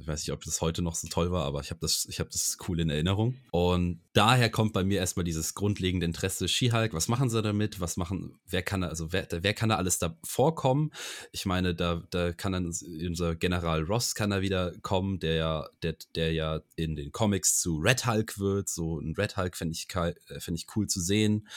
Ich 0.00 0.06
weiß 0.06 0.20
nicht, 0.20 0.32
ob 0.32 0.44
das 0.44 0.60
heute 0.60 0.80
noch 0.80 0.94
so 0.94 1.08
toll 1.08 1.32
war, 1.32 1.44
aber 1.44 1.60
ich 1.60 1.70
habe 1.70 1.80
das, 1.80 2.06
habe 2.20 2.30
das 2.30 2.56
cool 2.68 2.78
in 2.78 2.88
Erinnerung. 2.88 3.34
Und 3.50 4.00
daher 4.12 4.48
kommt 4.48 4.72
bei 4.72 4.84
mir 4.84 5.00
erstmal 5.00 5.24
dieses 5.24 5.54
grundlegende 5.54 6.06
Interesse 6.06 6.46
She-Hulk. 6.46 6.94
Was 6.94 7.08
machen 7.08 7.28
sie 7.30 7.42
damit? 7.42 7.80
Was 7.80 7.96
machen, 7.96 8.38
wer 8.46 8.62
kann 8.62 8.82
da, 8.82 8.88
also 8.88 9.12
wer, 9.12 9.26
wer 9.28 9.54
kann 9.54 9.70
da 9.70 9.76
alles 9.76 9.98
da 9.98 10.16
vorkommen? 10.22 10.92
Ich 11.32 11.46
meine, 11.46 11.74
da, 11.74 12.04
da 12.10 12.32
kann 12.32 12.52
dann 12.52 12.66
unser 12.66 13.34
General 13.34 13.82
Ross 13.82 14.14
kann 14.14 14.30
da 14.30 14.40
wieder 14.40 14.72
kommen, 14.82 15.18
der 15.18 15.34
ja, 15.34 15.68
der, 15.82 15.96
der 16.14 16.32
ja 16.32 16.60
in 16.76 16.94
den 16.94 17.10
Comics 17.10 17.58
zu 17.58 17.78
Red 17.78 18.06
Hulk 18.06 18.38
wird. 18.38 18.68
So 18.68 19.00
ein 19.00 19.14
Red 19.18 19.36
Hulk 19.36 19.56
fände 19.56 19.74
ich, 19.74 19.88
äh, 19.96 20.14
fänd 20.38 20.56
ich 20.58 20.68
cool 20.76 20.86
zu 20.86 21.00
sehen. 21.00 21.48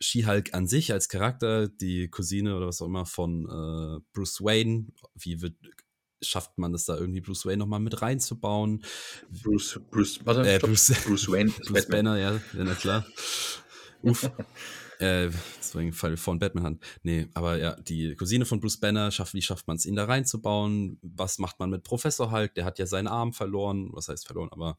She-Hulk 0.00 0.52
an 0.52 0.66
sich 0.66 0.92
als 0.92 1.08
Charakter, 1.08 1.68
die 1.68 2.08
Cousine 2.08 2.56
oder 2.56 2.66
was 2.66 2.82
auch 2.82 2.86
immer 2.86 3.06
von 3.06 3.46
äh, 3.46 4.00
Bruce 4.12 4.42
Wayne, 4.42 4.88
wie 5.14 5.40
wird, 5.40 5.54
schafft 6.28 6.58
man 6.58 6.74
es 6.74 6.84
da 6.84 6.96
irgendwie 6.96 7.20
Bruce 7.20 7.46
Wayne 7.46 7.58
nochmal 7.58 7.80
mit 7.80 8.02
reinzubauen? 8.02 8.82
Bruce, 9.42 9.80
Bruce, 9.90 10.20
warte, 10.24 10.48
Äh. 10.48 10.58
Bruce- 10.58 10.94
Bruce, 11.04 11.28
Wayne 11.32 11.50
Bruce. 11.50 11.86
Banner, 11.86 12.16
ja, 12.18 12.32
ja, 12.32 12.64
na 12.64 12.74
klar. 12.74 13.06
Uff. 14.02 14.30
äh, 14.98 15.30
deswegen 15.58 15.92
Fall 15.92 16.16
von 16.16 16.38
Batman 16.38 16.66
an. 16.66 16.80
Nee, 17.02 17.28
aber 17.34 17.56
ja, 17.58 17.74
die 17.76 18.14
Cousine 18.16 18.44
von 18.44 18.60
Bruce 18.60 18.76
Banner, 18.78 19.10
schafft, 19.10 19.34
wie 19.34 19.42
schafft 19.42 19.66
man 19.66 19.76
es, 19.76 19.86
ihn 19.86 19.96
da 19.96 20.04
reinzubauen? 20.04 20.98
Was 21.02 21.38
macht 21.38 21.58
man 21.58 21.70
mit 21.70 21.82
Professor 21.84 22.30
Hulk? 22.30 22.54
Der 22.54 22.64
hat 22.64 22.78
ja 22.78 22.86
seinen 22.86 23.06
Arm 23.06 23.32
verloren. 23.32 23.88
Was 23.92 24.08
heißt 24.08 24.26
verloren? 24.26 24.48
Aber 24.52 24.78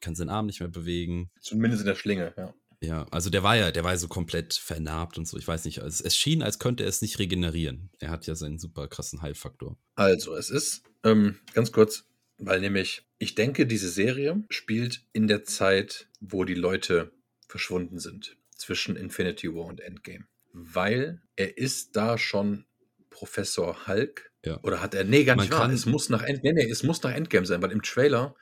kann 0.00 0.14
seinen 0.14 0.30
Arm 0.30 0.46
nicht 0.46 0.60
mehr 0.60 0.68
bewegen. 0.68 1.30
Zumindest 1.40 1.82
in 1.82 1.86
der 1.86 1.94
Schlinge, 1.94 2.32
ja. 2.36 2.54
Ja, 2.82 3.06
also 3.12 3.30
der 3.30 3.44
war 3.44 3.56
ja, 3.56 3.70
der 3.70 3.84
war 3.84 3.92
ja 3.92 3.96
so 3.96 4.08
komplett 4.08 4.54
vernarbt 4.54 5.16
und 5.16 5.26
so. 5.26 5.38
Ich 5.38 5.46
weiß 5.46 5.64
nicht, 5.64 5.82
also 5.82 6.02
es 6.04 6.16
schien, 6.16 6.42
als 6.42 6.58
könnte 6.58 6.82
er 6.82 6.88
es 6.88 7.00
nicht 7.00 7.20
regenerieren. 7.20 7.90
Er 8.00 8.10
hat 8.10 8.26
ja 8.26 8.34
seinen 8.34 8.58
super 8.58 8.88
krassen 8.88 9.22
Heilfaktor. 9.22 9.78
Also, 9.94 10.34
es 10.34 10.50
ist, 10.50 10.82
ähm, 11.04 11.38
ganz 11.54 11.70
kurz, 11.70 12.04
weil 12.38 12.60
nämlich, 12.60 13.06
ich 13.18 13.36
denke, 13.36 13.66
diese 13.66 13.88
Serie 13.88 14.42
spielt 14.50 15.04
in 15.12 15.28
der 15.28 15.44
Zeit, 15.44 16.08
wo 16.20 16.44
die 16.44 16.54
Leute 16.54 17.12
verschwunden 17.46 18.00
sind, 18.00 18.36
zwischen 18.56 18.96
Infinity 18.96 19.54
War 19.54 19.66
und 19.66 19.80
Endgame. 19.80 20.24
Weil 20.52 21.22
er 21.36 21.56
ist 21.56 21.94
da 21.94 22.18
schon 22.18 22.64
Professor 23.10 23.86
Hulk. 23.86 24.32
Ja. 24.44 24.58
Oder 24.64 24.82
hat 24.82 24.94
er, 24.94 25.04
nee, 25.04 25.22
gar 25.22 25.36
nicht 25.36 25.52
wahr. 25.52 25.70
Es 25.70 25.86
muss 25.86 26.08
nach, 26.08 26.22
End, 26.24 26.42
nee, 26.42 26.52
nee, 26.52 26.68
es 26.68 26.82
muss 26.82 27.00
nach 27.04 27.12
Endgame 27.12 27.46
sein, 27.46 27.62
weil 27.62 27.70
im 27.70 27.82
Trailer 27.82 28.34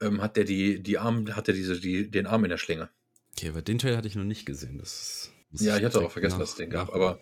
ähm, 0.00 0.22
hat 0.22 0.38
er 0.38 0.44
die, 0.44 0.80
die 0.80 0.98
Arm, 0.98 1.34
hat 1.34 1.48
er 1.48 1.54
diese, 1.54 1.80
die, 1.80 2.08
den 2.08 2.28
Arm 2.28 2.44
in 2.44 2.50
der 2.50 2.58
Schlinge. 2.58 2.90
Okay, 3.36 3.48
aber 3.48 3.62
den 3.62 3.78
Trailer 3.78 3.96
hatte 3.96 4.08
ich 4.08 4.14
noch 4.16 4.24
nicht 4.24 4.46
gesehen. 4.46 4.78
Das 4.78 5.30
Ja, 5.52 5.76
ich 5.76 5.84
hatte 5.84 6.00
auch 6.00 6.10
vergessen, 6.12 6.34
nach- 6.34 6.40
dass 6.40 6.50
es 6.50 6.56
den 6.56 6.70
gab. 6.70 6.88
nach- 6.88 6.94
Aber 6.94 7.20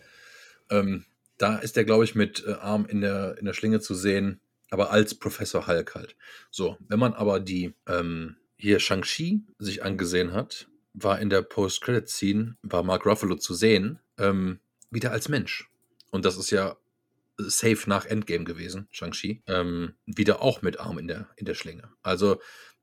ähm, 0.69 1.05
da 1.37 1.57
ist 1.57 1.77
er, 1.77 1.83
glaube 1.85 2.03
ich, 2.03 2.15
mit 2.15 2.43
äh, 2.45 2.53
Arm 2.53 2.85
in 2.85 3.01
der, 3.01 3.37
in 3.37 3.45
der 3.45 3.53
Schlinge 3.53 3.79
zu 3.79 3.95
sehen, 3.95 4.39
aber 4.69 4.91
als 4.91 5.15
Professor 5.15 5.67
Hulk 5.67 5.95
halt. 5.95 6.15
So, 6.49 6.77
wenn 6.87 6.99
man 6.99 7.13
aber 7.13 7.39
die 7.39 7.73
ähm, 7.87 8.37
hier 8.57 8.79
Shang-Chi 8.79 9.41
sich 9.57 9.83
angesehen 9.83 10.33
hat, 10.33 10.67
war 10.93 11.19
in 11.19 11.29
der 11.29 11.41
Post-Credit-Scene, 11.41 12.57
war 12.61 12.83
Mark 12.83 13.05
Ruffalo 13.05 13.35
zu 13.35 13.53
sehen, 13.53 13.99
ähm, 14.17 14.59
wieder 14.91 15.11
als 15.11 15.29
Mensch. 15.29 15.69
Und 16.11 16.25
das 16.25 16.37
ist 16.37 16.51
ja 16.51 16.77
safe 17.37 17.89
nach 17.89 18.05
Endgame 18.05 18.43
gewesen, 18.43 18.87
Shang-Chi. 18.91 19.41
Ähm, 19.47 19.93
wieder 20.05 20.41
auch 20.41 20.61
mit 20.61 20.79
Arm 20.79 20.99
in 20.99 21.07
der, 21.07 21.29
in 21.37 21.45
der 21.45 21.55
Schlinge. 21.55 21.89
Also 22.03 22.39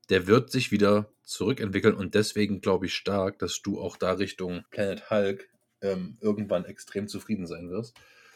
der 0.09 0.27
wird 0.27 0.51
sich 0.51 0.71
wieder 0.71 1.11
zurückentwickeln 1.23 1.95
und 1.95 2.15
deswegen 2.15 2.61
glaube 2.61 2.87
ich 2.87 2.95
stark, 2.95 3.39
dass 3.39 3.61
du 3.61 3.79
auch 3.79 3.97
da 3.97 4.13
Richtung 4.13 4.63
Planet 4.71 5.09
Hulk 5.09 5.49
ähm, 5.81 6.17
irgendwann 6.21 6.65
extrem 6.65 7.07
zufrieden 7.07 7.47
sein 7.47 7.69
wirst. 7.69 7.95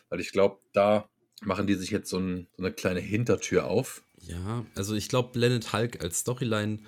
Weil 0.09 0.19
ich 0.19 0.31
glaube, 0.31 0.59
da 0.73 1.09
machen 1.41 1.67
die 1.67 1.75
sich 1.75 1.91
jetzt 1.91 2.09
so, 2.09 2.19
ein, 2.19 2.47
so 2.55 2.63
eine 2.63 2.73
kleine 2.73 2.99
Hintertür 2.99 3.65
auf. 3.65 4.03
Ja, 4.19 4.65
also 4.75 4.95
ich 4.95 5.09
glaube, 5.09 5.31
Planet 5.31 5.73
Hulk 5.73 6.03
als 6.03 6.19
Storyline 6.19 6.79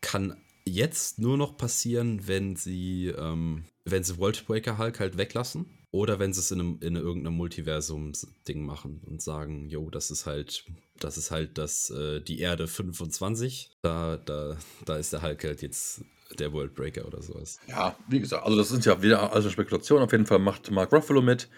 kann 0.00 0.36
jetzt 0.64 1.18
nur 1.18 1.36
noch 1.36 1.56
passieren, 1.56 2.28
wenn 2.28 2.56
sie, 2.56 3.08
ähm, 3.08 3.64
wenn 3.84 4.04
sie 4.04 4.18
Worldbreaker 4.18 4.78
Hulk 4.78 5.00
halt 5.00 5.16
weglassen. 5.16 5.66
Oder 5.90 6.18
wenn 6.18 6.34
sie 6.34 6.40
es 6.40 6.50
in, 6.50 6.60
einem, 6.60 6.78
in 6.82 6.96
irgendeinem 6.96 7.36
Multiversum-Ding 7.36 8.62
machen 8.62 9.00
und 9.06 9.22
sagen, 9.22 9.70
jo, 9.70 9.88
das 9.88 10.10
ist 10.10 10.26
halt 10.26 10.66
Das 11.00 11.16
ist 11.16 11.30
halt 11.30 11.58
das, 11.58 11.90
äh, 11.90 12.20
die 12.20 12.40
Erde 12.40 12.66
25. 12.66 13.70
Da, 13.82 14.16
da, 14.16 14.56
da 14.84 14.96
ist 14.96 15.12
der 15.12 15.22
Hulk 15.22 15.44
halt 15.44 15.62
jetzt 15.62 16.02
der 16.38 16.52
Worldbreaker 16.52 17.06
oder 17.06 17.22
sowas. 17.22 17.58
Ja, 17.66 17.96
wie 18.08 18.20
gesagt, 18.20 18.44
also 18.44 18.56
das 18.56 18.68
sind 18.68 18.84
ja 18.84 19.00
wieder 19.02 19.32
also 19.32 19.50
Spekulationen. 19.50 20.04
Auf 20.04 20.12
jeden 20.12 20.26
Fall 20.26 20.38
macht 20.38 20.70
Mark 20.70 20.92
Ruffalo 20.92 21.22
mit. 21.22 21.48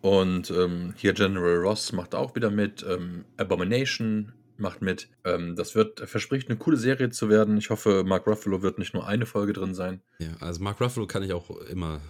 Und 0.00 0.50
ähm, 0.50 0.94
hier 0.96 1.12
General 1.12 1.56
Ross 1.56 1.92
macht 1.92 2.14
auch 2.14 2.34
wieder 2.34 2.50
mit. 2.50 2.84
Ähm, 2.88 3.24
Abomination 3.36 4.32
macht 4.56 4.82
mit. 4.82 5.08
Ähm, 5.24 5.54
das 5.56 5.74
wird, 5.74 6.00
verspricht 6.08 6.48
eine 6.48 6.58
coole 6.58 6.76
Serie 6.76 7.10
zu 7.10 7.28
werden. 7.28 7.56
Ich 7.56 7.70
hoffe, 7.70 8.02
Mark 8.04 8.26
Ruffalo 8.26 8.62
wird 8.62 8.78
nicht 8.78 8.94
nur 8.94 9.06
eine 9.06 9.26
Folge 9.26 9.52
drin 9.52 9.74
sein. 9.74 10.00
Ja, 10.18 10.28
also 10.40 10.62
Mark 10.62 10.80
Ruffalo 10.80 11.06
kann 11.06 11.22
ich 11.22 11.32
auch 11.32 11.50
immer, 11.66 12.00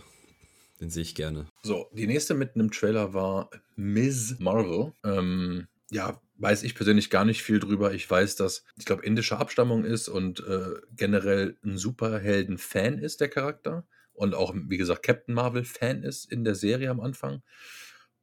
den 0.81 0.91
sehe 0.91 1.03
ich 1.03 1.15
gerne. 1.15 1.47
So, 1.63 1.89
die 1.93 2.07
nächste 2.07 2.35
mit 2.35 2.55
einem 2.55 2.71
Trailer 2.71 3.13
war 3.13 3.51
Ms. 3.77 4.37
Marvel. 4.39 4.93
Ähm, 5.05 5.67
ja, 5.91 6.19
weiß 6.37 6.63
ich 6.63 6.75
persönlich 6.75 7.11
gar 7.11 7.25
nicht 7.25 7.43
viel 7.43 7.61
drüber. 7.61 7.93
Ich 7.95 8.11
weiß, 8.11 8.37
dass, 8.37 8.65
ich 8.77 8.85
glaube, 8.85 9.05
indische 9.05 9.39
Abstammung 9.39 9.85
ist 9.85 10.09
und 10.09 10.41
äh, 10.41 10.75
generell 10.97 11.57
ein 11.65 11.79
Superhelden-Fan 11.79 12.99
ist, 12.99 13.21
der 13.21 13.29
Charakter. 13.29 13.87
Und 14.13 14.35
auch, 14.35 14.55
wie 14.55 14.77
gesagt, 14.77 15.03
Captain 15.03 15.35
Marvel-Fan 15.35 16.03
ist 16.03 16.31
in 16.31 16.45
der 16.45 16.55
Serie 16.55 16.91
am 16.91 17.01
Anfang. 17.01 17.43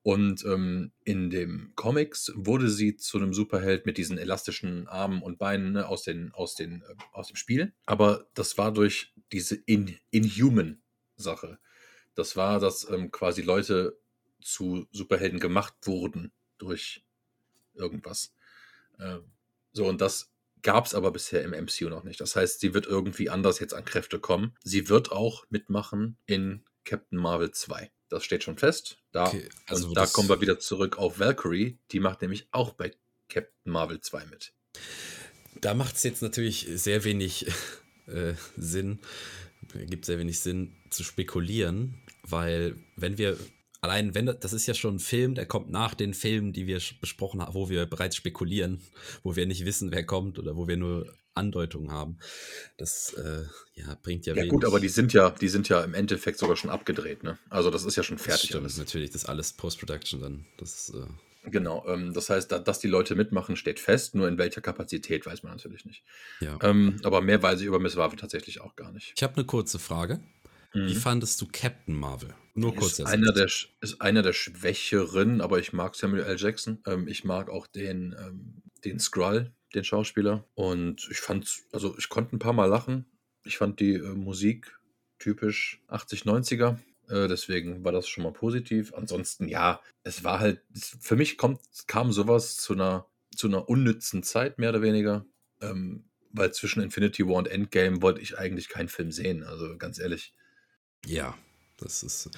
Und 0.02 0.46
ähm, 0.46 0.92
in 1.04 1.30
dem 1.30 1.74
Comics 1.76 2.32
wurde 2.36 2.70
sie 2.70 2.96
zu 2.96 3.18
einem 3.18 3.34
Superheld 3.34 3.86
mit 3.86 3.98
diesen 3.98 4.18
elastischen 4.18 4.88
Armen 4.88 5.22
und 5.22 5.38
Beinen 5.38 5.74
ne, 5.74 5.88
aus, 5.88 6.04
den, 6.04 6.32
aus, 6.34 6.56
den, 6.56 6.82
äh, 6.84 6.96
aus 7.12 7.28
dem 7.28 7.36
Spiel. 7.36 7.74
Aber 7.86 8.28
das 8.34 8.58
war 8.58 8.74
durch 8.74 9.14
diese 9.32 9.56
In 9.56 9.98
Inhuman-Sache. 10.12 11.60
Das 12.16 12.36
war, 12.36 12.60
dass 12.60 12.90
ähm, 12.90 13.12
quasi 13.12 13.42
Leute 13.42 14.00
zu 14.42 14.88
Superhelden 14.92 15.40
gemacht 15.40 15.76
wurden 15.84 16.32
durch 16.58 17.06
irgendwas. 17.80 18.34
Ähm, 19.00 19.24
so, 19.72 19.88
und 19.88 20.02
das 20.02 20.32
gab 20.62 20.86
es 20.86 20.94
aber 20.94 21.12
bisher 21.12 21.44
im 21.44 21.52
MCU 21.52 21.90
noch 21.90 22.04
nicht. 22.04 22.20
Das 22.20 22.36
heißt, 22.36 22.60
sie 22.60 22.74
wird 22.74 22.86
irgendwie 22.86 23.30
anders 23.30 23.60
jetzt 23.60 23.74
an 23.74 23.86
Kräfte 23.86 24.20
kommen. 24.20 24.56
Sie 24.64 24.90
wird 24.90 25.12
auch 25.12 25.46
mitmachen 25.50 26.18
in 26.26 26.64
Captain 26.84 27.20
Marvel 27.20 27.52
2. 27.52 27.92
Das 28.10 28.24
steht 28.24 28.44
schon 28.44 28.58
fest. 28.58 28.98
Da, 29.12 29.28
okay, 29.28 29.48
also 29.68 29.94
da 29.94 30.06
kommen 30.06 30.30
wir 30.30 30.42
wieder 30.42 30.60
zurück 30.60 30.98
auf 30.98 31.20
Valkyrie. 31.20 31.78
Die 31.92 32.00
macht 32.00 32.22
nämlich 32.22 32.48
auch 32.52 32.74
bei 32.74 32.92
Captain 33.30 33.72
Marvel 33.72 34.02
2 34.02 34.26
mit. 34.26 34.54
Da 35.62 35.74
macht 35.74 35.96
es 35.96 36.04
jetzt 36.04 36.22
natürlich 36.22 36.68
sehr 36.74 37.04
wenig 37.04 37.48
äh, 38.08 38.34
Sinn, 38.58 39.00
gibt 39.74 40.06
sehr 40.06 40.20
wenig 40.20 40.40
Sinn 40.40 40.76
zu 40.90 41.04
spekulieren, 41.04 42.02
weil 42.24 42.76
wenn 42.96 43.18
wir 43.18 43.38
allein 43.82 44.16
wenn 44.16 44.26
das 44.26 44.54
ist 44.54 44.68
ja 44.68 44.74
schon 44.74 44.96
ein 44.96 45.00
Film, 45.00 45.36
der 45.36 45.46
kommt 45.46 45.70
nach 45.70 45.94
den 45.94 46.14
Filmen, 46.14 46.54
die 46.54 46.68
wir 46.68 46.82
besprochen 47.02 47.42
haben, 47.42 47.54
wo 47.54 47.70
wir 47.70 47.86
bereits 47.86 48.16
spekulieren, 48.16 48.82
wo 49.24 49.36
wir 49.36 49.46
nicht 49.46 49.66
wissen, 49.66 49.92
wer 49.92 50.06
kommt 50.06 50.40
oder 50.40 50.56
wo 50.56 50.68
wir 50.68 50.78
nur 50.78 51.14
Andeutungen 51.36 51.92
haben. 51.92 52.18
Das 52.78 53.14
äh, 53.14 53.44
ja, 53.76 53.98
bringt 54.02 54.26
ja, 54.26 54.34
ja 54.34 54.42
wenig. 54.42 54.52
gut, 54.52 54.66
aber 54.66 54.80
die 54.80 54.90
sind 54.90 55.14
ja, 55.14 55.30
die 55.30 55.48
sind 55.48 55.70
ja 55.70 55.84
im 55.84 55.94
Endeffekt 55.94 56.38
sogar 56.38 56.58
schon 56.58 56.70
abgedreht, 56.70 57.24
ne? 57.24 57.38
Also 57.50 57.70
das 57.70 57.86
ist 57.86 57.96
ja 57.96 58.04
schon 58.04 58.18
fertig. 58.18 58.50
Das 58.50 58.60
stimmt, 58.60 58.78
natürlich, 58.78 59.12
das 59.12 59.24
ist 59.24 59.30
alles 59.30 59.54
Post-Production 59.54 60.22
dann. 60.22 60.46
Das 60.58 60.92
äh 60.94 61.08
Genau, 61.46 61.86
ähm, 61.88 62.14
das 62.14 62.30
heißt, 62.30 62.52
da, 62.52 62.60
dass 62.60 62.80
die 62.80 62.88
Leute 62.88 63.16
mitmachen, 63.16 63.56
steht 63.56 63.80
fest, 63.80 64.14
nur 64.14 64.28
in 64.28 64.38
welcher 64.38 64.60
Kapazität 64.60 65.26
weiß 65.26 65.44
man 65.44 65.54
natürlich 65.54 65.86
nicht. 65.86 66.04
Ja. 66.42 66.58
Ähm, 66.62 67.00
aber 67.04 67.22
mehr 67.22 67.42
weiß 67.42 67.62
ich 67.62 67.66
über 67.66 67.80
Miss 67.80 67.96
Marvel 67.96 68.20
tatsächlich 68.20 68.60
auch 68.60 68.76
gar 68.76 68.92
nicht. 68.92 69.14
Ich 69.16 69.24
habe 69.24 69.36
eine 69.36 69.46
kurze 69.46 69.80
Frage. 69.80 70.20
Mhm. 70.74 70.88
Wie 70.88 70.96
fandest 70.96 71.40
du 71.42 71.48
Captain 71.52 71.96
Marvel? 71.96 72.36
Nur 72.60 72.76
kurz. 72.76 73.00
Ist 73.00 73.06
einer, 73.06 73.32
der, 73.32 73.46
ist 73.46 74.02
einer 74.02 74.22
der 74.22 74.34
Schwächeren, 74.34 75.42
aber 75.42 75.60
ich 75.60 75.72
mag 75.72 75.96
Samuel 75.96 76.24
L. 76.24 76.38
Jackson. 76.38 76.82
Ähm, 76.86 77.08
ich 77.08 77.24
mag 77.24 77.50
auch 77.50 77.68
den, 77.68 78.16
ähm, 78.20 78.62
den 78.84 79.00
Skrull, 79.00 79.54
den 79.74 79.84
Schauspieler. 79.84 80.46
Und 80.56 81.08
ich 81.10 81.20
fand, 81.20 81.50
also 81.72 81.96
ich 81.98 82.10
konnte 82.10 82.36
ein 82.36 82.40
paar 82.40 82.54
Mal 82.54 82.66
lachen. 82.66 83.06
Ich 83.46 83.58
fand 83.58 83.80
die 83.80 83.94
äh, 83.94 84.14
Musik 84.14 84.78
typisch 85.20 85.82
80, 85.88 86.24
90er. 86.24 86.78
Äh, 87.08 87.28
deswegen 87.28 87.84
war 87.86 87.94
das 87.94 88.10
schon 88.10 88.24
mal 88.24 88.34
positiv. 88.34 88.94
Ansonsten, 88.94 89.48
ja, 89.48 89.82
es 90.04 90.24
war 90.24 90.40
halt, 90.40 90.62
für 91.00 91.16
mich 91.16 91.38
kommt, 91.38 91.62
kam 91.88 92.12
sowas 92.12 92.58
zu 92.58 92.74
einer, 92.74 93.08
zu 93.36 93.48
einer 93.48 93.70
unnützen 93.70 94.22
Zeit, 94.24 94.60
mehr 94.60 94.72
oder 94.72 94.82
weniger. 94.82 95.26
Ähm, 95.62 96.10
weil 96.32 96.54
zwischen 96.54 96.84
Infinity 96.84 97.26
War 97.26 97.36
und 97.36 97.48
Endgame 97.48 98.02
wollte 98.02 98.22
ich 98.22 98.38
eigentlich 98.38 98.68
keinen 98.70 98.90
Film 98.90 99.12
sehen. 99.12 99.44
Also 99.44 99.78
ganz 99.78 99.98
ehrlich. 99.98 100.34
Ja, 101.06 101.36
das 101.82 102.04
ist. 102.04 102.30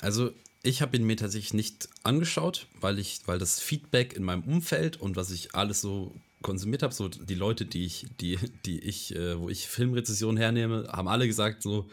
Also, 0.00 0.32
ich 0.62 0.82
habe 0.82 0.96
ihn 0.96 1.04
mir 1.04 1.16
tatsächlich 1.16 1.54
nicht 1.54 1.88
angeschaut, 2.02 2.66
weil 2.80 2.98
ich, 2.98 3.20
weil 3.26 3.38
das 3.38 3.60
Feedback 3.60 4.12
in 4.12 4.22
meinem 4.22 4.44
Umfeld 4.44 5.00
und 5.00 5.16
was 5.16 5.30
ich 5.30 5.54
alles 5.54 5.80
so 5.80 6.14
konsumiert 6.42 6.82
habe, 6.82 6.94
so 6.94 7.08
die 7.08 7.34
Leute, 7.34 7.64
die 7.64 7.84
ich, 7.84 8.06
die, 8.20 8.38
die 8.66 8.78
ich, 8.80 9.14
äh, 9.14 9.38
wo 9.38 9.48
ich 9.48 9.68
Filmrezessionen 9.68 10.36
hernehme, 10.36 10.88
haben 10.90 11.08
alle 11.08 11.26
gesagt, 11.26 11.62
so 11.62 11.88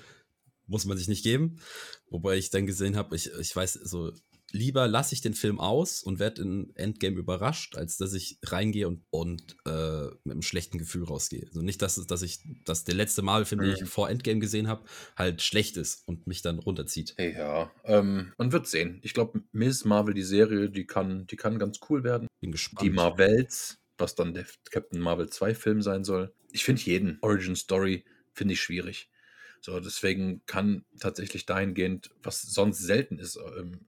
muss 0.65 0.85
man 0.85 0.97
sich 0.97 1.07
nicht 1.07 1.23
geben. 1.23 1.59
Wobei 2.09 2.37
ich 2.37 2.49
dann 2.49 2.65
gesehen 2.65 2.95
habe, 2.95 3.15
ich, 3.15 3.31
ich 3.39 3.55
weiß, 3.55 3.73
so 3.73 4.13
lieber 4.51 4.87
lasse 4.87 5.13
ich 5.13 5.21
den 5.21 5.33
Film 5.33 5.59
aus 5.59 6.01
und 6.01 6.19
werde 6.19 6.41
in 6.41 6.75
Endgame 6.75 7.17
überrascht, 7.17 7.75
als 7.75 7.97
dass 7.97 8.13
ich 8.13 8.39
reingehe 8.43 8.87
und, 8.87 9.03
und 9.09 9.57
äh, 9.65 10.05
mit 10.23 10.31
einem 10.31 10.41
schlechten 10.41 10.77
Gefühl 10.77 11.03
rausgehe. 11.03 11.45
Also 11.47 11.61
nicht, 11.61 11.81
dass, 11.81 11.95
dass 12.05 12.21
ich, 12.21 12.39
dass 12.65 12.83
der 12.83 12.95
letzte 12.95 13.21
Marvel-Film, 13.21 13.61
den 13.61 13.73
ich 13.73 13.81
mhm. 13.81 13.87
vor 13.87 14.09
Endgame 14.09 14.39
gesehen 14.39 14.67
habe, 14.67 14.85
halt 15.15 15.41
schlecht 15.41 15.77
ist 15.77 16.07
und 16.07 16.27
mich 16.27 16.41
dann 16.41 16.59
runterzieht. 16.59 17.15
Ja, 17.17 17.71
ähm, 17.83 18.33
man 18.37 18.51
wird 18.51 18.67
sehen. 18.67 18.99
Ich 19.03 19.13
glaube, 19.13 19.41
Miss 19.51 19.85
Marvel, 19.85 20.13
die 20.13 20.23
Serie, 20.23 20.69
die 20.69 20.85
kann, 20.85 21.27
die 21.27 21.35
kann 21.35 21.59
ganz 21.59 21.79
cool 21.89 22.03
werden. 22.03 22.27
Bin 22.39 22.51
gespannt. 22.51 22.85
Die 22.85 22.89
Marvels, 22.89 23.79
was 23.97 24.15
dann 24.15 24.33
der 24.33 24.45
Captain 24.69 24.99
Marvel 24.99 25.29
2 25.29 25.55
Film 25.55 25.81
sein 25.81 26.03
soll. 26.03 26.33
Ich 26.51 26.63
finde 26.63 26.81
jeden 26.83 27.17
Origin 27.21 27.55
Story 27.55 28.05
finde 28.33 28.53
ich 28.53 28.61
schwierig. 28.61 29.09
So, 29.59 29.79
deswegen 29.79 30.45
kann 30.45 30.85
tatsächlich 30.99 31.45
dahingehend, 31.45 32.11
was 32.21 32.41
sonst 32.41 32.79
selten 32.79 33.19
ist, 33.19 33.37
ähm, 33.57 33.87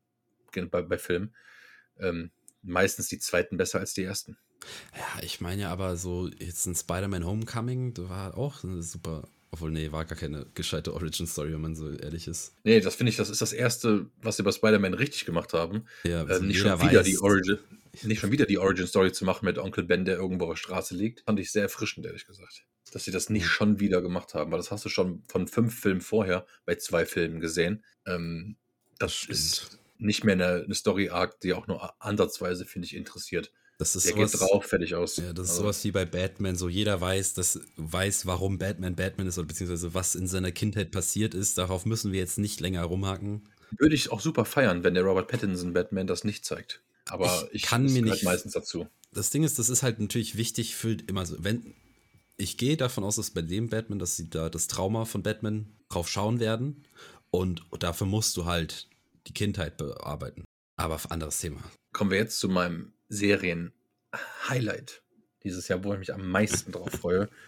bei, 0.51 0.81
bei 0.81 0.97
Filmen, 0.97 1.33
ähm, 1.99 2.31
meistens 2.61 3.07
die 3.07 3.19
zweiten 3.19 3.57
besser 3.57 3.79
als 3.79 3.93
die 3.93 4.03
ersten. 4.03 4.37
Ja, 4.95 5.23
ich 5.23 5.41
meine 5.41 5.63
ja 5.63 5.71
aber 5.71 5.95
so, 5.95 6.29
jetzt 6.39 6.65
ein 6.65 6.75
Spider-Man 6.75 7.25
Homecoming, 7.25 7.93
da 7.93 8.09
war 8.09 8.37
auch 8.37 8.63
eine 8.63 8.83
super, 8.83 9.27
obwohl, 9.51 9.71
nee, 9.71 9.91
war 9.91 10.05
gar 10.05 10.17
keine 10.17 10.45
gescheite 10.53 10.93
Origin-Story, 10.93 11.53
wenn 11.53 11.61
man 11.61 11.75
so 11.75 11.89
ehrlich 11.91 12.27
ist. 12.27 12.55
Nee, 12.63 12.81
das 12.81 12.95
finde 12.95 13.11
ich, 13.11 13.17
das 13.17 13.29
ist 13.29 13.41
das 13.41 13.53
Erste, 13.53 14.07
was 14.21 14.37
sie 14.37 14.43
bei 14.43 14.51
Spider-Man 14.51 14.93
richtig 14.93 15.25
gemacht 15.25 15.53
haben. 15.53 15.85
Ja, 16.03 16.23
äh, 16.23 16.39
nicht, 16.41 16.59
schon 16.59 16.81
wieder 16.81 17.03
die 17.03 17.19
Origin, 17.19 17.57
nicht 18.03 18.19
schon 18.19 18.31
wieder 18.31 18.45
die 18.45 18.57
Origin-Story 18.57 19.11
zu 19.11 19.25
machen 19.25 19.45
mit 19.45 19.57
Onkel 19.57 19.85
Ben, 19.85 20.05
der 20.05 20.17
irgendwo 20.17 20.45
auf 20.45 20.51
der 20.51 20.57
Straße 20.57 20.95
liegt. 20.95 21.21
Fand 21.21 21.39
ich 21.39 21.51
sehr 21.51 21.63
erfrischend, 21.63 22.05
ehrlich 22.05 22.25
gesagt. 22.25 22.65
Dass 22.91 23.05
sie 23.05 23.11
das 23.11 23.29
nicht 23.29 23.45
schon 23.45 23.79
wieder 23.79 24.01
gemacht 24.01 24.33
haben, 24.33 24.51
weil 24.51 24.59
das 24.59 24.71
hast 24.71 24.83
du 24.83 24.89
schon 24.89 25.23
von 25.27 25.47
fünf 25.47 25.79
Filmen 25.79 26.01
vorher 26.01 26.45
bei 26.65 26.75
zwei 26.75 27.05
Filmen 27.05 27.39
gesehen. 27.39 27.83
Ähm, 28.05 28.57
das 28.97 29.13
Stimmt. 29.13 29.37
ist 29.37 29.78
nicht 29.99 30.23
mehr 30.23 30.33
eine, 30.33 30.63
eine 30.63 30.73
Story-Arc, 30.73 31.39
die 31.41 31.53
auch 31.53 31.67
nur 31.67 31.93
ansatzweise, 32.03 32.65
finde 32.65 32.87
ich, 32.87 32.95
interessiert. 32.95 33.51
Das 33.77 33.95
ist 33.95 34.07
Der 34.07 34.13
sowas, 34.13 34.31
geht 34.31 34.41
drauf, 34.41 34.65
fertig 34.65 34.95
aus. 34.95 35.17
Ja, 35.17 35.31
das 35.31 35.45
ist 35.45 35.51
also. 35.51 35.61
sowas 35.63 35.83
wie 35.85 35.91
bei 35.91 36.05
Batman, 36.05 36.55
so 36.55 36.67
jeder 36.67 36.99
weiß, 36.99 37.33
dass 37.33 37.61
weiß, 37.77 38.25
warum 38.25 38.57
Batman 38.57 38.95
Batman 38.95 39.27
ist 39.27 39.37
oder 39.37 39.47
beziehungsweise 39.47 39.93
was 39.93 40.15
in 40.15 40.27
seiner 40.27 40.51
Kindheit 40.51 40.91
passiert 40.91 41.33
ist. 41.33 41.57
Darauf 41.57 41.85
müssen 41.85 42.11
wir 42.11 42.19
jetzt 42.19 42.37
nicht 42.37 42.59
länger 42.59 42.83
rumhaken. 42.83 43.43
Würde 43.77 43.95
ich 43.95 44.11
auch 44.11 44.19
super 44.19 44.43
feiern, 44.43 44.83
wenn 44.83 44.95
der 44.95 45.03
Robert 45.03 45.29
Pattinson 45.29 45.73
Batman 45.73 46.07
das 46.07 46.23
nicht 46.23 46.43
zeigt. 46.43 46.81
Aber 47.07 47.47
ich, 47.51 47.55
ich 47.55 47.61
kann 47.63 47.85
mir 47.85 48.01
nicht 48.01 48.23
meistens 48.23 48.53
dazu. 48.53 48.87
Das 49.13 49.29
Ding 49.29 49.43
ist, 49.43 49.59
das 49.59 49.69
ist 49.69 49.81
halt 49.81 49.99
natürlich 49.99 50.35
wichtig 50.35 50.75
für 50.75 50.97
immer 51.07 51.25
so, 51.25 51.37
wenn 51.39 51.73
ich 52.35 52.57
gehe 52.57 52.77
davon 52.77 53.03
aus, 53.03 53.17
dass 53.17 53.31
bei 53.31 53.41
dem 53.41 53.69
Batman, 53.69 53.99
dass 53.99 54.15
sie 54.15 54.29
da 54.29 54.49
das 54.49 54.67
Trauma 54.67 55.05
von 55.05 55.23
Batman 55.23 55.67
drauf 55.89 56.09
schauen 56.09 56.39
werden 56.39 56.83
und 57.31 57.63
dafür 57.79 58.07
musst 58.07 58.35
du 58.37 58.45
halt 58.45 58.87
die 59.29 59.33
Kindheit 59.33 59.77
bearbeiten. 59.77 60.43
Aber 60.75 60.99
anderes 61.09 61.39
Thema. 61.39 61.61
Kommen 61.93 62.11
wir 62.11 62.17
jetzt 62.17 62.39
zu 62.39 62.49
meinem 62.49 62.93
Serien-Highlight 63.09 65.03
dieses 65.43 65.67
Jahr, 65.67 65.83
wo 65.83 65.93
ich 65.93 65.99
mich 65.99 66.13
am 66.13 66.29
meisten 66.29 66.71
drauf 66.71 66.91
freue. 66.91 67.29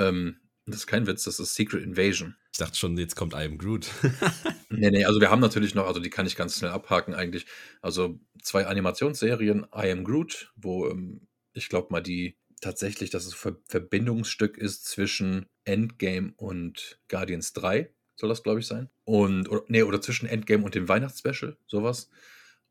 Ähm, 0.00 0.38
das 0.64 0.76
ist 0.76 0.86
kein 0.86 1.08
Witz, 1.08 1.24
das 1.24 1.40
ist 1.40 1.56
Secret 1.56 1.82
Invasion. 1.82 2.36
Ich 2.52 2.58
dachte 2.58 2.76
schon, 2.76 2.96
jetzt 2.98 3.16
kommt 3.16 3.34
I 3.34 3.38
Am 3.38 3.58
Groot. 3.58 3.90
nee, 4.70 4.92
nee, 4.92 5.04
also 5.04 5.20
wir 5.20 5.28
haben 5.28 5.40
natürlich 5.40 5.74
noch, 5.74 5.88
also 5.88 5.98
die 5.98 6.08
kann 6.08 6.24
ich 6.24 6.36
ganz 6.36 6.56
schnell 6.56 6.70
abhaken 6.70 7.14
eigentlich. 7.14 7.46
Also 7.82 8.20
zwei 8.40 8.64
Animationsserien, 8.68 9.66
I 9.74 9.90
Am 9.90 10.04
Groot, 10.04 10.52
wo 10.54 10.88
ähm, 10.88 11.26
ich 11.52 11.68
glaube 11.68 11.88
mal 11.90 12.00
die 12.00 12.38
tatsächlich, 12.60 13.10
dass 13.10 13.26
es 13.26 13.34
Ver 13.34 13.56
Verbindungsstück 13.66 14.56
ist 14.56 14.84
zwischen 14.84 15.46
Endgame 15.64 16.32
und 16.36 17.00
Guardians 17.08 17.54
3 17.54 17.92
soll 18.18 18.28
das, 18.28 18.42
glaube 18.42 18.60
ich, 18.60 18.66
sein. 18.66 18.90
Und, 19.04 19.48
oder, 19.48 19.62
nee, 19.68 19.82
oder 19.82 20.00
zwischen 20.00 20.26
Endgame 20.26 20.64
und 20.64 20.74
dem 20.74 20.88
Weihnachtsspecial, 20.88 21.56
sowas. 21.66 22.10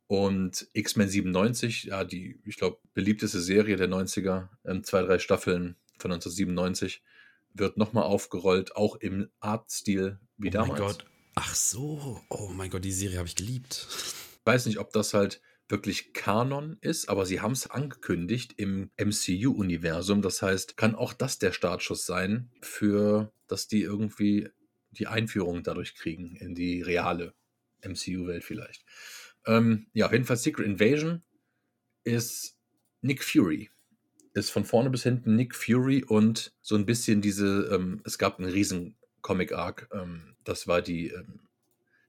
Und 0.07 0.67
X-Men 0.73 1.09
97, 1.09 1.85
ja, 1.85 2.03
die, 2.03 2.39
ich 2.45 2.57
glaube, 2.57 2.79
beliebteste 2.93 3.41
Serie 3.41 3.77
der 3.77 3.89
90er, 3.89 4.49
ähm, 4.65 4.83
zwei, 4.83 5.01
drei 5.01 5.19
Staffeln 5.19 5.75
von 5.97 6.11
1997, 6.11 7.01
wird 7.53 7.77
nochmal 7.77 8.03
aufgerollt, 8.03 8.75
auch 8.75 8.95
im 8.97 9.29
Artstil 9.39 10.19
wie 10.37 10.49
oh 10.49 10.51
damals. 10.51 10.79
Mein 10.79 10.87
Gott. 10.87 11.05
Ach 11.35 11.55
so, 11.55 12.21
oh 12.29 12.49
mein 12.53 12.69
Gott, 12.69 12.83
die 12.83 12.91
Serie 12.91 13.17
habe 13.17 13.27
ich 13.27 13.35
geliebt. 13.35 13.87
Ich 13.89 14.45
weiß 14.45 14.65
nicht, 14.65 14.79
ob 14.79 14.91
das 14.91 15.13
halt 15.13 15.41
wirklich 15.69 16.13
Kanon 16.13 16.77
ist, 16.81 17.09
aber 17.09 17.25
sie 17.25 17.41
haben 17.41 17.51
es 17.51 17.69
angekündigt 17.69 18.53
im 18.57 18.89
MCU-Universum. 18.97 20.21
Das 20.21 20.41
heißt, 20.41 20.77
kann 20.77 20.95
auch 20.95 21.13
das 21.13 21.39
der 21.39 21.51
Startschuss 21.51 22.05
sein, 22.05 22.49
für 22.61 23.31
dass 23.47 23.67
die 23.67 23.81
irgendwie 23.81 24.49
die 24.99 25.07
Einführung 25.07 25.63
dadurch 25.63 25.95
kriegen 25.95 26.35
in 26.35 26.55
die 26.55 26.81
reale 26.81 27.33
MCU-Welt 27.81 28.43
vielleicht. 28.43 28.83
Ähm, 29.45 29.87
ja, 29.93 30.07
auf 30.07 30.11
jeden 30.11 30.25
Fall 30.25 30.37
Secret 30.37 30.65
Invasion 30.65 31.23
ist 32.03 32.57
Nick 33.01 33.23
Fury. 33.23 33.69
Ist 34.33 34.51
von 34.51 34.65
vorne 34.65 34.89
bis 34.89 35.03
hinten 35.03 35.35
Nick 35.35 35.55
Fury 35.55 36.03
und 36.03 36.53
so 36.61 36.75
ein 36.75 36.85
bisschen 36.85 37.21
diese, 37.21 37.69
ähm, 37.73 38.01
es 38.05 38.17
gab 38.17 38.39
einen 38.39 38.51
riesen 38.51 38.97
Comic-Arc, 39.21 39.89
ähm, 39.93 40.35
das 40.43 40.67
war 40.67 40.81
die, 40.81 41.09
ähm, 41.09 41.47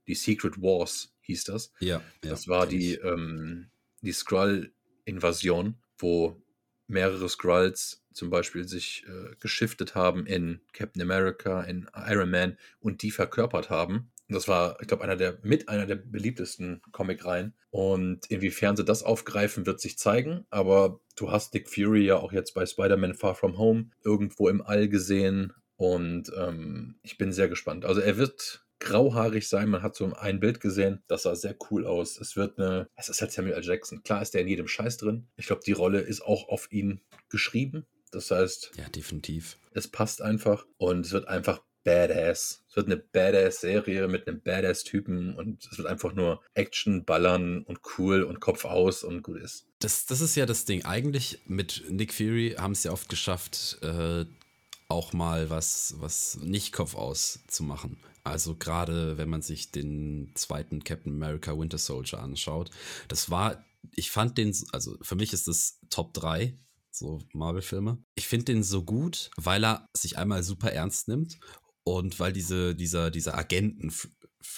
die 0.07 0.15
Secret 0.15 0.61
Wars, 0.61 1.15
hieß 1.23 1.45
das. 1.45 1.73
Ja. 1.81 2.03
Das 2.21 2.47
ja, 2.47 2.53
war 2.53 2.67
die, 2.67 2.95
ähm, 2.95 3.71
die 4.03 4.13
Skrull-Invasion, 4.13 5.79
wo 5.99 6.41
mehrere 6.89 7.29
Skrulls 7.29 8.03
zum 8.13 8.31
Beispiel 8.31 8.67
sich 8.67 9.05
äh, 9.07 9.37
geschiftet 9.41 9.95
haben 9.95 10.27
in 10.27 10.61
Captain 10.73 11.01
America, 11.01 11.63
in 11.63 11.89
Iron 11.95 12.31
Man 12.31 12.59
und 12.81 13.03
die 13.03 13.13
verkörpert 13.13 13.71
haben. 13.71 14.11
Das 14.29 14.47
war, 14.47 14.77
ich 14.81 14.89
glaube, 14.89 15.05
einer 15.05 15.17
der 15.17 15.39
mit 15.43 15.69
einer 15.69 15.87
der 15.87 15.95
beliebtesten 15.95 16.83
Comic-Reihen. 16.93 17.55
Und 17.71 18.27
inwiefern 18.31 18.77
sie 18.77 18.85
das 18.85 19.03
aufgreifen, 19.03 19.67
wird 19.67 19.81
sich 19.81 19.99
zeigen. 19.99 20.47
Aber 20.51 21.01
du 21.17 21.31
hast 21.31 21.55
Dick 21.55 21.69
Fury 21.69 22.05
ja 22.05 22.17
auch 22.17 22.33
jetzt 22.33 22.53
bei 22.53 22.67
Spider-Man 22.67 23.15
Far 23.15 23.35
From 23.35 23.57
Home 23.57 23.91
irgendwo 24.05 24.49
im 24.49 24.61
All 24.61 24.89
gesehen. 24.89 25.55
Und 25.77 26.31
ähm, 26.37 26.97
ich 27.03 27.17
bin 27.17 27.33
sehr 27.33 27.49
gespannt. 27.49 27.85
Also 27.85 28.01
er 28.01 28.19
wird 28.19 28.67
grauhaarig 28.81 29.49
sein. 29.49 29.69
Man 29.69 29.83
hat 29.83 29.95
so 29.95 30.13
ein 30.15 30.41
Bild 30.41 30.61
gesehen, 30.61 31.03
das 31.09 31.23
sah 31.23 31.35
sehr 31.35 31.57
cool 31.71 31.87
aus. 31.87 32.19
Es 32.19 32.37
wird 32.37 32.59
eine, 32.59 32.89
es 32.97 33.09
ist 33.09 33.21
halt 33.21 33.33
Samuel 33.33 33.55
L. 33.55 33.65
Jackson. 33.65 34.03
Klar 34.03 34.23
ist 34.23 34.35
der 34.35 34.43
in 34.43 34.49
jedem 34.49 34.69
Scheiß 34.69 34.97
drin. 34.99 35.27
Ich 35.37 35.47
glaube, 35.47 35.63
die 35.65 35.73
Rolle 35.73 36.01
ist 36.01 36.23
auch 36.23 36.49
auf 36.49 36.71
ihn 36.73 37.01
geschrieben. 37.29 37.87
Das 38.11 38.31
heißt, 38.31 38.73
ja, 38.77 38.89
definitiv. 38.89 39.59
Es 39.73 39.89
passt 39.89 40.23
einfach 40.23 40.67
und 40.79 41.05
es 41.05 41.13
wird 41.13 41.29
einfach 41.29 41.61
badass. 41.85 42.65
Es 42.69 42.77
wird 42.77 42.87
eine 42.87 42.97
badass-Serie 42.97 44.09
mit 44.09 44.27
einem 44.27 44.41
Badass-Typen 44.41 45.35
und 45.35 45.67
es 45.71 45.79
wird 45.79 45.89
einfach 45.89 46.13
nur 46.13 46.43
Action, 46.55 47.05
Ballern 47.05 47.63
und 47.63 47.81
cool 47.99 48.23
und 48.23 48.41
Kopf 48.41 48.65
aus 48.65 49.05
und 49.05 49.23
gut 49.23 49.41
ist. 49.41 49.67
Das, 49.79 50.07
das 50.07 50.21
ist 50.21 50.37
ja 50.37 50.47
das 50.47 50.65
Ding. 50.65 50.85
Eigentlich 50.85 51.41
mit 51.47 51.85
Nick 51.89 52.13
Fury 52.13 52.57
haben 52.59 52.73
es 52.73 52.85
ja 52.85 52.93
oft 52.93 53.09
geschafft, 53.09 53.79
äh, 53.83 54.25
auch 54.89 55.13
mal 55.13 55.51
was, 55.51 55.95
was 55.99 56.39
nicht 56.43 56.73
Kopf 56.73 56.95
aus 56.95 57.41
zu 57.47 57.63
machen. 57.63 57.99
Also 58.29 58.57
gerade 58.57 59.19
wenn 59.19 59.29
man 59.29 59.43
sich 59.43 59.71
den 59.71 60.33
zweiten 60.35 60.85
Captain 60.85 61.13
America 61.13 61.59
Winter 61.59 61.79
Soldier 61.79 62.21
anschaut, 62.21 62.71
das 63.09 63.31
war, 63.31 63.65
ich 63.95 64.11
fand 64.11 64.39
den, 64.39 64.55
also 64.73 64.97
für 65.03 65.17
mich 65.17 65.33
ist 65.33 65.49
das 65.49 65.81
Top 65.91 66.15
3 66.15 66.59
so 66.91 67.23
Marvel-Filme. 67.33 68.03
Ich 68.15 68.27
finde 68.27 68.47
den 68.47 68.63
so 68.63 68.85
gut, 68.85 69.31
weil 69.37 69.65
er 69.65 69.89
sich 69.97 70.19
einmal 70.19 70.43
super 70.43 70.73
ernst 70.73 71.09
nimmt 71.09 71.39
und 71.85 72.19
weil 72.21 72.33
diese, 72.33 72.75
dieser, 72.75 73.11
dieser 73.11 73.37
Agenten, 73.37 73.93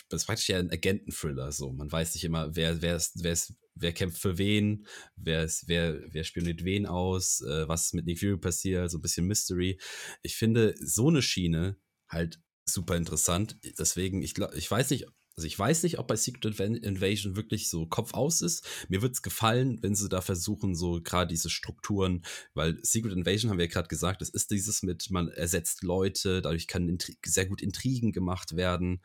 das 0.08 0.22
ist 0.22 0.26
praktisch 0.26 0.48
ja 0.48 0.58
ein 0.58 0.70
Agenten-Thriller, 0.70 1.52
so. 1.52 1.72
Man 1.72 1.90
weiß 1.90 2.14
nicht 2.14 2.24
immer, 2.24 2.54
wer, 2.56 2.82
wer 2.82 2.96
ist, 2.96 3.22
wer 3.22 3.32
ist, 3.32 3.54
wer 3.74 3.92
kämpft 3.92 4.20
für 4.20 4.38
wen, 4.38 4.86
wer 5.16 5.44
ist, 5.44 5.68
wer, 5.68 6.00
wer 6.12 6.24
spioniert 6.24 6.64
wen 6.64 6.86
aus, 6.86 7.40
äh, 7.42 7.68
was 7.68 7.92
mit 7.92 8.06
Nick 8.06 8.20
Fury 8.20 8.36
passiert, 8.36 8.90
so 8.90 8.98
ein 8.98 9.02
bisschen 9.02 9.26
Mystery. 9.26 9.78
Ich 10.22 10.36
finde 10.36 10.74
so 10.80 11.08
eine 11.08 11.22
Schiene 11.22 11.76
halt 12.08 12.40
super 12.64 12.96
interessant. 12.96 13.56
Deswegen, 13.78 14.22
ich 14.22 14.34
ich 14.38 14.70
weiß 14.70 14.90
nicht, 14.90 15.06
also 15.36 15.46
ich 15.46 15.58
weiß 15.58 15.84
nicht, 15.84 15.98
ob 15.98 16.06
bei 16.06 16.16
Secret 16.16 16.60
Invasion 16.60 17.36
wirklich 17.36 17.70
so 17.70 17.86
Kopf 17.86 18.14
aus 18.14 18.42
ist. 18.42 18.66
Mir 18.88 19.00
wird 19.00 19.14
es 19.14 19.22
gefallen, 19.22 19.78
wenn 19.82 19.94
sie 19.94 20.08
da 20.08 20.20
versuchen, 20.20 20.74
so 20.74 21.00
gerade 21.00 21.28
diese 21.28 21.50
Strukturen, 21.50 22.24
weil 22.54 22.78
Secret 22.82 23.12
Invasion 23.14 23.50
haben 23.50 23.58
wir 23.58 23.66
ja 23.66 23.70
gerade 23.72 23.88
gesagt, 23.88 24.22
es 24.22 24.28
ist 24.28 24.50
dieses 24.50 24.82
mit, 24.82 25.10
man 25.10 25.28
ersetzt 25.28 25.82
Leute, 25.82 26.42
dadurch 26.42 26.66
kann 26.66 26.98
sehr 27.24 27.46
gut 27.46 27.62
Intrigen 27.62 28.12
gemacht 28.12 28.56
werden. 28.56 29.00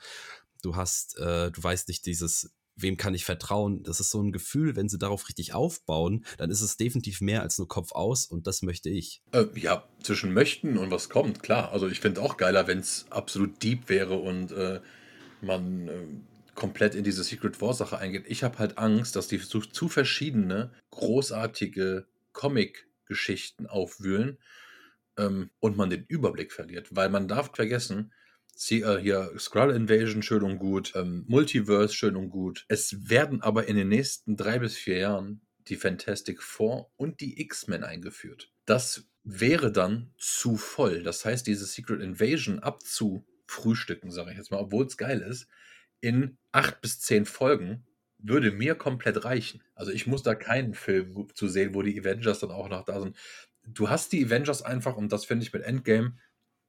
Du 0.61 0.75
hast, 0.75 1.17
äh, 1.19 1.51
du 1.51 1.63
weißt 1.63 1.87
nicht, 1.87 2.05
dieses, 2.05 2.54
wem 2.75 2.97
kann 2.97 3.13
ich 3.13 3.25
vertrauen? 3.25 3.83
Das 3.83 3.99
ist 3.99 4.11
so 4.11 4.21
ein 4.21 4.31
Gefühl, 4.31 4.75
wenn 4.75 4.89
sie 4.89 4.97
darauf 4.97 5.27
richtig 5.27 5.53
aufbauen, 5.53 6.25
dann 6.37 6.49
ist 6.49 6.61
es 6.61 6.77
definitiv 6.77 7.21
mehr 7.21 7.41
als 7.41 7.57
nur 7.57 7.67
Kopf 7.67 7.91
aus 7.93 8.25
und 8.25 8.47
das 8.47 8.61
möchte 8.61 8.89
ich. 8.89 9.21
Äh, 9.31 9.45
ja, 9.55 9.87
zwischen 10.03 10.33
möchten 10.33 10.77
und 10.77 10.91
was 10.91 11.09
kommt, 11.09 11.41
klar. 11.41 11.71
Also 11.71 11.87
ich 11.87 11.99
finde 11.99 12.21
auch 12.21 12.37
geiler, 12.37 12.67
wenn 12.67 12.79
es 12.79 13.05
absolut 13.09 13.61
deep 13.63 13.89
wäre 13.89 14.15
und 14.15 14.51
äh, 14.51 14.81
man 15.41 15.87
äh, 15.87 16.03
komplett 16.55 16.95
in 16.95 17.03
diese 17.03 17.23
Secret 17.23 17.61
War 17.61 17.73
Sache 17.73 17.97
eingeht. 17.97 18.25
Ich 18.27 18.43
habe 18.43 18.57
halt 18.57 18.77
Angst, 18.77 19.15
dass 19.15 19.27
die 19.27 19.39
zu, 19.39 19.59
zu 19.59 19.89
verschiedene 19.89 20.71
großartige 20.91 22.07
Comic-Geschichten 22.33 23.67
aufwühlen 23.67 24.37
ähm, 25.17 25.49
und 25.59 25.77
man 25.77 25.89
den 25.89 26.05
Überblick 26.07 26.51
verliert. 26.51 26.95
Weil 26.95 27.09
man 27.09 27.27
darf 27.27 27.51
vergessen, 27.53 28.11
Sie, 28.57 28.81
äh, 28.83 28.99
hier 28.99 29.31
Skrull 29.37 29.75
Invasion 29.75 30.23
schön 30.23 30.41
und 30.41 30.59
gut, 30.59 30.93
ähm, 30.95 31.25
Multiverse 31.27 31.93
schön 31.93 32.15
und 32.15 32.29
gut. 32.29 32.65
Es 32.69 33.09
werden 33.09 33.41
aber 33.41 33.67
in 33.67 33.75
den 33.75 33.89
nächsten 33.89 34.37
drei 34.37 34.59
bis 34.59 34.77
vier 34.77 34.97
Jahren 34.97 35.41
die 35.67 35.75
Fantastic 35.75 36.41
Four 36.41 36.89
und 36.95 37.19
die 37.19 37.41
X-Men 37.41 37.83
eingeführt. 37.83 38.53
Das 38.65 39.09
wäre 39.25 39.73
dann 39.73 40.13
zu 40.17 40.55
voll. 40.55 41.03
Das 41.03 41.25
heißt, 41.25 41.45
diese 41.45 41.65
Secret 41.65 42.01
Invasion 42.01 42.59
abzufrühstücken, 42.59 44.09
sage 44.09 44.31
ich 44.31 44.37
jetzt 44.37 44.51
mal, 44.51 44.61
obwohl 44.61 44.85
es 44.85 44.95
geil 44.95 45.19
ist, 45.19 45.47
in 45.99 46.37
acht 46.53 46.79
bis 46.79 47.01
zehn 47.01 47.25
Folgen 47.25 47.83
würde 48.19 48.51
mir 48.51 48.75
komplett 48.75 49.25
reichen. 49.25 49.63
Also 49.73 49.91
ich 49.91 50.07
muss 50.07 50.23
da 50.23 50.33
keinen 50.33 50.75
Film 50.75 51.27
zu 51.33 51.49
sehen, 51.49 51.75
wo 51.75 51.81
die 51.81 51.99
Avengers 51.99 52.39
dann 52.39 52.51
auch 52.51 52.69
noch 52.69 52.85
da 52.85 53.01
sind. 53.01 53.17
Du 53.67 53.89
hast 53.89 54.13
die 54.13 54.25
Avengers 54.25 54.61
einfach, 54.61 54.95
und 54.95 55.11
das 55.11 55.25
finde 55.25 55.45
ich 55.45 55.51
mit 55.51 55.63
Endgame, 55.63 56.17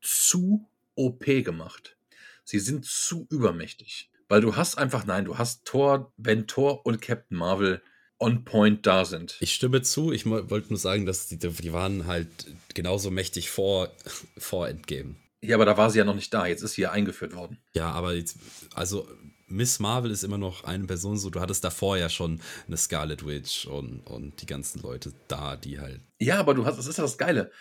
zu 0.00 0.68
OP 0.96 1.24
gemacht. 1.24 1.96
Sie 2.44 2.58
sind 2.58 2.84
zu 2.84 3.26
übermächtig. 3.30 4.10
Weil 4.28 4.40
du 4.40 4.56
hast 4.56 4.76
einfach, 4.76 5.06
nein, 5.06 5.24
du 5.24 5.38
hast 5.38 5.64
Thor, 5.64 6.12
wenn 6.16 6.46
Thor 6.46 6.84
und 6.84 7.00
Captain 7.00 7.38
Marvel 7.38 7.80
on 8.18 8.44
point 8.44 8.86
da 8.86 9.04
sind. 9.04 9.36
Ich 9.40 9.54
stimme 9.54 9.82
zu, 9.82 10.10
ich 10.10 10.26
wollte 10.26 10.68
nur 10.70 10.78
sagen, 10.78 11.06
dass 11.06 11.28
die, 11.28 11.38
die 11.38 11.72
waren 11.72 12.06
halt 12.06 12.28
genauso 12.74 13.10
mächtig 13.10 13.50
vor, 13.50 13.92
vor 14.38 14.68
Endgame. 14.68 15.16
Ja, 15.42 15.56
aber 15.56 15.66
da 15.66 15.76
war 15.76 15.90
sie 15.90 15.98
ja 15.98 16.04
noch 16.04 16.14
nicht 16.14 16.32
da. 16.34 16.46
Jetzt 16.46 16.62
ist 16.62 16.74
sie 16.74 16.82
ja 16.82 16.90
eingeführt 16.90 17.34
worden. 17.34 17.58
Ja, 17.74 17.90
aber 17.92 18.14
jetzt, 18.14 18.36
also 18.74 19.06
Miss 19.48 19.78
Marvel 19.78 20.10
ist 20.10 20.24
immer 20.24 20.38
noch 20.38 20.64
eine 20.64 20.84
Person 20.84 21.18
so. 21.18 21.30
Du 21.30 21.40
hattest 21.40 21.62
davor 21.62 21.96
ja 21.98 22.08
schon 22.08 22.40
eine 22.66 22.76
Scarlet 22.76 23.24
Witch 23.24 23.66
und, 23.66 24.00
und 24.00 24.40
die 24.40 24.46
ganzen 24.46 24.80
Leute 24.82 25.12
da, 25.28 25.56
die 25.56 25.78
halt. 25.78 26.00
Ja, 26.18 26.40
aber 26.40 26.54
du 26.54 26.64
hast, 26.64 26.78
das 26.78 26.86
ist 26.86 26.96
ja 26.96 27.04
das 27.04 27.18
Geile. 27.18 27.52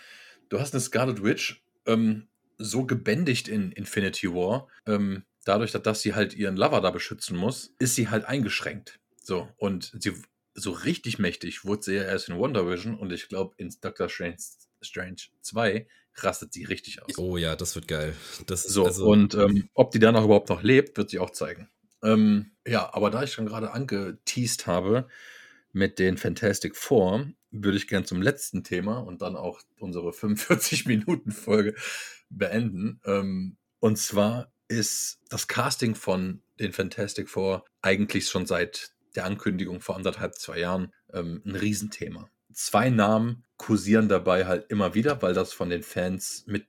Du 0.48 0.58
hast 0.58 0.74
eine 0.74 0.80
Scarlet 0.80 1.22
Witch 1.22 1.62
ähm, 1.86 2.26
so 2.58 2.84
gebändigt 2.84 3.48
in 3.48 3.72
Infinity 3.72 4.32
War, 4.32 4.68
ähm, 4.86 5.24
dadurch, 5.44 5.72
dass 5.72 6.02
sie 6.02 6.14
halt 6.14 6.34
ihren 6.34 6.56
Lover 6.56 6.80
da 6.80 6.90
beschützen 6.90 7.36
muss, 7.36 7.74
ist 7.78 7.94
sie 7.94 8.08
halt 8.08 8.24
eingeschränkt. 8.24 8.98
So, 9.22 9.48
und 9.56 9.92
sie 9.98 10.12
so 10.54 10.70
richtig 10.70 11.18
mächtig 11.18 11.64
wurde 11.64 11.82
sie 11.82 11.94
ja 11.96 12.04
erst 12.04 12.28
in 12.28 12.38
Wonder 12.38 12.68
Vision 12.68 12.94
und 12.94 13.12
ich 13.12 13.28
glaube 13.28 13.54
in 13.58 13.74
Doctor 13.80 14.08
Strange, 14.08 14.38
Strange 14.80 15.16
2 15.42 15.86
rastet 16.14 16.52
sie 16.52 16.64
richtig 16.64 17.02
aus. 17.02 17.18
Oh 17.18 17.36
ja, 17.36 17.56
das 17.56 17.74
wird 17.74 17.88
geil. 17.88 18.14
Das 18.46 18.62
so, 18.62 18.86
also 18.86 19.06
und 19.06 19.34
ähm, 19.34 19.68
ob 19.74 19.90
die 19.90 19.98
danach 19.98 20.24
überhaupt 20.24 20.48
noch 20.48 20.62
lebt, 20.62 20.96
wird 20.96 21.10
sie 21.10 21.18
auch 21.18 21.30
zeigen. 21.30 21.68
Ähm, 22.02 22.52
ja, 22.66 22.92
aber 22.94 23.10
da 23.10 23.22
ich 23.22 23.32
schon 23.32 23.46
gerade 23.46 23.72
angeteased 23.72 24.66
habe 24.66 25.08
mit 25.72 25.98
den 25.98 26.16
Fantastic 26.16 26.74
Four, 26.74 27.26
würde 27.50 27.76
ich 27.76 27.88
gern 27.88 28.04
zum 28.04 28.22
letzten 28.22 28.64
Thema 28.64 28.98
und 28.98 29.22
dann 29.22 29.36
auch 29.36 29.60
unsere 29.78 30.10
45-Minuten-Folge 30.10 31.74
beenden. 32.30 33.00
Ähm, 33.04 33.56
und 33.80 33.98
zwar 33.98 34.52
ist 34.68 35.20
das 35.28 35.48
Casting 35.48 35.94
von 35.94 36.42
den 36.58 36.72
Fantastic 36.72 37.28
Four 37.28 37.64
eigentlich 37.82 38.28
schon 38.28 38.46
seit 38.46 38.92
der 39.14 39.24
Ankündigung 39.24 39.80
vor 39.80 39.96
anderthalb, 39.96 40.34
zwei 40.34 40.58
Jahren 40.58 40.92
ähm, 41.12 41.42
ein 41.44 41.56
Riesenthema. 41.56 42.28
Zwei 42.52 42.90
Namen 42.90 43.44
kursieren 43.56 44.08
dabei 44.08 44.46
halt 44.46 44.70
immer 44.70 44.94
wieder, 44.94 45.20
weil 45.22 45.34
das 45.34 45.52
von 45.52 45.70
den 45.70 45.82
Fans 45.82 46.44
mit 46.46 46.66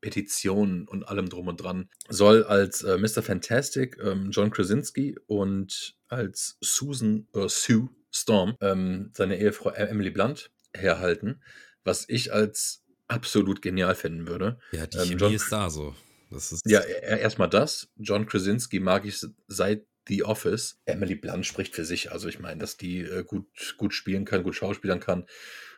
Petitionen 0.00 0.88
und 0.88 1.04
allem 1.04 1.28
drum 1.28 1.48
und 1.48 1.58
dran 1.58 1.88
soll 2.08 2.44
als 2.44 2.82
äh, 2.82 2.98
Mr. 2.98 3.22
Fantastic 3.22 3.98
ähm, 4.02 4.30
John 4.30 4.50
Krasinski 4.50 5.16
und 5.26 5.96
als 6.08 6.58
Susan 6.60 7.28
äh, 7.34 7.48
Sue 7.48 7.88
Storm 8.10 8.56
ähm, 8.60 9.10
seine 9.14 9.38
Ehefrau 9.38 9.70
Emily 9.70 10.10
Blunt 10.10 10.50
herhalten, 10.74 11.40
was 11.84 12.04
ich 12.08 12.32
als 12.32 12.81
absolut 13.12 13.62
genial 13.62 13.94
finden 13.94 14.26
würde. 14.26 14.58
Ja, 14.72 14.86
die 14.86 14.96
ähm, 14.96 15.04
Chemie 15.04 15.20
John, 15.20 15.34
ist 15.34 15.52
da 15.52 15.70
so. 15.70 15.94
Das 16.30 16.50
ist 16.50 16.62
ja, 16.66 16.80
erstmal 16.80 17.48
das. 17.48 17.88
John 17.96 18.26
Krasinski 18.26 18.80
mag 18.80 19.04
ich 19.04 19.24
seit 19.46 19.86
The 20.08 20.24
Office. 20.24 20.80
Emily 20.84 21.14
Blunt 21.14 21.46
spricht 21.46 21.74
für 21.74 21.84
sich. 21.84 22.10
Also 22.10 22.28
ich 22.28 22.40
meine, 22.40 22.58
dass 22.58 22.76
die 22.76 23.00
äh, 23.00 23.24
gut, 23.24 23.46
gut 23.76 23.94
spielen 23.94 24.24
kann, 24.24 24.42
gut 24.42 24.56
schauspielern 24.56 25.00
kann, 25.00 25.26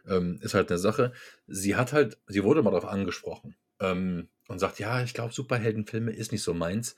ähm, 0.06 0.38
ist 0.42 0.54
halt 0.54 0.70
eine 0.70 0.78
Sache. 0.78 1.12
Sie 1.46 1.76
hat 1.76 1.92
halt, 1.92 2.18
sie 2.26 2.44
wurde 2.44 2.62
mal 2.62 2.70
darauf 2.70 2.86
angesprochen 2.88 3.56
ähm, 3.80 4.28
und 4.48 4.58
sagt, 4.58 4.78
ja, 4.78 5.02
ich 5.02 5.14
glaube, 5.14 5.34
Superheldenfilme 5.34 6.12
ist 6.12 6.32
nicht 6.32 6.42
so 6.42 6.54
meins. 6.54 6.96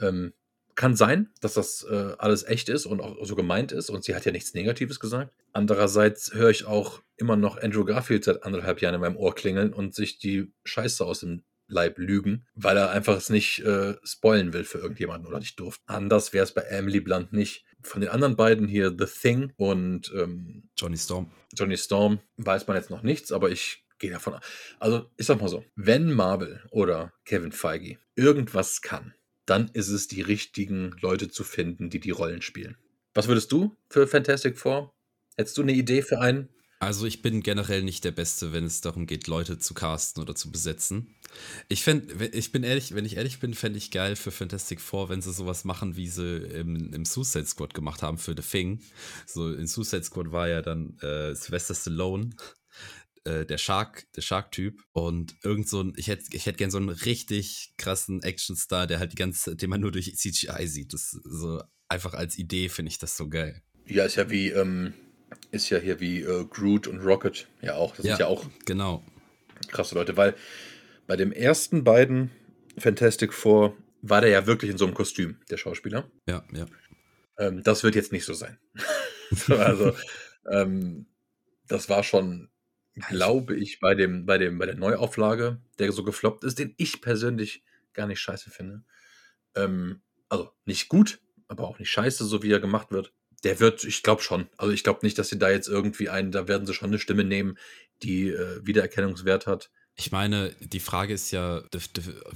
Ähm, 0.00 0.32
kann 0.74 0.96
sein, 0.96 1.30
dass 1.40 1.54
das 1.54 1.84
äh, 1.88 2.14
alles 2.18 2.44
echt 2.44 2.68
ist 2.68 2.86
und 2.86 3.00
auch 3.00 3.16
so 3.24 3.34
gemeint 3.36 3.72
ist 3.72 3.90
und 3.90 4.04
sie 4.04 4.14
hat 4.14 4.24
ja 4.24 4.32
nichts 4.32 4.54
Negatives 4.54 5.00
gesagt. 5.00 5.32
Andererseits 5.52 6.34
höre 6.34 6.50
ich 6.50 6.66
auch 6.66 7.02
immer 7.16 7.36
noch 7.36 7.60
Andrew 7.60 7.84
Garfield 7.84 8.24
seit 8.24 8.42
anderthalb 8.44 8.80
Jahren 8.80 8.94
in 8.94 9.00
meinem 9.00 9.16
Ohr 9.16 9.34
klingeln 9.34 9.72
und 9.72 9.94
sich 9.94 10.18
die 10.18 10.52
Scheiße 10.64 11.04
aus 11.04 11.20
dem 11.20 11.44
Leib 11.66 11.98
lügen, 11.98 12.46
weil 12.54 12.76
er 12.76 12.90
einfach 12.90 13.16
es 13.16 13.30
nicht 13.30 13.60
äh, 13.60 13.94
spoilen 14.04 14.52
will 14.52 14.64
für 14.64 14.78
irgendjemanden 14.78 15.26
oder 15.26 15.38
nicht 15.38 15.58
durfte. 15.58 15.82
Anders 15.86 16.32
wäre 16.32 16.44
es 16.44 16.52
bei 16.52 16.62
Emily 16.62 17.00
Blunt 17.00 17.32
nicht. 17.32 17.64
Von 17.82 18.00
den 18.00 18.10
anderen 18.10 18.36
beiden 18.36 18.68
hier, 18.68 18.94
The 18.96 19.06
Thing 19.06 19.52
und 19.56 20.12
ähm, 20.14 20.68
Johnny 20.76 20.96
Storm. 20.96 21.30
Johnny 21.54 21.76
Storm, 21.76 22.20
weiß 22.36 22.66
man 22.66 22.76
jetzt 22.76 22.90
noch 22.90 23.02
nichts, 23.02 23.32
aber 23.32 23.50
ich 23.50 23.84
gehe 23.98 24.10
davon 24.10 24.34
aus. 24.34 24.42
Also, 24.78 25.10
ich 25.16 25.26
sag 25.26 25.40
mal 25.40 25.48
so, 25.48 25.64
wenn 25.74 26.12
Marvel 26.12 26.62
oder 26.70 27.12
Kevin 27.24 27.52
Feige 27.52 27.98
irgendwas 28.14 28.82
kann, 28.82 29.14
dann 29.46 29.68
ist 29.72 29.88
es 29.88 30.08
die 30.08 30.22
richtigen 30.22 30.96
Leute 31.00 31.28
zu 31.28 31.44
finden, 31.44 31.90
die 31.90 32.00
die 32.00 32.10
Rollen 32.10 32.42
spielen. 32.42 32.76
Was 33.14 33.28
würdest 33.28 33.52
du 33.52 33.76
für 33.88 34.06
Fantastic 34.06 34.58
Four? 34.58 34.92
Hättest 35.36 35.58
du 35.58 35.62
eine 35.62 35.72
Idee 35.72 36.02
für 36.02 36.20
einen? 36.20 36.48
Also 36.80 37.06
ich 37.06 37.22
bin 37.22 37.42
generell 37.42 37.82
nicht 37.82 38.04
der 38.04 38.10
Beste, 38.10 38.52
wenn 38.52 38.64
es 38.64 38.80
darum 38.80 39.06
geht, 39.06 39.26
Leute 39.26 39.58
zu 39.58 39.72
casten 39.72 40.22
oder 40.22 40.34
zu 40.34 40.50
besetzen. 40.50 41.14
Ich 41.68 41.82
fände, 41.82 42.26
ich 42.26 42.52
bin 42.52 42.62
ehrlich, 42.62 42.94
wenn 42.94 43.06
ich 43.06 43.16
ehrlich 43.16 43.40
bin, 43.40 43.54
fände 43.54 43.78
ich 43.78 43.90
geil 43.90 44.16
für 44.16 44.30
Fantastic 44.30 44.80
Four, 44.80 45.08
wenn 45.08 45.22
sie 45.22 45.32
sowas 45.32 45.64
machen, 45.64 45.96
wie 45.96 46.08
sie 46.08 46.36
im, 46.36 46.92
im 46.92 47.04
Suicide 47.04 47.46
Squad 47.46 47.72
gemacht 47.72 48.02
haben 48.02 48.18
für 48.18 48.34
The 48.36 48.42
Thing. 48.42 48.80
So 49.26 49.52
in 49.52 49.66
Suicide 49.66 50.04
Squad 50.04 50.32
war 50.32 50.48
ja 50.48 50.60
dann 50.60 50.98
äh, 50.98 51.34
Sylvester 51.34 51.74
Stallone 51.74 52.30
äh, 53.24 53.44
der 53.46 53.58
Shark, 53.58 54.06
der 54.14 54.22
Shark-Typ 54.22 54.82
und 54.92 55.34
irgend 55.42 55.68
so 55.68 55.82
ein, 55.82 55.94
ich 55.96 56.08
hätte 56.08 56.24
ich 56.32 56.46
hätt 56.46 56.58
gern 56.58 56.70
so 56.70 56.78
einen 56.78 56.88
richtig 56.88 57.74
krassen 57.78 58.22
Action-Star, 58.22 58.86
der 58.86 58.98
halt 58.98 59.12
die 59.12 59.16
ganze, 59.16 59.56
den 59.56 59.70
man 59.70 59.80
nur 59.80 59.92
durch 59.92 60.14
CGI 60.14 60.66
sieht. 60.66 60.92
Das 60.92 61.10
so 61.10 61.62
einfach 61.88 62.14
als 62.14 62.38
Idee 62.38 62.68
finde 62.68 62.90
ich 62.90 62.98
das 62.98 63.16
so 63.16 63.28
geil. 63.28 63.62
Ja, 63.86 64.04
ist 64.04 64.16
ja 64.16 64.30
wie, 64.30 64.50
ähm, 64.50 64.94
ist 65.50 65.70
ja 65.70 65.78
hier 65.78 66.00
wie 66.00 66.20
äh, 66.20 66.44
Groot 66.44 66.86
und 66.86 67.00
Rocket 67.00 67.48
ja 67.62 67.74
auch. 67.76 67.96
Das 67.96 68.04
ja, 68.04 68.16
sind 68.16 68.20
ja 68.20 68.26
auch 68.26 68.44
genau. 68.64 69.04
krasse 69.68 69.94
Leute, 69.94 70.16
weil 70.16 70.34
bei 71.06 71.16
dem 71.16 71.32
ersten 71.32 71.84
beiden 71.84 72.30
Fantastic 72.78 73.32
Four 73.32 73.76
war 74.02 74.20
der 74.20 74.30
ja 74.30 74.46
wirklich 74.46 74.70
in 74.70 74.78
so 74.78 74.84
einem 74.84 74.94
Kostüm, 74.94 75.40
der 75.50 75.56
Schauspieler. 75.56 76.10
Ja, 76.26 76.44
ja. 76.52 76.66
Ähm, 77.38 77.62
das 77.62 77.82
wird 77.82 77.94
jetzt 77.94 78.12
nicht 78.12 78.24
so 78.24 78.34
sein. 78.34 78.58
also, 79.48 79.94
ähm, 80.50 81.06
das 81.66 81.88
war 81.88 82.02
schon 82.02 82.50
glaube 82.94 83.56
ich, 83.56 83.80
bei 83.80 83.94
dem, 83.94 84.26
bei 84.26 84.38
dem, 84.38 84.58
bei 84.58 84.66
der 84.66 84.76
Neuauflage, 84.76 85.60
der 85.78 85.92
so 85.92 86.04
gefloppt 86.04 86.44
ist, 86.44 86.58
den 86.58 86.74
ich 86.76 87.00
persönlich 87.00 87.62
gar 87.92 88.06
nicht 88.06 88.20
scheiße 88.20 88.50
finde. 88.50 88.84
Ähm, 89.54 90.00
also 90.28 90.50
nicht 90.64 90.88
gut, 90.88 91.20
aber 91.48 91.64
auch 91.68 91.78
nicht 91.78 91.90
scheiße, 91.90 92.24
so 92.24 92.42
wie 92.42 92.50
er 92.50 92.60
gemacht 92.60 92.90
wird. 92.90 93.12
Der 93.42 93.60
wird, 93.60 93.84
ich 93.84 94.02
glaube 94.02 94.22
schon. 94.22 94.48
Also 94.56 94.72
ich 94.72 94.84
glaube 94.84 95.00
nicht, 95.02 95.18
dass 95.18 95.28
sie 95.28 95.38
da 95.38 95.50
jetzt 95.50 95.68
irgendwie 95.68 96.08
einen, 96.08 96.32
da 96.32 96.48
werden 96.48 96.66
sie 96.66 96.74
schon 96.74 96.90
eine 96.90 96.98
Stimme 96.98 97.24
nehmen, 97.24 97.58
die 98.02 98.30
äh, 98.30 98.64
Wiedererkennungswert 98.64 99.46
hat. 99.46 99.70
Ich 99.96 100.10
meine, 100.10 100.52
die 100.58 100.80
Frage 100.80 101.14
ist 101.14 101.30
ja, 101.30 101.62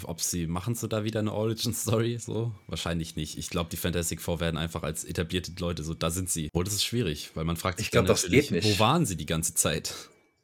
ob 0.05 0.21
sie, 0.21 0.47
machen 0.47 0.77
sie 0.77 0.89
da 0.89 1.03
wieder 1.03 1.19
eine 1.19 1.33
Origin-Story? 1.33 2.19
So? 2.19 2.55
Wahrscheinlich 2.69 3.17
nicht. 3.17 3.37
Ich 3.37 3.51
glaube, 3.51 3.69
die 3.71 3.77
Fantastic 3.77 4.23
Four 4.23 4.39
werden 4.39 4.57
einfach 4.57 4.85
als 4.85 5.05
etablierte 5.05 5.53
Leute, 5.59 5.83
so, 5.83 5.95
da 5.95 6.11
sind 6.11 6.31
sie. 6.31 6.51
Oh, 6.53 6.63
das 6.63 6.75
ist 6.75 6.85
schwierig, 6.85 7.31
weil 7.35 7.45
man 7.45 7.57
fragt 7.57 7.79
sich, 7.79 7.89
ich 7.89 7.91
glaube, 7.91 8.07
das 8.07 8.29
geht 8.29 8.53
nicht. 8.53 8.65
wo 8.65 8.79
waren 8.79 9.07
sie 9.07 9.17
die 9.17 9.27
ganze 9.27 9.55
Zeit? 9.55 9.93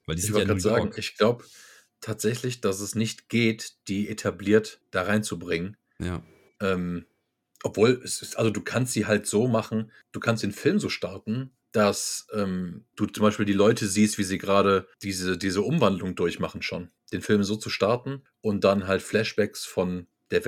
Weil 0.06 0.16
die 0.16 0.22
ich 0.22 0.32
wollte 0.32 0.52
ja 0.52 0.58
sagen, 0.60 0.92
ich 0.96 1.16
glaube 1.16 1.44
tatsächlich, 2.00 2.60
dass 2.60 2.80
es 2.80 2.94
nicht 2.94 3.28
geht, 3.28 3.74
die 3.88 4.08
etabliert 4.08 4.80
da 4.90 5.02
reinzubringen. 5.02 5.76
Ja. 5.98 6.22
Ähm, 6.60 7.06
obwohl, 7.62 8.02
es 8.04 8.20
ist, 8.20 8.36
also 8.36 8.50
du 8.50 8.60
kannst 8.60 8.92
sie 8.92 9.06
halt 9.06 9.26
so 9.26 9.48
machen, 9.48 9.90
du 10.12 10.20
kannst 10.20 10.42
den 10.42 10.52
Film 10.52 10.78
so 10.78 10.90
starten, 10.90 11.56
dass 11.72 12.28
ähm, 12.32 12.84
du 12.94 13.06
zum 13.06 13.22
Beispiel 13.22 13.46
die 13.46 13.54
Leute 13.54 13.88
siehst, 13.88 14.18
wie 14.18 14.24
sie 14.24 14.38
gerade 14.38 14.86
diese, 15.02 15.38
diese 15.38 15.62
Umwandlung 15.62 16.14
durchmachen 16.14 16.62
schon. 16.62 16.90
Den 17.12 17.22
Film 17.22 17.42
so 17.42 17.56
zu 17.56 17.70
starten 17.70 18.22
und 18.42 18.64
dann 18.64 18.86
halt 18.86 19.02
Flashbacks 19.02 19.64
von 19.64 20.06
der 20.30 20.44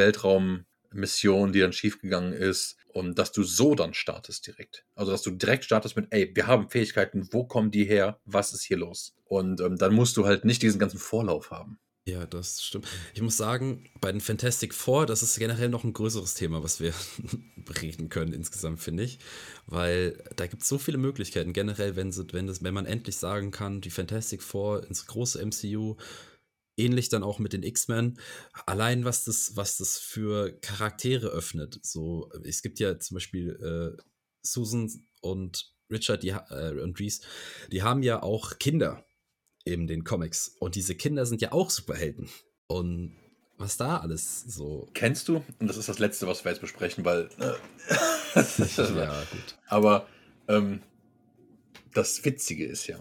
Weltraummission, 0.97 1.53
die 1.53 1.61
dann 1.61 1.73
schiefgegangen 1.73 2.33
ist, 2.33 2.77
und 2.89 3.19
dass 3.19 3.31
du 3.31 3.43
so 3.43 3.75
dann 3.75 3.93
startest 3.93 4.47
direkt. 4.47 4.87
Also, 4.95 5.13
dass 5.13 5.23
du 5.23 5.31
direkt 5.31 5.65
startest 5.65 5.97
mit, 5.97 6.07
ey, 6.11 6.33
wir 6.35 6.47
haben 6.47 6.71
Fähigkeiten, 6.71 7.29
wo 7.31 7.45
kommen 7.45 7.71
die 7.71 7.85
her, 7.85 8.19
was 8.25 8.55
ist 8.55 8.63
hier 8.63 8.79
los? 8.79 9.15
Und 9.25 9.61
ähm, 9.61 9.77
dann 9.77 9.95
musst 9.95 10.17
du 10.17 10.25
halt 10.25 10.47
nicht 10.47 10.63
diesen 10.63 10.79
ganzen 10.79 10.99
Vorlauf 10.99 11.51
haben. 11.51 11.79
Ja, 12.09 12.25
das 12.25 12.63
stimmt. 12.63 12.87
Ich 13.15 13.21
muss 13.21 13.37
sagen, 13.37 13.85
bei 14.01 14.13
den 14.13 14.21
Fantastic 14.21 14.73
Four, 14.73 15.07
das 15.07 15.23
ist 15.23 15.39
generell 15.39 15.69
noch 15.69 15.83
ein 15.83 15.93
größeres 15.93 16.35
Thema, 16.35 16.63
was 16.63 16.81
wir 16.81 16.95
reden 17.83 18.09
können 18.09 18.33
insgesamt, 18.33 18.81
finde 18.81 19.03
ich. 19.03 19.19
Weil 19.67 20.23
da 20.37 20.47
gibt 20.47 20.63
es 20.63 20.69
so 20.69 20.79
viele 20.79 20.99
Möglichkeiten. 20.99 21.53
Generell, 21.53 21.97
wenn, 21.97 22.13
sie, 22.13 22.25
wenn, 22.33 22.47
das, 22.47 22.63
wenn 22.63 22.75
man 22.75 22.87
endlich 22.87 23.17
sagen 23.17 23.51
kann, 23.51 23.81
die 23.81 23.91
Fantastic 23.91 24.41
Four 24.41 24.87
ins 24.87 25.07
große 25.07 25.45
MCU 25.45 25.97
ähnlich 26.77 27.09
dann 27.09 27.23
auch 27.23 27.39
mit 27.39 27.53
den 27.53 27.63
X-Men. 27.63 28.19
Allein 28.67 29.05
was 29.05 29.25
das, 29.25 29.57
was 29.57 29.79
das 29.79 29.99
für 29.99 30.59
Charaktere 30.61 31.29
öffnet. 31.29 31.79
So, 31.83 32.31
es 32.45 32.63
gibt 32.63 32.79
ja 32.79 32.99
zum 32.99 33.17
Beispiel 33.17 33.97
äh, 33.99 34.03
Susan 34.43 34.91
und 35.21 35.73
Richard 35.91 36.23
die, 36.23 36.31
äh, 36.31 36.81
und 36.81 36.99
Reese, 36.99 37.23
die 37.71 37.83
haben 37.83 38.03
ja 38.03 38.23
auch 38.23 38.59
Kinder 38.59 39.05
in 39.65 39.87
den 39.87 40.05
Comics. 40.05 40.57
Und 40.61 40.75
diese 40.75 40.95
Kinder 40.95 41.27
sind 41.27 41.43
ja 41.43 41.53
auch 41.53 41.71
Superhelden. 41.71 42.29
Und 42.67 43.17
was 43.59 43.77
da 43.77 43.99
alles 43.99 44.43
so. 44.43 44.89
Kennst 44.95 45.29
du? 45.29 45.43
Und 45.59 45.69
das 45.69 45.77
ist 45.77 45.89
das 45.89 45.99
Letzte, 45.99 46.27
was 46.27 46.45
wir 46.45 46.53
jetzt 46.53 46.61
besprechen, 46.61 47.05
weil. 47.05 47.29
Äh, 47.39 47.55
ja, 48.77 49.25
gut. 49.31 49.59
Aber 49.67 50.07
ähm, 50.49 50.83
das 51.95 52.25
Witzige 52.25 52.67
ist 52.67 52.87
ja, 52.87 53.01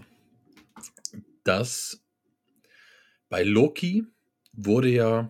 dass 1.43 2.04
bei 3.35 3.43
Loki 3.43 4.05
wurde 4.53 4.87
ja 4.87 5.29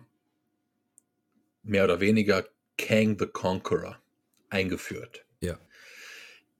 mehr 1.64 1.82
oder 1.82 1.98
weniger 1.98 2.46
Kang 2.78 3.18
the 3.18 3.26
Conqueror 3.26 4.00
eingeführt. 4.48 5.24
Ja. 5.40 5.58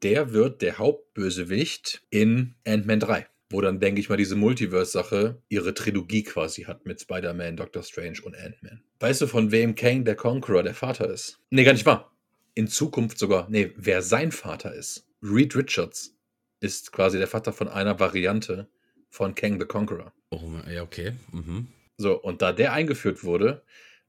Der 0.03 0.33
wird 0.33 0.61
der 0.61 0.79
Hauptbösewicht 0.79 2.03
in 2.11 2.57
Ant-Man 2.67 2.99
3, 2.99 3.29
wo 3.51 3.61
dann, 3.61 3.79
denke 3.79 4.01
ich 4.01 4.09
mal, 4.09 4.17
diese 4.17 4.35
Multiverse-Sache 4.35 5.41
ihre 5.49 5.73
Trilogie 5.73 6.25
quasi 6.25 6.63
hat 6.65 6.85
mit 6.85 7.01
Spider-Man, 7.01 7.57
Doctor 7.57 7.85
Strange 7.85 8.23
und 8.25 8.35
Ant-Man. 8.35 8.83
Weißt 8.99 9.21
du, 9.21 9.29
von 9.29 9.53
wem 9.53 9.77
Kang 9.77 10.05
the 10.05 10.17
Conqueror 10.17 10.65
der 10.65 10.75
Vater 10.75 11.09
ist? 11.09 11.39
Nee, 11.51 11.63
gar 11.63 11.75
nicht 11.75 11.87
wahr. 11.87 12.13
In 12.55 12.67
Zukunft 12.67 13.21
sogar, 13.21 13.49
nee, 13.49 13.73
wer 13.77 14.03
sein 14.03 14.33
Vater 14.33 14.75
ist. 14.75 15.07
Reed 15.23 15.55
Richards 15.55 16.13
ist 16.59 16.91
quasi 16.91 17.19
der 17.19 17.29
Vater 17.29 17.53
von 17.53 17.69
einer 17.69 18.01
Variante 18.01 18.69
von 19.11 19.37
Kang 19.37 19.61
the 19.61 19.67
Conqueror. 19.67 20.13
Oh, 20.31 20.51
ja, 20.71 20.83
okay. 20.83 21.13
Mhm. 21.33 21.69
So, 21.99 22.21
und 22.21 22.43
da 22.43 22.53
der 22.53 22.73
eingeführt 22.73 23.25
wurde 23.25 23.63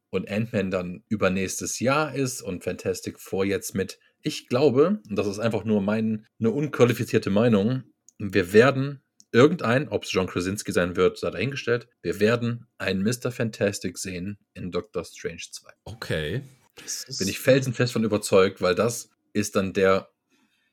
und 0.09 0.29
Ant-Man 0.29 0.71
dann 0.71 1.03
übernächstes 1.09 1.79
Jahr 1.79 2.13
ist 2.13 2.41
und 2.41 2.63
Fantastic 2.63 3.19
Four 3.19 3.45
jetzt 3.45 3.75
mit, 3.75 3.99
ich 4.21 4.47
glaube, 4.47 4.99
und 5.09 5.15
das 5.15 5.27
ist 5.27 5.39
einfach 5.39 5.63
nur 5.63 5.81
mein, 5.81 6.25
eine 6.39 6.51
unqualifizierte 6.51 7.29
Meinung, 7.29 7.83
wir 8.17 8.51
werden 8.53 9.01
irgendein, 9.31 9.89
ob 9.89 10.03
es 10.03 10.11
John 10.11 10.27
Krasinski 10.27 10.71
sein 10.71 10.95
wird, 10.95 11.17
sei 11.17 11.29
dahingestellt, 11.29 11.87
wir 12.01 12.19
werden 12.19 12.67
einen 12.77 13.03
Mr. 13.03 13.31
Fantastic 13.31 13.97
sehen 13.97 14.37
in 14.53 14.71
Doctor 14.71 15.03
Strange 15.03 15.43
2. 15.51 15.71
Okay. 15.85 16.41
Bin 17.19 17.27
ich 17.27 17.39
felsenfest 17.39 17.93
von 17.93 18.03
überzeugt, 18.03 18.61
weil 18.61 18.75
das 18.75 19.09
ist 19.33 19.55
dann 19.55 19.73
der 19.73 20.09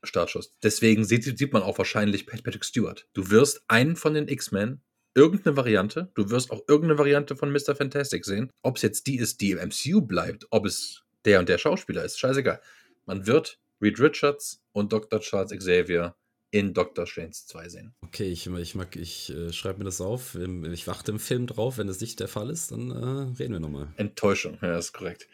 Startschuss. 0.03 0.55
Deswegen 0.62 1.05
sieht, 1.05 1.24
sieht 1.24 1.53
man 1.53 1.62
auch 1.62 1.78
wahrscheinlich 1.78 2.26
Patrick 2.26 2.64
Stewart. 2.64 3.07
Du 3.14 3.30
wirst 3.30 3.62
einen 3.68 3.97
von 3.97 4.14
den 4.14 4.28
X-Men, 4.28 4.82
irgendeine 5.14 5.56
Variante, 5.56 6.10
du 6.14 6.30
wirst 6.30 6.50
auch 6.50 6.62
irgendeine 6.68 6.98
Variante 6.98 7.36
von 7.36 7.52
Mr. 7.52 7.74
Fantastic 7.74 8.24
sehen. 8.24 8.50
Ob 8.62 8.76
es 8.76 8.82
jetzt 8.82 9.06
die 9.06 9.18
ist, 9.18 9.40
die 9.40 9.52
im 9.52 9.58
MCU 9.58 10.02
bleibt, 10.02 10.46
ob 10.50 10.66
es 10.66 11.02
der 11.24 11.40
und 11.40 11.48
der 11.48 11.58
Schauspieler 11.58 12.04
ist, 12.04 12.18
scheißegal. 12.18 12.60
Man 13.06 13.26
wird 13.26 13.58
Reed 13.80 14.00
Richards 14.00 14.62
und 14.72 14.92
Dr. 14.92 15.20
Charles 15.20 15.52
Xavier 15.52 16.14
in 16.50 16.72
Doctor 16.72 17.06
Strange 17.06 17.32
2 17.32 17.68
sehen. 17.68 17.94
Okay, 18.02 18.30
ich, 18.30 18.46
ich, 18.46 18.74
mag, 18.76 18.94
ich 18.94 19.34
äh, 19.34 19.52
schreibe 19.52 19.78
mir 19.80 19.86
das 19.86 20.00
auf. 20.00 20.36
Ich 20.70 20.86
warte 20.86 21.10
im 21.10 21.18
Film 21.18 21.48
drauf. 21.48 21.78
Wenn 21.78 21.88
das 21.88 22.00
nicht 22.00 22.20
der 22.20 22.28
Fall 22.28 22.48
ist, 22.48 22.70
dann 22.70 22.90
äh, 22.90 23.38
reden 23.38 23.54
wir 23.54 23.60
nochmal. 23.60 23.92
Enttäuschung, 23.96 24.58
ja, 24.62 24.78
ist 24.78 24.92
korrekt. 24.92 25.26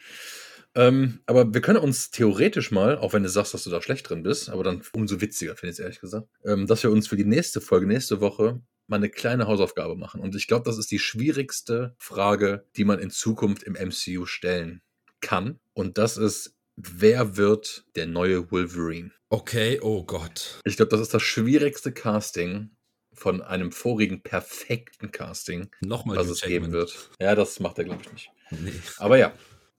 Ähm, 0.74 1.20
aber 1.26 1.52
wir 1.52 1.60
können 1.60 1.78
uns 1.78 2.10
theoretisch 2.10 2.70
mal, 2.70 2.96
auch 2.96 3.12
wenn 3.12 3.22
du 3.22 3.28
sagst, 3.28 3.52
dass 3.52 3.64
du 3.64 3.70
da 3.70 3.82
schlecht 3.82 4.08
drin 4.08 4.22
bist, 4.22 4.48
aber 4.48 4.62
dann 4.62 4.82
umso 4.92 5.20
witziger, 5.20 5.56
finde 5.56 5.72
ich 5.72 5.78
es 5.78 5.80
ehrlich 5.80 6.00
gesagt, 6.00 6.28
ähm, 6.44 6.66
dass 6.66 6.82
wir 6.82 6.90
uns 6.90 7.08
für 7.08 7.16
die 7.16 7.24
nächste 7.24 7.60
Folge, 7.60 7.86
nächste 7.86 8.20
Woche, 8.20 8.62
mal 8.90 8.96
eine 8.96 9.10
kleine 9.10 9.46
Hausaufgabe 9.46 9.96
machen. 9.96 10.20
Und 10.20 10.34
ich 10.34 10.46
glaube, 10.46 10.64
das 10.64 10.78
ist 10.78 10.90
die 10.90 10.98
schwierigste 10.98 11.94
Frage, 11.98 12.66
die 12.76 12.84
man 12.84 12.98
in 12.98 13.10
Zukunft 13.10 13.62
im 13.62 13.74
MCU 13.74 14.26
stellen 14.26 14.82
kann. 15.20 15.60
Und 15.72 15.98
das 15.98 16.16
ist, 16.16 16.56
wer 16.76 17.36
wird 17.36 17.84
der 17.96 18.06
neue 18.06 18.50
Wolverine? 18.50 19.12
Okay, 19.28 19.78
oh 19.80 20.04
Gott. 20.04 20.60
Ich 20.64 20.76
glaube, 20.76 20.90
das 20.90 21.00
ist 21.00 21.14
das 21.14 21.22
schwierigste 21.22 21.92
Casting 21.92 22.70
von 23.12 23.42
einem 23.42 23.70
vorigen 23.70 24.22
perfekten 24.22 25.12
Casting, 25.12 25.70
Nochmal 25.80 26.16
was 26.16 26.28
es 26.28 26.40
geben 26.40 26.72
wird. 26.72 27.10
Ja, 27.20 27.34
das 27.34 27.60
macht 27.60 27.78
er, 27.78 27.84
glaube 27.84 28.02
ich, 28.02 28.12
nicht. 28.12 28.30
Nee. 28.50 28.72
Aber 28.98 29.18
ja, 29.18 29.32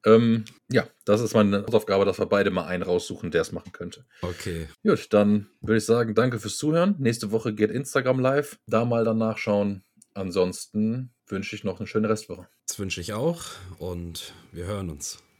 Ähm, 0.06 0.46
ja, 0.72 0.88
das 1.06 1.22
ist 1.22 1.34
meine 1.34 1.64
Hausaufgabe, 1.66 2.06
dass 2.06 2.20
wir 2.20 2.26
beide 2.26 2.52
mal 2.52 2.66
einen 2.66 2.84
raussuchen, 2.84 3.32
der 3.32 3.42
es 3.42 3.52
machen 3.52 3.72
könnte. 3.72 4.06
Okay. 4.22 4.68
Gut, 4.84 5.08
dann 5.14 5.48
würde 5.62 5.78
ich 5.78 5.86
sagen, 5.86 6.16
danke 6.16 6.40
fürs 6.40 6.58
Zuhören. 6.58 6.96
Nächste 6.98 7.32
Woche 7.32 7.54
geht 7.54 7.72
Instagram 7.72 8.20
live. 8.20 8.58
Da 8.68 8.86
mal 8.86 9.06
dann 9.06 9.18
nachschauen. 9.18 9.84
Ansonsten 10.14 11.12
wünsche 11.28 11.56
ich 11.56 11.64
noch 11.64 11.80
eine 11.80 11.88
schöne 11.88 12.10
Restwoche. 12.10 12.48
Das 12.68 12.80
wünsche 12.80 13.02
ich 13.02 13.14
auch 13.14 13.44
und 13.80 14.34
wir 14.52 14.66
hören 14.66 14.90
uns. 14.90 15.24